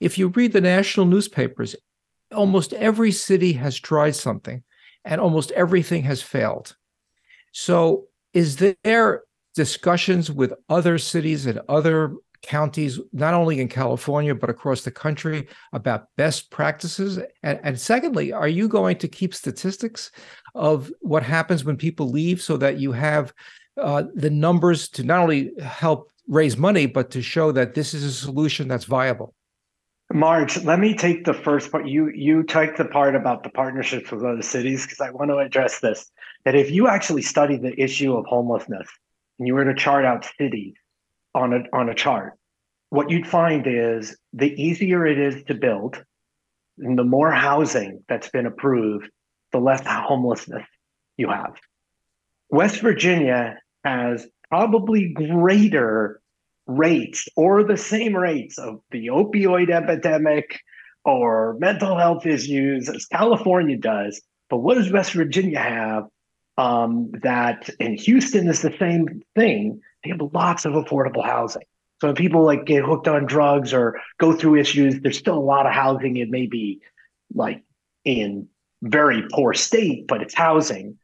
If 0.00 0.18
you 0.18 0.26
read 0.26 0.52
the 0.52 0.60
national 0.60 1.06
newspapers, 1.06 1.76
almost 2.34 2.72
every 2.72 3.12
city 3.12 3.52
has 3.52 3.78
tried 3.78 4.16
something 4.16 4.64
and 5.04 5.20
almost 5.20 5.52
everything 5.52 6.02
has 6.02 6.20
failed. 6.20 6.74
So 7.52 8.08
is 8.32 8.56
there 8.56 9.22
discussions 9.54 10.30
with 10.30 10.52
other 10.68 10.98
cities 10.98 11.46
and 11.46 11.60
other 11.68 12.14
counties, 12.42 12.98
not 13.12 13.34
only 13.34 13.60
in 13.60 13.68
California, 13.68 14.34
but 14.34 14.50
across 14.50 14.82
the 14.82 14.90
country 14.90 15.48
about 15.72 16.06
best 16.16 16.50
practices? 16.50 17.18
And, 17.42 17.60
and, 17.62 17.78
secondly, 17.78 18.32
are 18.32 18.48
you 18.48 18.68
going 18.68 18.98
to 18.98 19.08
keep 19.08 19.34
statistics 19.34 20.10
of 20.54 20.90
what 21.00 21.22
happens 21.22 21.64
when 21.64 21.76
people 21.76 22.08
leave 22.08 22.40
so 22.40 22.56
that 22.56 22.78
you 22.78 22.92
have 22.92 23.32
uh, 23.76 24.04
the 24.14 24.30
numbers 24.30 24.88
to 24.90 25.02
not 25.02 25.20
only 25.20 25.52
help 25.60 26.10
raise 26.28 26.56
money, 26.56 26.86
but 26.86 27.10
to 27.10 27.22
show 27.22 27.52
that 27.52 27.74
this 27.74 27.94
is 27.94 28.04
a 28.04 28.12
solution 28.12 28.68
that's 28.68 28.84
viable. 28.84 29.34
Marge, 30.12 30.62
let 30.64 30.80
me 30.80 30.94
take 30.94 31.24
the 31.24 31.34
first 31.34 31.70
part. 31.70 31.86
You 31.86 32.08
you 32.08 32.42
take 32.42 32.76
the 32.76 32.84
part 32.84 33.14
about 33.14 33.44
the 33.44 33.50
partnerships 33.50 34.10
with 34.10 34.24
other 34.24 34.42
cities 34.42 34.84
because 34.84 35.00
I 35.00 35.10
want 35.10 35.30
to 35.30 35.38
address 35.38 35.78
this. 35.78 36.10
That 36.44 36.54
if 36.54 36.70
you 36.70 36.88
actually 36.88 37.22
study 37.22 37.56
the 37.56 37.78
issue 37.78 38.16
of 38.16 38.24
homelessness 38.26 38.88
and 39.38 39.46
you 39.46 39.54
were 39.54 39.64
to 39.64 39.74
chart 39.74 40.04
out 40.04 40.26
cities 40.38 40.74
on 41.34 41.52
a 41.52 41.76
on 41.76 41.88
a 41.88 41.94
chart, 41.94 42.34
what 42.88 43.10
you'd 43.10 43.26
find 43.26 43.66
is 43.66 44.16
the 44.32 44.50
easier 44.60 45.06
it 45.06 45.18
is 45.18 45.44
to 45.44 45.54
build, 45.54 46.02
and 46.78 46.98
the 46.98 47.04
more 47.04 47.30
housing 47.30 48.02
that's 48.08 48.30
been 48.30 48.46
approved, 48.46 49.08
the 49.52 49.58
less 49.58 49.82
homelessness 49.86 50.66
you 51.16 51.28
have. 51.28 51.54
West 52.48 52.80
Virginia 52.80 53.58
has 53.84 54.26
probably 54.48 55.12
greater 55.12 56.20
rates 56.66 57.28
or 57.36 57.62
the 57.62 57.76
same 57.76 58.16
rates 58.16 58.58
of 58.58 58.80
the 58.90 59.08
opioid 59.08 59.70
epidemic 59.70 60.60
or 61.04 61.56
mental 61.58 61.96
health 61.96 62.26
issues 62.26 62.88
as 62.88 63.06
California 63.06 63.76
does. 63.76 64.20
But 64.48 64.58
what 64.58 64.74
does 64.74 64.90
West 64.90 65.12
Virginia 65.12 65.58
have? 65.58 66.04
Um, 66.60 67.10
that 67.22 67.70
in 67.78 67.94
Houston 67.94 68.46
is 68.46 68.60
the 68.60 68.74
same 68.78 69.22
thing. 69.34 69.80
They 70.04 70.10
have 70.10 70.20
lots 70.34 70.66
of 70.66 70.74
affordable 70.74 71.24
housing. 71.24 71.62
So 72.00 72.08
when 72.08 72.16
people 72.16 72.44
like 72.44 72.66
get 72.66 72.84
hooked 72.84 73.08
on 73.08 73.24
drugs 73.24 73.72
or 73.72 73.98
go 74.18 74.34
through 74.34 74.56
issues, 74.56 75.00
there's 75.00 75.16
still 75.16 75.38
a 75.38 75.48
lot 75.54 75.64
of 75.64 75.72
housing. 75.72 76.18
It 76.18 76.28
may 76.28 76.46
be 76.46 76.80
like 77.34 77.62
in 78.04 78.48
very 78.82 79.24
poor 79.32 79.54
state, 79.54 80.06
but 80.06 80.20
it's 80.20 80.34
housing. 80.34 80.98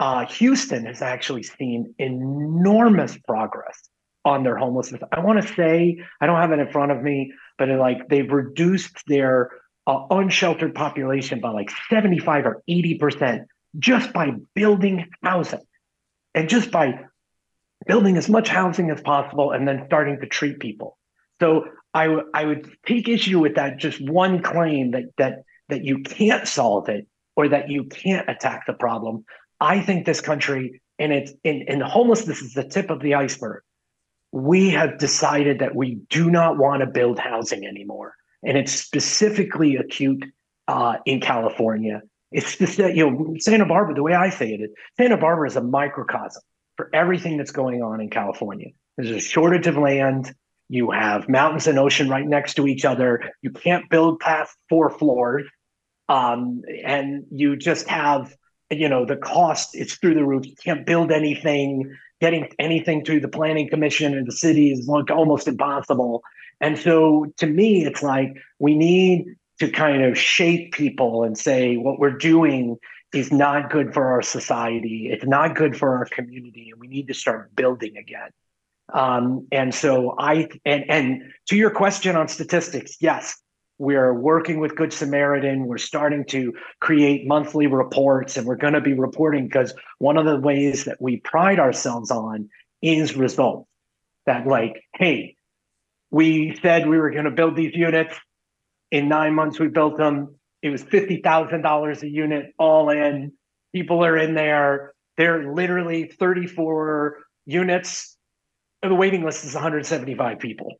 Uh, 0.00 0.24
Houston 0.26 0.86
has 0.86 1.02
actually 1.02 1.42
seen 1.42 1.94
enormous 1.98 3.18
progress 3.28 3.78
on 4.24 4.44
their 4.44 4.56
homelessness. 4.56 5.02
I 5.12 5.20
want 5.20 5.42
to 5.42 5.54
say 5.54 6.02
I 6.22 6.26
don't 6.26 6.40
have 6.40 6.52
it 6.52 6.58
in 6.58 6.70
front 6.70 6.90
of 6.90 7.02
me, 7.02 7.34
but 7.58 7.68
like 7.68 8.08
they've 8.08 8.32
reduced 8.32 8.96
their 9.06 9.50
uh, 9.86 10.06
unsheltered 10.10 10.74
population 10.74 11.40
by 11.40 11.50
like 11.50 11.70
75 11.90 12.46
or 12.46 12.62
80 12.66 12.94
percent 12.96 13.42
just 13.78 14.12
by 14.12 14.32
building 14.54 15.08
housing 15.22 15.60
and 16.34 16.48
just 16.48 16.70
by 16.70 17.04
building 17.86 18.16
as 18.16 18.28
much 18.28 18.48
housing 18.48 18.90
as 18.90 19.00
possible 19.00 19.52
and 19.52 19.66
then 19.66 19.84
starting 19.86 20.20
to 20.20 20.26
treat 20.26 20.60
people. 20.60 20.98
So 21.40 21.66
I, 21.94 22.06
w- 22.06 22.30
I 22.32 22.44
would 22.44 22.70
take 22.86 23.08
issue 23.08 23.40
with 23.40 23.56
that 23.56 23.78
just 23.78 24.00
one 24.00 24.42
claim 24.42 24.92
that 24.92 25.04
that 25.18 25.42
that 25.68 25.84
you 25.84 26.00
can't 26.00 26.46
solve 26.46 26.88
it 26.88 27.06
or 27.34 27.48
that 27.48 27.70
you 27.70 27.84
can't 27.84 28.28
attack 28.28 28.66
the 28.66 28.74
problem. 28.74 29.24
I 29.60 29.80
think 29.80 30.04
this 30.04 30.20
country, 30.20 30.82
and 30.98 31.12
it's 31.12 31.32
in, 31.44 31.62
in 31.62 31.80
homelessness 31.80 32.42
is 32.42 32.52
the 32.52 32.64
tip 32.64 32.90
of 32.90 33.00
the 33.00 33.14
iceberg. 33.14 33.62
We 34.32 34.70
have 34.70 34.98
decided 34.98 35.60
that 35.60 35.74
we 35.74 36.00
do 36.10 36.30
not 36.30 36.58
want 36.58 36.80
to 36.80 36.86
build 36.86 37.18
housing 37.18 37.66
anymore, 37.66 38.14
and 38.42 38.56
it's 38.58 38.72
specifically 38.72 39.76
acute 39.76 40.24
uh, 40.68 40.96
in 41.06 41.20
California. 41.20 42.02
It's 42.32 42.56
just 42.56 42.78
that, 42.78 42.94
you 42.94 43.10
know, 43.10 43.36
Santa 43.38 43.66
Barbara. 43.66 43.94
The 43.94 44.02
way 44.02 44.14
I 44.14 44.30
say 44.30 44.52
it 44.52 44.70
Santa 44.96 45.16
Barbara 45.16 45.48
is 45.48 45.56
a 45.56 45.62
microcosm 45.62 46.42
for 46.76 46.90
everything 46.94 47.36
that's 47.36 47.52
going 47.52 47.82
on 47.82 48.00
in 48.00 48.10
California. 48.10 48.68
There's 48.96 49.10
a 49.10 49.20
shortage 49.20 49.66
of 49.66 49.76
land. 49.76 50.34
You 50.68 50.90
have 50.90 51.28
mountains 51.28 51.66
and 51.66 51.78
ocean 51.78 52.08
right 52.08 52.26
next 52.26 52.54
to 52.54 52.66
each 52.66 52.84
other. 52.84 53.32
You 53.42 53.50
can't 53.50 53.88
build 53.90 54.20
past 54.20 54.56
four 54.68 54.90
floors, 54.90 55.44
um, 56.08 56.62
and 56.84 57.24
you 57.30 57.56
just 57.56 57.88
have 57.88 58.34
you 58.70 58.88
know 58.88 59.04
the 59.04 59.16
cost 59.16 59.74
it's 59.74 59.94
through 59.94 60.14
the 60.14 60.24
roof 60.24 60.46
you 60.46 60.54
can't 60.56 60.86
build 60.86 61.12
anything 61.12 61.94
getting 62.20 62.48
anything 62.58 63.04
through 63.04 63.20
the 63.20 63.28
planning 63.28 63.68
commission 63.68 64.16
and 64.16 64.26
the 64.26 64.32
city 64.32 64.72
is 64.72 64.86
like 64.88 65.10
almost 65.10 65.46
impossible 65.46 66.22
and 66.60 66.78
so 66.78 67.26
to 67.36 67.46
me 67.46 67.84
it's 67.84 68.02
like 68.02 68.34
we 68.58 68.74
need 68.74 69.26
to 69.62 69.70
kind 69.70 70.02
of 70.02 70.18
shape 70.18 70.72
people 70.72 71.22
and 71.22 71.38
say 71.38 71.76
what 71.76 72.00
we're 72.00 72.18
doing 72.18 72.76
is 73.14 73.30
not 73.30 73.70
good 73.70 73.94
for 73.94 74.10
our 74.10 74.20
society 74.20 75.08
it's 75.08 75.24
not 75.24 75.54
good 75.54 75.76
for 75.76 75.96
our 75.96 76.04
community 76.06 76.70
and 76.72 76.80
we 76.80 76.88
need 76.88 77.06
to 77.06 77.14
start 77.14 77.54
building 77.54 77.96
again 77.96 78.28
um, 78.92 79.46
and 79.52 79.72
so 79.72 80.16
i 80.18 80.48
and 80.64 80.84
and 80.90 81.22
to 81.46 81.54
your 81.54 81.70
question 81.70 82.16
on 82.16 82.26
statistics 82.26 82.96
yes 82.98 83.40
we're 83.78 84.14
working 84.14 84.60
with 84.60 84.76
Good 84.76 84.92
Samaritan. 84.92 85.66
We're 85.66 85.78
starting 85.78 86.24
to 86.26 86.54
create 86.78 87.26
monthly 87.26 87.66
reports, 87.66 88.36
and 88.36 88.46
we're 88.46 88.54
going 88.54 88.74
to 88.74 88.80
be 88.80 88.92
reporting 88.92 89.46
because 89.48 89.74
one 89.98 90.16
of 90.16 90.24
the 90.24 90.36
ways 90.38 90.84
that 90.84 91.02
we 91.02 91.16
pride 91.16 91.58
ourselves 91.58 92.12
on 92.12 92.48
is 92.80 93.16
results. 93.16 93.68
That, 94.26 94.46
like, 94.46 94.84
hey, 94.94 95.34
we 96.12 96.56
said 96.62 96.86
we 96.86 96.96
were 96.96 97.10
going 97.10 97.24
to 97.24 97.32
build 97.32 97.56
these 97.56 97.74
units. 97.74 98.14
In 98.92 99.08
nine 99.08 99.34
months, 99.34 99.58
we 99.58 99.68
built 99.68 99.96
them. 99.96 100.36
It 100.60 100.68
was 100.68 100.84
$50,000 100.84 102.02
a 102.02 102.08
unit 102.08 102.52
all 102.58 102.90
in. 102.90 103.32
People 103.74 104.04
are 104.04 104.16
in 104.18 104.34
there. 104.34 104.92
They're 105.16 105.52
literally 105.52 106.04
34 106.04 107.18
units. 107.46 108.16
The 108.82 108.94
waiting 108.94 109.24
list 109.24 109.44
is 109.44 109.54
175 109.54 110.38
people. 110.38 110.74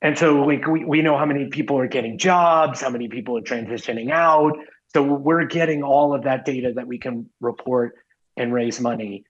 And 0.00 0.18
so 0.18 0.42
like 0.42 0.66
we, 0.66 0.84
we 0.84 1.02
know 1.02 1.16
how 1.16 1.24
many 1.24 1.46
people 1.46 1.78
are 1.78 1.86
getting 1.86 2.18
jobs, 2.18 2.80
how 2.80 2.90
many 2.90 3.08
people 3.08 3.38
are 3.38 3.42
transitioning 3.42 4.10
out. 4.10 4.58
So 4.92 5.02
we're 5.02 5.44
getting 5.44 5.84
all 5.84 6.14
of 6.14 6.24
that 6.24 6.44
data 6.44 6.72
that 6.74 6.88
we 6.88 6.98
can 6.98 7.30
report 7.40 7.94
and 8.36 8.52
raise 8.52 8.80
money. 8.80 9.24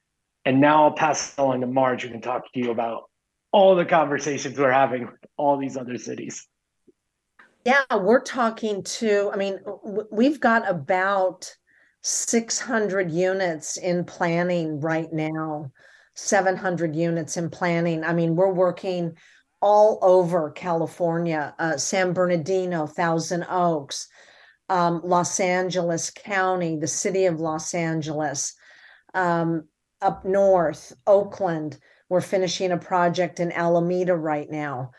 And 0.47 0.61
now 0.61 0.85
I'll 0.85 0.95
pass 0.95 1.35
it 1.35 1.39
on 1.39 1.61
to 1.61 1.67
Marge, 1.67 2.03
who 2.03 2.09
can 2.09 2.23
talk 2.23 2.51
to 2.53 2.59
you 2.59 2.71
about 2.71 3.11
all 3.53 3.77
the 3.77 3.85
conversations 3.85 4.59
we're 4.59 4.73
having 4.73 5.03
with 5.03 5.21
all 5.37 5.59
these 5.59 5.77
other 5.77 5.99
cities. 5.99 6.49
Yeah, 7.65 7.83
we're 7.95 8.21
talking 8.23 8.83
to, 8.83 9.31
I 9.33 9.37
mean, 9.37 9.59
we've 10.11 10.41
got 10.41 10.69
about 10.69 11.55
600 12.03 13.11
units 13.11 13.77
in 13.77 14.05
planning 14.05 14.81
right 14.81 15.13
now, 15.13 15.71
700 16.15 16.97
units 16.97 17.37
in 17.37 17.51
planning. 17.51 18.03
I 18.03 18.13
mean, 18.15 18.35
we're 18.35 18.53
working 18.53 19.17
all 19.61 20.01
over 20.03 20.51
California, 20.51 21.55
uh, 21.61 21.77
San 21.77 22.13
Bernardino, 22.13 22.87
Thousand 22.89 23.45
Oaks, 23.49 24.09
um, 24.69 25.01
Los 25.05 25.41
Angeles 25.41 26.11
County, 26.11 26.77
the 26.79 26.89
city 26.89 27.27
of 27.27 27.41
Los 27.41 27.75
Angeles, 27.75 28.55
um, 29.15 29.69
up 30.03 30.25
north, 30.25 30.93
Oakland. 31.07 31.79
We're 32.09 32.21
finishing 32.21 32.73
a 32.73 32.79
project 32.79 33.41
in 33.41 33.53
Alameda 33.53 34.17
right 34.17 34.51
now. 34.51 34.93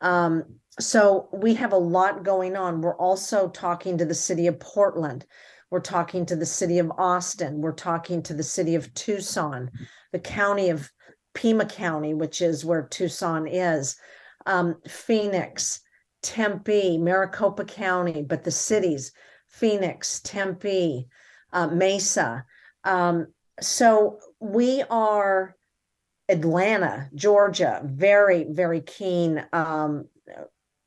Um, 0.00 0.44
so 0.80 1.28
we 1.32 1.54
have 1.54 1.72
a 1.72 1.78
lot 1.78 2.24
going 2.24 2.56
on. 2.56 2.80
We're 2.80 2.96
also 2.96 3.48
talking 3.48 3.98
to 3.98 4.04
the 4.04 4.14
city 4.14 4.46
of 4.46 4.58
Portland. 4.58 5.24
We're 5.70 5.80
talking 5.80 6.26
to 6.26 6.36
the 6.36 6.46
city 6.46 6.78
of 6.78 6.92
Austin. 6.98 7.60
We're 7.60 7.72
talking 7.72 8.22
to 8.24 8.34
the 8.34 8.42
city 8.42 8.74
of 8.74 8.92
Tucson, 8.94 9.70
the 10.12 10.18
county 10.18 10.70
of 10.70 10.90
Pima 11.34 11.66
County, 11.66 12.14
which 12.14 12.40
is 12.40 12.64
where 12.64 12.86
Tucson 12.90 13.46
is, 13.46 13.96
um, 14.46 14.76
Phoenix, 14.86 15.80
Tempe, 16.22 16.98
Maricopa 16.98 17.64
County, 17.64 18.22
but 18.22 18.44
the 18.44 18.50
cities, 18.50 19.12
Phoenix, 19.48 20.20
Tempe, 20.20 21.08
uh, 21.52 21.66
Mesa. 21.68 22.44
Um, 22.84 23.28
so 23.60 24.18
we 24.40 24.82
are 24.90 25.56
Atlanta, 26.28 27.10
Georgia, 27.14 27.82
very, 27.84 28.44
very 28.48 28.80
keen 28.80 29.44
um, 29.52 30.06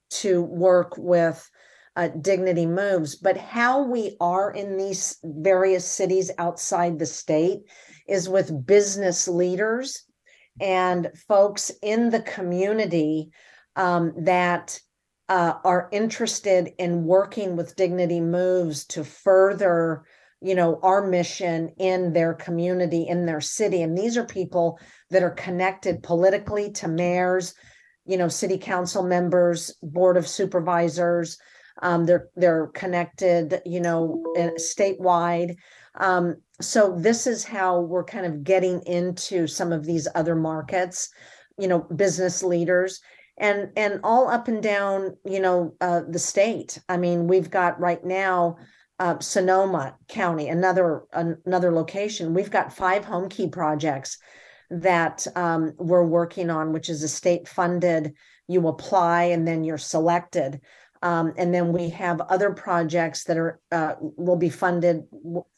to 0.10 0.42
work 0.42 0.96
with 0.98 1.50
uh, 1.96 2.10
Dignity 2.22 2.66
Moves. 2.66 3.16
But 3.16 3.38
how 3.38 3.84
we 3.84 4.16
are 4.20 4.52
in 4.52 4.78
these 4.78 5.18
various 5.24 5.86
cities 5.86 6.32
outside 6.38 7.00
the 7.00 7.06
state 7.06 7.62
is 8.08 8.30
with 8.30 8.66
business 8.66 9.28
leaders 9.28 10.04
and 10.62 11.10
folks 11.28 11.72
in 11.82 12.10
the 12.10 12.22
community 12.22 13.32
um, 13.76 14.14
that 14.18 14.80
uh, 15.30 15.56
are 15.64 15.90
interested 15.92 16.72
in 16.78 17.04
working 17.04 17.56
with 17.56 17.76
Dignity 17.76 18.22
Moves 18.22 18.86
to 18.86 19.04
further, 19.04 20.06
you 20.42 20.56
know, 20.56 20.80
our 20.84 21.06
mission 21.06 21.70
in 21.78 22.14
their 22.14 22.34
community, 22.34 23.08
in 23.08 23.26
their 23.26 23.42
city. 23.42 23.82
And 23.82 23.98
these 23.98 24.18
are 24.18 24.26
people 24.26 24.80
that 25.10 25.24
are 25.24 25.32
connected 25.32 26.02
politically 26.02 26.72
to 26.74 26.88
mayors, 26.88 27.54
you 28.08 28.18
know, 28.18 28.28
city 28.28 28.58
council 28.58 29.04
members, 29.04 29.76
board 29.84 30.18
of 30.18 30.28
supervisors. 30.28 31.38
Um, 31.82 32.06
they're 32.06 32.30
they're 32.36 32.68
connected, 32.68 33.62
you 33.66 33.80
know, 33.82 34.24
statewide. 34.58 35.58
Um, 36.00 36.38
so 36.62 36.96
this 36.98 37.28
is 37.28 37.44
how 37.44 37.82
we're 37.82 38.04
kind 38.04 38.26
of 38.26 38.44
getting 38.44 38.82
into 38.88 39.48
some 39.48 39.72
of 39.72 39.86
these 39.86 40.08
other 40.16 40.36
markets 40.36 41.10
you 41.58 41.68
know 41.68 41.80
business 41.96 42.44
leaders 42.44 43.02
and 43.38 43.70
and 43.76 44.00
all 44.04 44.30
up 44.30 44.48
and 44.48 44.64
down 44.64 45.16
you 45.26 45.40
know 45.40 45.74
uh, 45.82 46.02
the 46.10 46.20
state 46.20 46.80
i 46.90 46.98
mean 46.98 47.28
we've 47.28 47.50
got 47.50 47.80
right 47.80 48.04
now 48.06 48.58
uh, 49.00 49.20
sonoma 49.20 49.96
county 50.08 50.50
another 50.50 51.04
another 51.14 51.72
location 51.72 52.34
we've 52.34 52.52
got 52.52 52.74
five 52.74 53.06
Homekey 53.06 53.52
projects 53.52 54.18
that 54.70 55.26
um, 55.36 55.74
we're 55.78 56.06
working 56.06 56.50
on, 56.50 56.74
which 56.74 56.90
is 56.90 57.04
a 57.04 57.08
state 57.08 57.48
funded. 57.48 58.14
You 58.48 58.68
apply 58.68 59.24
and 59.24 59.48
then 59.48 59.64
you're 59.64 59.78
selected. 59.78 60.62
Um, 61.02 61.34
and 61.38 61.54
then 61.54 61.72
we 61.72 61.90
have 61.90 62.22
other 62.22 62.52
projects 62.52 63.26
that 63.26 63.38
are 63.38 63.60
uh, 63.72 63.94
will 64.00 64.36
be 64.36 64.50
funded 64.50 65.04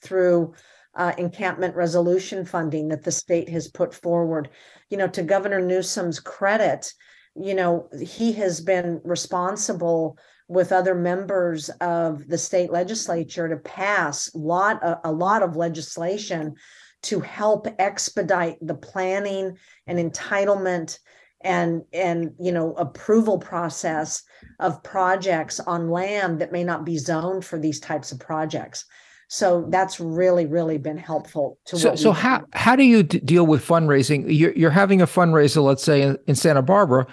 through 0.02 0.54
uh, 0.96 1.14
encampment 1.18 1.76
resolution 1.76 2.46
funding 2.46 2.90
that 2.90 3.04
the 3.04 3.12
state 3.12 3.50
has 3.50 3.68
put 3.68 3.94
forward. 3.94 4.50
You 4.90 4.98
know, 4.98 5.08
to 5.08 5.24
Governor 5.24 5.62
Newsom's 5.62 6.20
credit, 6.20 6.92
you 7.36 7.54
know, 7.54 7.88
he 8.02 8.34
has 8.34 8.60
been 8.60 9.00
responsible 9.04 10.18
with 10.50 10.72
other 10.72 10.96
members 10.96 11.70
of 11.80 12.28
the 12.28 12.38
state 12.38 12.72
legislature 12.72 13.48
to 13.48 13.58
pass 13.58 14.34
lot 14.34 14.84
a, 14.84 15.00
a 15.08 15.12
lot 15.12 15.44
of 15.44 15.56
legislation 15.56 16.56
to 17.04 17.20
help 17.20 17.68
expedite 17.80 18.58
the 18.62 18.76
planning 18.76 19.58
and 19.88 19.98
entitlement 19.98 21.00
and 21.42 21.84
and 21.94 22.32
you 22.40 22.52
know 22.52 22.74
approval 22.74 23.38
process 23.38 24.24
of 24.60 24.84
projects 24.84 25.60
on 25.60 25.90
land 25.90 26.40
that 26.40 26.52
may 26.52 26.64
not 26.64 26.86
be 26.86 26.98
zoned 26.98 27.46
for 27.46 27.58
these 27.58 27.80
types 27.80 28.12
of 28.12 28.20
projects. 28.20 28.86
So 29.30 29.68
that's 29.70 30.00
really 30.00 30.46
really 30.46 30.78
been 30.78 30.98
helpful 30.98 31.60
to 31.66 31.78
so, 31.78 31.96
so 31.96 32.12
how 32.12 32.44
how 32.54 32.76
do 32.76 32.84
you 32.84 33.04
d- 33.04 33.20
deal 33.20 33.46
with 33.46 33.66
fundraising? 33.66 34.26
You're, 34.28 34.54
you're 34.54 34.72
having 34.72 35.02
a 35.02 35.08
fundraiser 35.08 35.64
let's 35.64 35.84
say 35.84 36.02
in, 36.02 36.18
in 36.28 36.36
santa 36.36 36.62
barbara 36.62 37.08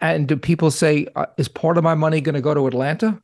and 0.00 0.26
do 0.26 0.36
people 0.36 0.70
say 0.70 1.06
uh, 1.14 1.26
is 1.38 1.48
part 1.48 1.78
of 1.78 1.84
my 1.84 1.94
money 1.94 2.20
going 2.20 2.34
to 2.34 2.40
go 2.40 2.54
to 2.54 2.66
atlanta? 2.66 3.20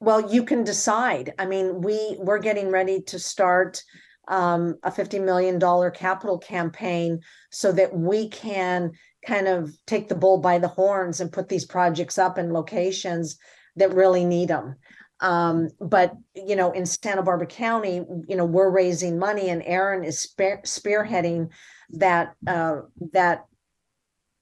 Well 0.00 0.32
you 0.32 0.44
can 0.44 0.64
decide. 0.64 1.32
I 1.38 1.46
mean 1.46 1.80
we 1.80 2.16
we're 2.18 2.40
getting 2.40 2.70
ready 2.70 3.00
to 3.02 3.18
start 3.18 3.82
um, 4.28 4.76
a 4.82 4.90
$50 4.90 5.24
million 5.24 5.60
capital 5.92 6.38
campaign 6.38 7.20
so 7.50 7.72
that 7.72 7.96
we 7.96 8.28
can 8.28 8.92
kind 9.26 9.48
of 9.48 9.72
take 9.86 10.08
the 10.08 10.14
bull 10.14 10.38
by 10.38 10.58
the 10.58 10.68
horns 10.68 11.20
and 11.20 11.32
put 11.32 11.48
these 11.48 11.64
projects 11.64 12.18
up 12.18 12.38
in 12.38 12.52
locations 12.52 13.38
that 13.76 13.94
really 13.94 14.24
need 14.24 14.48
them. 14.48 14.76
Um, 15.20 15.70
but 15.80 16.14
you 16.34 16.56
know, 16.56 16.72
in 16.72 16.84
Santa 16.84 17.22
Barbara 17.22 17.46
County, 17.46 18.04
you 18.28 18.36
know, 18.36 18.44
we're 18.44 18.70
raising 18.70 19.18
money, 19.18 19.48
and 19.48 19.62
Aaron 19.64 20.04
is 20.04 20.18
spear- 20.18 20.60
spearheading 20.64 21.48
that 21.90 22.34
uh, 22.46 22.80
that 23.12 23.46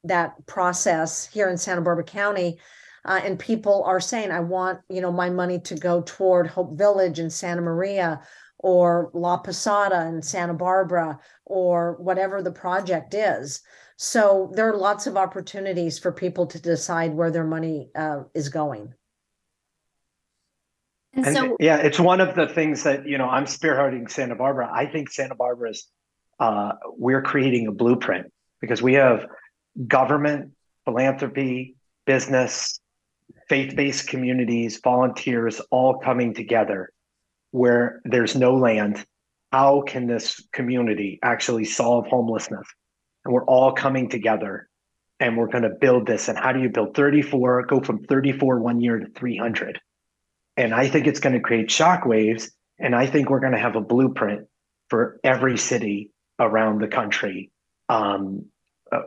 that 0.03 0.47
process 0.47 1.27
here 1.27 1.49
in 1.49 1.57
Santa 1.57 1.81
Barbara 1.81 2.05
County. 2.05 2.59
Uh, 3.07 3.21
and 3.23 3.39
people 3.39 3.85
are 3.85 4.01
saying, 4.01 4.33
"I 4.33 4.41
want 4.41 4.81
you 4.89 5.01
know 5.01 5.13
my 5.13 5.31
money 5.31 5.61
to 5.61 5.77
go 5.77 6.03
toward 6.05 6.49
Hope 6.49 6.77
Village 6.77 7.21
and 7.21 7.33
Santa 7.33 7.63
Maria, 7.63 8.21
or 8.65 9.11
La 9.13 9.37
Posada 9.37 10.01
and 10.07 10.25
Santa 10.25 10.55
Barbara 10.55 11.21
or 11.45 11.99
whatever 12.01 12.41
the 12.41 12.51
project 12.51 13.13
is. 13.13 13.61
So 13.99 14.51
there 14.55 14.67
are 14.71 14.77
lots 14.79 15.07
of 15.07 15.19
opportunities 15.19 15.99
for 15.99 16.11
people 16.11 16.47
to 16.47 16.59
decide 16.59 17.13
where 17.13 17.31
their 17.31 17.45
money 17.45 17.91
uh, 17.95 18.23
is 18.33 18.49
going. 18.49 18.95
And, 21.13 21.27
and 21.27 21.37
so, 21.37 21.57
yeah, 21.61 21.77
it's 21.77 22.01
one 22.01 22.23
of 22.23 22.35
the 22.35 22.47
things 22.47 22.83
that 22.85 23.07
you 23.07 23.19
know 23.19 23.29
I'm 23.29 23.45
spearheading 23.45 24.11
Santa 24.11 24.35
Barbara. 24.35 24.71
I 24.73 24.87
think 24.87 25.11
Santa 25.11 25.35
Barbara 25.35 25.71
is 25.71 25.87
uh, 26.41 26.73
we're 26.97 27.23
creating 27.23 27.67
a 27.67 27.73
blueprint 27.73 28.33
because 28.63 28.81
we 28.81 28.95
have 28.95 29.27
government, 29.87 30.53
philanthropy, 30.87 31.77
business, 32.07 32.81
faith-based 33.51 34.09
communities, 34.09 34.81
volunteers 34.83 35.61
all 35.71 35.99
coming 35.99 36.33
together 36.33 36.94
where 37.55 38.01
there's 38.05 38.35
no 38.35 38.57
land, 38.57 39.07
how 39.53 39.83
can 39.83 40.09
this 40.09 40.45
community 40.53 41.21
actually 41.23 41.65
solve 41.65 42.05
homelessness? 42.09 42.67
And 43.25 43.33
we're 43.33 43.45
all 43.45 43.71
coming 43.71 44.09
together 44.09 44.69
and 45.21 45.37
we're 45.37 45.47
going 45.47 45.63
to 45.63 45.71
build 45.71 46.05
this. 46.05 46.27
And 46.27 46.37
how 46.37 46.51
do 46.51 46.61
you 46.61 46.69
build 46.69 46.97
34, 46.97 47.67
go 47.67 47.81
from 47.81 48.03
34 48.03 48.59
one 48.59 48.81
year 48.81 48.99
to 48.99 49.07
300? 49.07 49.81
And 50.57 50.75
I 50.75 50.89
think 50.89 51.07
it's 51.07 51.21
going 51.21 51.35
to 51.35 51.41
create 51.41 51.69
shockwaves. 51.69 52.51
And 52.81 52.93
I 52.93 53.07
think 53.07 53.31
we're 53.31 53.39
going 53.39 53.53
to 53.53 53.59
have 53.61 53.77
a 53.77 53.81
blueprint 53.81 54.49
for 54.91 55.21
every 55.23 55.57
city 55.57 56.11
around 56.41 56.81
the 56.81 56.89
country 56.89 57.53
um, 57.89 58.47
uh, 58.91 59.03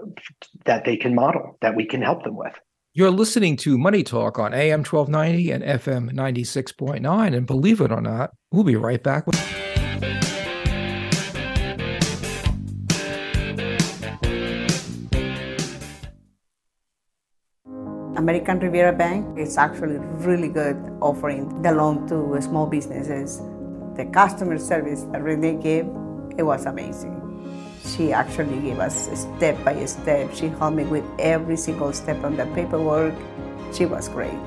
that 0.63 0.85
they 0.85 0.95
can 0.95 1.15
model, 1.15 1.57
that 1.59 1.75
we 1.75 1.85
can 1.85 2.01
help 2.01 2.23
them 2.23 2.37
with. 2.37 2.57
You're 2.97 3.11
listening 3.11 3.57
to 3.57 3.77
Money 3.77 4.01
Talk 4.01 4.39
on 4.39 4.55
AM 4.55 4.83
1290 4.83 5.51
and 5.51 5.63
FM 5.63 6.13
96.9. 6.13 7.37
And 7.37 7.45
believe 7.45 7.79
it 7.79 7.91
or 7.91 8.01
not, 8.01 8.31
we'll 8.51 8.63
be 8.63 8.75
right 8.75 9.03
back 9.03 9.27
with. 9.27 9.37
American 18.17 18.57
Riviera 18.57 18.93
Bank 18.93 19.37
is 19.37 19.59
actually 19.59 19.99
really 20.25 20.49
good 20.49 20.75
offering 20.99 21.61
the 21.61 21.73
loan 21.73 22.07
to 22.07 22.41
small 22.41 22.65
businesses. 22.65 23.37
The 23.95 24.09
customer 24.11 24.57
service 24.57 25.03
that 25.11 25.21
Renee 25.21 25.61
gave, 25.61 25.85
it 26.35 26.41
was 26.41 26.65
amazing. 26.65 27.16
She 27.88 28.11
actually 28.11 28.59
gave 28.59 28.79
us 28.79 29.07
step 29.15 29.55
by 29.63 29.85
step. 29.85 30.35
She 30.35 30.49
helped 30.49 30.75
me 30.75 30.83
with 30.83 31.05
every 31.19 31.55
single 31.55 31.93
step 31.93 32.23
on 32.23 32.35
the 32.35 32.45
paperwork. 32.51 33.15
She 33.73 33.85
was 33.85 34.09
great. 34.09 34.38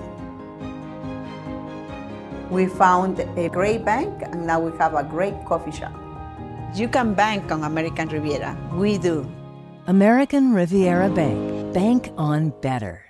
We 2.50 2.66
found 2.66 3.18
a 3.18 3.48
great 3.48 3.84
bank 3.84 4.22
and 4.22 4.46
now 4.46 4.60
we 4.60 4.76
have 4.78 4.94
a 4.94 5.04
great 5.04 5.34
coffee 5.46 5.72
shop. 5.72 5.94
You 6.74 6.88
can 6.88 7.14
bank 7.14 7.50
on 7.50 7.64
American 7.64 8.08
Riviera. 8.08 8.56
We 8.74 8.98
do. 8.98 9.26
American 9.86 10.52
Riviera 10.52 11.08
Bank. 11.08 11.72
Bank 11.74 12.12
on 12.18 12.50
better. 12.60 13.09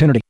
opportunity. 0.00 0.20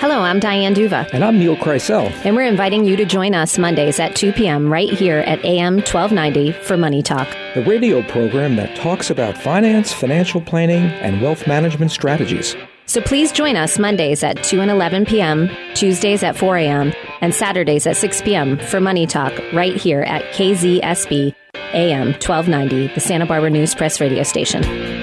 Hello, 0.00 0.20
I'm 0.22 0.40
Diane 0.40 0.74
Duva. 0.74 1.08
And 1.12 1.22
I'm 1.22 1.38
Neil 1.38 1.56
Kreisel. 1.56 2.10
And 2.24 2.34
we're 2.34 2.46
inviting 2.46 2.84
you 2.84 2.96
to 2.96 3.04
join 3.04 3.34
us 3.34 3.58
Mondays 3.58 4.00
at 4.00 4.16
2 4.16 4.32
p.m. 4.32 4.72
right 4.72 4.88
here 4.88 5.18
at 5.18 5.44
AM 5.44 5.74
1290 5.76 6.52
for 6.52 6.76
Money 6.76 7.02
Talk. 7.02 7.28
The 7.54 7.62
radio 7.64 8.02
program 8.02 8.56
that 8.56 8.74
talks 8.76 9.10
about 9.10 9.36
finance, 9.36 9.92
financial 9.92 10.40
planning, 10.40 10.86
and 11.00 11.20
wealth 11.20 11.46
management 11.46 11.90
strategies. 11.90 12.56
So 12.86 13.00
please 13.00 13.30
join 13.30 13.56
us 13.56 13.78
Mondays 13.78 14.24
at 14.24 14.42
2 14.42 14.60
and 14.60 14.70
11 14.70 15.04
p.m., 15.04 15.48
Tuesdays 15.74 16.24
at 16.24 16.36
4 16.36 16.56
a.m., 16.56 16.92
and 17.20 17.32
Saturdays 17.32 17.86
at 17.86 17.96
6 17.96 18.22
p.m. 18.22 18.58
for 18.58 18.80
Money 18.80 19.06
Talk 19.06 19.32
right 19.52 19.76
here 19.76 20.00
at 20.00 20.22
KZSB 20.32 21.34
AM 21.72 22.08
1290, 22.14 22.94
the 22.94 23.00
Santa 23.00 23.26
Barbara 23.26 23.50
News 23.50 23.76
Press 23.76 24.00
radio 24.00 24.24
station. 24.24 24.99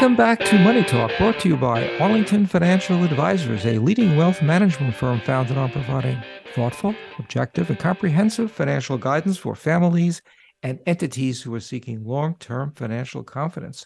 Welcome 0.00 0.16
back 0.16 0.40
to 0.46 0.58
Money 0.58 0.82
Talk, 0.82 1.10
brought 1.18 1.38
to 1.40 1.48
you 1.50 1.58
by 1.58 1.86
Arlington 1.98 2.46
Financial 2.46 3.04
Advisors, 3.04 3.66
a 3.66 3.78
leading 3.78 4.16
wealth 4.16 4.40
management 4.40 4.94
firm 4.94 5.20
founded 5.20 5.58
on 5.58 5.70
providing 5.70 6.16
thoughtful, 6.54 6.94
objective, 7.18 7.68
and 7.68 7.78
comprehensive 7.78 8.50
financial 8.50 8.96
guidance 8.96 9.36
for 9.36 9.54
families 9.54 10.22
and 10.62 10.78
entities 10.86 11.42
who 11.42 11.54
are 11.54 11.60
seeking 11.60 12.02
long 12.02 12.34
term 12.36 12.72
financial 12.76 13.22
confidence. 13.22 13.84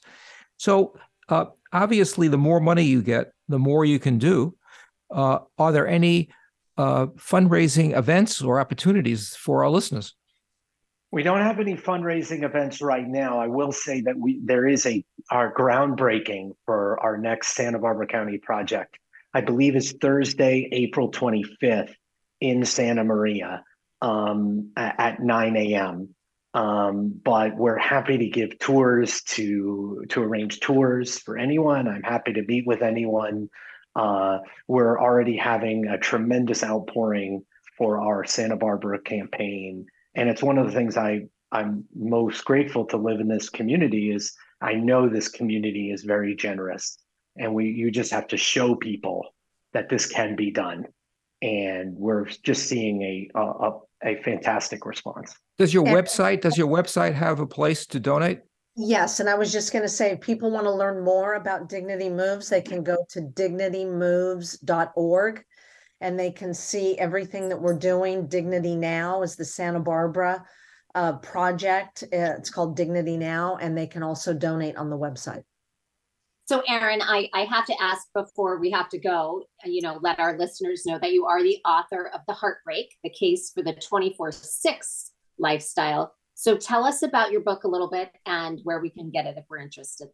So 0.56 0.96
uh, 1.28 1.46
obviously, 1.72 2.28
the 2.28 2.38
more 2.38 2.60
money 2.60 2.84
you 2.84 3.02
get, 3.02 3.32
the 3.48 3.58
more 3.58 3.84
you 3.84 3.98
can 3.98 4.18
do. 4.18 4.54
Uh, 5.10 5.40
are 5.58 5.72
there 5.72 5.88
any 5.88 6.28
uh, 6.76 7.06
fundraising 7.16 7.98
events 7.98 8.40
or 8.40 8.60
opportunities 8.60 9.34
for 9.34 9.64
our 9.64 9.70
listeners? 9.70 10.14
We 11.14 11.22
don't 11.22 11.42
have 11.42 11.60
any 11.60 11.76
fundraising 11.76 12.42
events 12.42 12.82
right 12.82 13.06
now. 13.06 13.38
I 13.38 13.46
will 13.46 13.70
say 13.70 14.00
that 14.00 14.18
we 14.18 14.40
there 14.42 14.66
is 14.66 14.84
a 14.84 15.04
our 15.30 15.54
groundbreaking 15.54 16.56
for 16.66 16.98
our 17.00 17.16
next 17.16 17.54
Santa 17.54 17.78
Barbara 17.78 18.08
County 18.08 18.38
project. 18.38 18.98
I 19.32 19.40
believe 19.40 19.76
is 19.76 19.92
Thursday, 19.92 20.68
April 20.72 21.12
25th 21.12 21.94
in 22.40 22.64
Santa 22.64 23.04
Maria 23.04 23.62
um, 24.02 24.72
at, 24.76 24.94
at 24.98 25.20
9 25.20 25.56
a.m. 25.56 26.08
Um, 26.52 27.20
but 27.24 27.54
we're 27.54 27.78
happy 27.78 28.18
to 28.18 28.26
give 28.26 28.58
tours 28.58 29.22
to 29.34 30.06
to 30.08 30.20
arrange 30.20 30.58
tours 30.58 31.20
for 31.20 31.38
anyone. 31.38 31.86
I'm 31.86 32.02
happy 32.02 32.32
to 32.32 32.42
meet 32.42 32.66
with 32.66 32.82
anyone. 32.82 33.50
Uh, 33.94 34.38
we're 34.66 35.00
already 35.00 35.36
having 35.36 35.86
a 35.86 35.96
tremendous 35.96 36.64
outpouring 36.64 37.44
for 37.78 38.00
our 38.00 38.24
Santa 38.24 38.56
Barbara 38.56 39.00
campaign, 39.00 39.86
and 40.14 40.28
it's 40.28 40.42
one 40.42 40.58
of 40.58 40.66
the 40.66 40.72
things 40.72 40.96
I 40.96 41.26
I'm 41.52 41.84
most 41.94 42.44
grateful 42.44 42.84
to 42.86 42.96
live 42.96 43.20
in 43.20 43.28
this 43.28 43.48
community. 43.48 44.10
Is 44.10 44.34
I 44.60 44.74
know 44.74 45.08
this 45.08 45.28
community 45.28 45.92
is 45.92 46.02
very 46.02 46.34
generous, 46.34 46.98
and 47.36 47.54
we 47.54 47.66
you 47.66 47.90
just 47.90 48.12
have 48.12 48.26
to 48.28 48.36
show 48.36 48.74
people 48.74 49.34
that 49.72 49.88
this 49.88 50.06
can 50.06 50.36
be 50.36 50.50
done, 50.50 50.86
and 51.42 51.96
we're 51.96 52.26
just 52.26 52.66
seeing 52.66 53.02
a 53.02 53.30
a, 53.34 53.70
a 54.04 54.22
fantastic 54.22 54.84
response. 54.84 55.34
Does 55.58 55.72
your 55.72 55.84
website 55.84 56.40
does 56.40 56.58
your 56.58 56.68
website 56.68 57.14
have 57.14 57.38
a 57.40 57.46
place 57.46 57.86
to 57.86 58.00
donate? 58.00 58.40
Yes, 58.76 59.20
and 59.20 59.28
I 59.28 59.36
was 59.36 59.52
just 59.52 59.72
going 59.72 59.84
to 59.84 59.88
say, 59.88 60.10
if 60.10 60.20
people 60.20 60.50
want 60.50 60.66
to 60.66 60.72
learn 60.72 61.04
more 61.04 61.34
about 61.34 61.68
Dignity 61.68 62.08
Moves, 62.08 62.48
they 62.48 62.60
can 62.60 62.82
go 62.82 63.06
to 63.10 63.20
dignitymoves.org 63.20 65.44
and 66.04 66.20
they 66.20 66.30
can 66.30 66.52
see 66.52 66.98
everything 66.98 67.48
that 67.48 67.60
we're 67.60 67.78
doing. 67.78 68.26
Dignity 68.26 68.76
Now 68.76 69.22
is 69.22 69.36
the 69.36 69.44
Santa 69.44 69.80
Barbara 69.80 70.44
uh, 70.94 71.14
project. 71.14 72.04
Uh, 72.12 72.36
it's 72.36 72.50
called 72.50 72.76
Dignity 72.76 73.16
Now, 73.16 73.56
and 73.56 73.76
they 73.76 73.86
can 73.86 74.02
also 74.02 74.34
donate 74.34 74.76
on 74.76 74.90
the 74.90 74.98
website. 74.98 75.44
So, 76.44 76.62
Aaron, 76.68 77.00
I, 77.00 77.30
I 77.32 77.46
have 77.46 77.64
to 77.66 77.74
ask 77.80 78.06
before 78.12 78.60
we 78.60 78.70
have 78.70 78.90
to 78.90 78.98
go, 78.98 79.44
you 79.64 79.80
know, 79.80 79.98
let 80.02 80.20
our 80.20 80.36
listeners 80.36 80.84
know 80.84 80.98
that 80.98 81.12
you 81.12 81.24
are 81.24 81.42
the 81.42 81.56
author 81.64 82.10
of 82.14 82.20
The 82.28 82.34
Hard 82.34 82.56
Break, 82.66 82.94
the 83.02 83.08
case 83.08 83.50
for 83.54 83.62
the 83.62 83.72
24 83.72 84.30
6 84.30 85.10
lifestyle. 85.38 86.12
So, 86.34 86.54
tell 86.54 86.84
us 86.84 87.02
about 87.02 87.32
your 87.32 87.40
book 87.40 87.64
a 87.64 87.68
little 87.68 87.88
bit 87.88 88.10
and 88.26 88.60
where 88.64 88.80
we 88.80 88.90
can 88.90 89.10
get 89.10 89.24
it 89.24 89.38
if 89.38 89.44
we're 89.48 89.56
interested. 89.56 90.08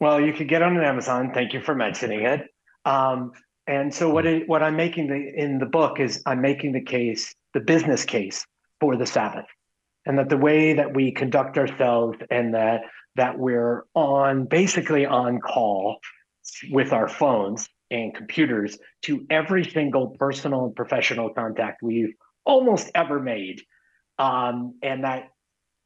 Well, 0.00 0.20
you 0.20 0.34
could 0.34 0.50
get 0.50 0.60
it 0.60 0.66
on 0.66 0.76
Amazon. 0.84 1.32
Thank 1.32 1.54
you 1.54 1.62
for 1.62 1.74
mentioning 1.74 2.26
it. 2.26 2.42
Um, 2.84 3.32
and 3.68 3.94
so, 3.94 4.08
what 4.08 4.24
it, 4.26 4.48
what 4.48 4.62
I'm 4.62 4.76
making 4.76 5.08
the, 5.08 5.32
in 5.36 5.58
the 5.58 5.66
book 5.66 6.00
is 6.00 6.22
I'm 6.24 6.40
making 6.40 6.72
the 6.72 6.80
case, 6.80 7.34
the 7.52 7.60
business 7.60 8.04
case 8.04 8.46
for 8.80 8.96
the 8.96 9.04
Sabbath, 9.06 9.44
and 10.06 10.18
that 10.18 10.30
the 10.30 10.38
way 10.38 10.72
that 10.72 10.94
we 10.94 11.12
conduct 11.12 11.58
ourselves 11.58 12.18
and 12.30 12.54
that 12.54 12.80
that 13.16 13.38
we're 13.38 13.84
on 13.94 14.46
basically 14.46 15.04
on 15.04 15.38
call 15.40 15.98
with 16.70 16.92
our 16.92 17.08
phones 17.08 17.68
and 17.90 18.14
computers 18.14 18.78
to 19.02 19.26
every 19.28 19.64
single 19.64 20.16
personal 20.18 20.64
and 20.64 20.74
professional 20.74 21.28
contact 21.30 21.82
we've 21.82 22.14
almost 22.46 22.90
ever 22.94 23.20
made. 23.20 23.60
Um, 24.18 24.78
and 24.82 25.04
that 25.04 25.28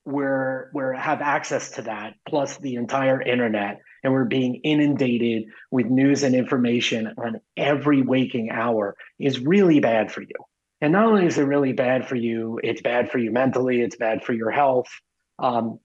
we're 0.05 0.70
we're 0.74 0.92
have 0.94 1.20
access 1.20 1.70
to 1.72 1.82
that 1.82 2.14
plus 2.28 2.57
the 2.59 2.74
entire 2.74 3.22
internet 3.22 3.80
and 4.03 4.12
we're 4.12 4.24
being 4.24 4.57
inundated 4.57 5.44
with 5.70 5.86
news 5.86 6.24
and 6.24 6.34
information 6.34 7.14
on 7.18 7.40
every 7.57 8.03
waking 8.03 8.50
hour 8.50 8.96
is 9.18 9.38
really 9.38 9.78
bad 9.78 10.11
for 10.11 10.22
you 10.22 10.34
and 10.80 10.92
not 10.92 11.07
only 11.07 11.24
is 11.24 11.38
it 11.38 11.44
really 11.44 11.72
bad 11.72 12.09
for 12.09 12.16
you 12.16 12.59
it's 12.64 12.82
bad 12.82 13.11
for 13.11 13.18
you 13.18 13.30
mentally 13.30 13.80
it's 13.80 13.96
bad 13.96 14.24
for 14.24 14.32
your 14.32 14.50
health 14.50 14.88
um, 15.38 15.78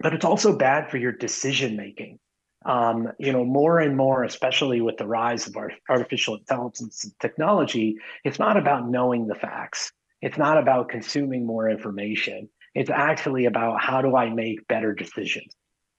but 0.00 0.14
it's 0.14 0.24
also 0.24 0.56
bad 0.56 0.90
for 0.90 0.96
your 0.96 1.12
decision 1.12 1.76
making. 1.76 2.18
Um, 2.64 3.08
you 3.18 3.32
know, 3.32 3.44
more 3.44 3.78
and 3.78 3.96
more, 3.96 4.24
especially 4.24 4.80
with 4.80 4.98
the 4.98 5.06
rise 5.06 5.46
of 5.46 5.56
our 5.56 5.72
artificial 5.88 6.36
intelligence 6.36 7.04
and 7.04 7.12
technology, 7.18 7.96
it's 8.24 8.38
not 8.38 8.56
about 8.56 8.88
knowing 8.88 9.26
the 9.26 9.34
facts. 9.34 9.92
It's 10.20 10.36
not 10.36 10.58
about 10.58 10.90
consuming 10.90 11.46
more 11.46 11.70
information. 11.70 12.50
It's 12.74 12.90
actually 12.90 13.46
about 13.46 13.80
how 13.80 14.02
do 14.02 14.16
I 14.16 14.30
make 14.30 14.66
better 14.68 14.94
decisions. 14.94 15.52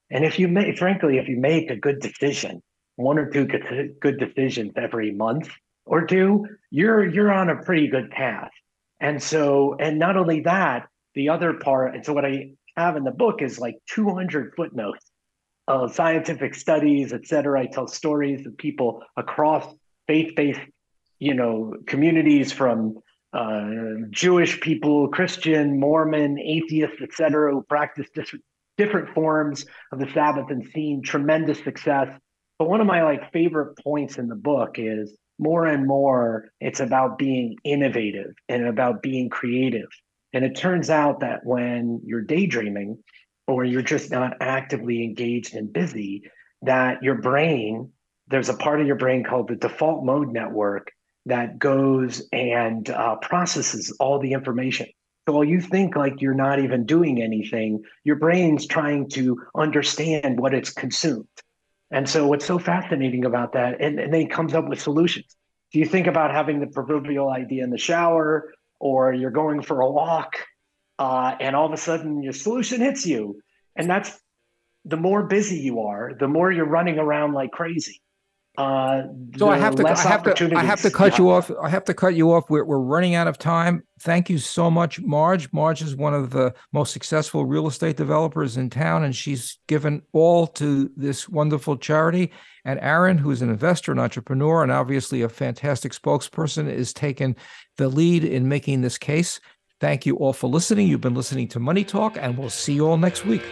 And 0.09 0.26
if 0.26 0.39
you 0.39 0.47
make, 0.47 0.78
frankly, 0.78 1.17
if 1.17 1.28
you 1.28 1.38
make 1.38 1.69
a 1.69 1.76
good 1.76 1.99
decision, 1.99 2.61
one 2.95 3.17
or 3.17 3.30
two 3.30 3.45
good, 3.45 4.17
decisions 4.17 4.74
every 4.76 5.11
month 5.11 5.49
or 5.86 6.05
two, 6.05 6.45
you're 6.69 7.07
you're 7.07 7.32
on 7.32 7.49
a 7.49 7.63
pretty 7.63 7.88
good 7.88 8.11
path. 8.11 8.51
And 8.99 9.22
so, 9.22 9.76
and 9.80 9.97
not 9.97 10.17
only 10.17 10.41
that, 10.41 10.88
the 11.15 11.30
other 11.30 11.53
part, 11.53 11.95
and 11.95 12.05
so 12.05 12.13
what 12.13 12.26
I 12.26 12.51
have 12.78 12.95
in 12.95 13.03
the 13.03 13.11
book 13.11 13.41
is 13.41 13.59
like 13.59 13.76
200 13.89 14.53
footnotes 14.55 15.11
of 15.67 15.93
scientific 15.95 16.55
studies, 16.55 17.13
et 17.13 17.26
cetera. 17.26 17.61
I 17.61 17.65
tell 17.65 17.88
stories 17.88 18.45
of 18.45 18.57
people 18.57 19.03
across 19.17 19.65
faith-based, 20.07 20.59
you 21.19 21.34
know, 21.34 21.76
communities 21.88 22.51
from 22.51 22.99
uh, 23.34 24.07
Jewish 24.09 24.59
people, 24.61 25.07
Christian, 25.07 25.79
Mormon, 25.79 26.38
atheists, 26.39 27.01
etc., 27.01 27.51
who 27.51 27.63
practice 27.63 28.07
different, 28.13 28.43
different 28.77 29.13
forms 29.13 29.65
of 29.91 29.99
the 29.99 30.09
Sabbath 30.13 30.49
and 30.49 30.67
seen 30.73 31.01
tremendous 31.01 31.63
success. 31.63 32.09
But 32.59 32.69
one 32.69 32.82
of 32.82 32.88
my 32.88 33.03
like 33.03 33.32
favorite 33.32 33.77
points 33.84 34.17
in 34.17 34.27
the 34.27 34.36
book 34.36 34.75
is 34.75 35.15
more 35.39 35.65
and 35.65 35.88
more 35.88 36.51
it's 36.59 36.79
about 36.79 37.17
being 37.17 37.57
innovative 37.63 38.34
and 38.47 38.67
about 38.67 39.01
being 39.01 39.29
creative 39.29 39.88
and 40.34 40.45
it 40.45 40.55
turns 40.55 40.89
out 40.89 41.19
that 41.21 41.45
when 41.45 42.01
you're 42.05 42.21
daydreaming 42.21 43.03
or 43.47 43.65
you're 43.65 43.82
just 43.82 44.11
not 44.11 44.38
actively 44.39 45.03
engaged 45.03 45.55
and 45.55 45.71
busy, 45.71 46.23
that 46.61 47.03
your 47.03 47.15
brain, 47.15 47.91
there's 48.27 48.49
a 48.49 48.53
part 48.53 48.79
of 48.79 48.88
your 48.88 48.95
brain 48.95 49.23
called 49.23 49.49
the 49.49 49.55
default 49.55 50.05
mode 50.05 50.32
network 50.32 50.91
that 51.26 51.59
goes 51.59 52.28
and 52.32 52.89
uh, 52.89 53.15
processes 53.17 53.95
all 53.99 54.19
the 54.19 54.34
information. 54.34 54.88
So 55.28 55.36
while 55.36 55.43
you 55.43 55.61
think 55.61 55.95
like 55.95 56.22
you're 56.22 56.34
not 56.34 56.59
even 56.59 56.86
doing 56.86 57.22
anything, 57.22 57.84
your 58.03 58.15
brain's 58.15 58.65
trying 58.65 59.09
to 59.09 59.39
understand 59.55 60.39
what 60.39 60.53
it's 60.53 60.72
consumed. 60.72 61.28
And 61.91 62.09
so 62.09 62.26
what's 62.26 62.45
so 62.45 62.57
fascinating 62.57 63.26
about 63.26 63.53
that, 63.53 63.82
and, 63.82 63.99
and 63.99 64.11
then 64.11 64.22
he 64.22 64.28
comes 64.28 64.53
up 64.53 64.67
with 64.67 64.82
solutions. 64.82 65.36
Do 65.72 65.80
you 65.80 65.86
think 65.86 66.07
about 66.07 66.32
having 66.32 66.59
the 66.59 66.67
proverbial 66.67 67.30
idea 67.30 67.63
in 67.63 67.69
the 67.69 67.78
shower 67.78 68.53
or 68.80 69.13
you're 69.13 69.32
going 69.32 69.61
for 69.61 69.82
a 69.82 69.89
walk 69.89 70.36
uh, 71.01 71.36
and 71.39 71.55
all 71.55 71.65
of 71.65 71.72
a 71.72 71.78
sudden 71.78 72.22
your 72.22 72.34
solution 72.34 72.82
hits 72.82 73.05
you. 73.05 73.41
And 73.76 73.89
that's 73.89 74.19
the 74.86 74.97
more 74.97 75.24
busy 75.24 75.57
you 75.57 75.82
are, 75.82 76.13
the 76.19 76.28
more 76.28 76.51
you're 76.51 76.65
running 76.65 76.99
around 76.99 77.34
like 77.34 77.51
crazy. 77.51 78.01
Uh, 78.58 79.04
so 79.38 79.49
I 79.49 79.58
have 79.58 79.76
to, 79.76 79.88
I 79.88 79.97
have 79.97 80.24
to, 80.24 80.56
I 80.58 80.64
have 80.64 80.82
to 80.82 80.91
cut 80.91 81.18
you, 81.18 81.26
you 81.26 81.32
off. 81.32 81.49
I 81.64 81.70
have 81.70 81.86
to 81.86 81.93
cut 81.93 82.16
you 82.16 82.34
off. 82.34 82.49
We're, 82.49 82.66
we're 82.66 82.80
running 82.80 83.16
out 83.16 83.28
of 83.28 83.38
time. 83.38 83.84
Thank 84.02 84.30
you 84.30 84.39
so 84.39 84.70
much, 84.70 84.99
Marge. 84.99 85.52
Marge 85.54 85.82
is 85.82 85.95
one 85.95 86.14
of 86.14 86.32
the 86.32 86.54
most 86.74 86.91
successful 86.91 87.45
real 87.45 87.68
estate 87.68 87.95
developers 87.95 88.58
in 88.58 88.70
town, 88.70 89.04
and 89.04 89.16
she's 89.16 89.58
given 89.68 90.02
all 90.12 90.47
to 90.47 90.91
this 90.97 91.30
wonderful 91.30 91.78
charity. 91.78 92.32
And 92.66 92.78
Aaron, 92.82 93.18
who's 93.18 93.41
an 93.41 93.49
investor 93.49 93.91
and 93.91 94.02
entrepreneur, 94.02 94.64
and 94.64 94.72
obviously 94.72 95.22
a 95.22 95.30
fantastic 95.30 95.93
spokesperson, 95.93 96.70
is 96.70 96.93
taking 96.93 97.38
the 97.78 97.88
lead 97.88 98.26
in 98.26 98.49
making 98.49 98.82
this 98.82 98.97
case. 98.97 99.39
Thank 99.80 100.06
you 100.06 100.18
all 100.18 100.34
for 100.34 100.47
listening. 100.47 100.88
You've 100.88 101.02
been 101.02 101.16
listening 101.16 101.47
to 101.49 101.60
Money 101.60 101.86
Talk, 101.86 102.18
and 102.20 102.38
we'll 102.38 102.49
see 102.49 102.74
you 102.74 102.88
all 102.88 102.97
next 102.97 103.26
week. 103.26 103.43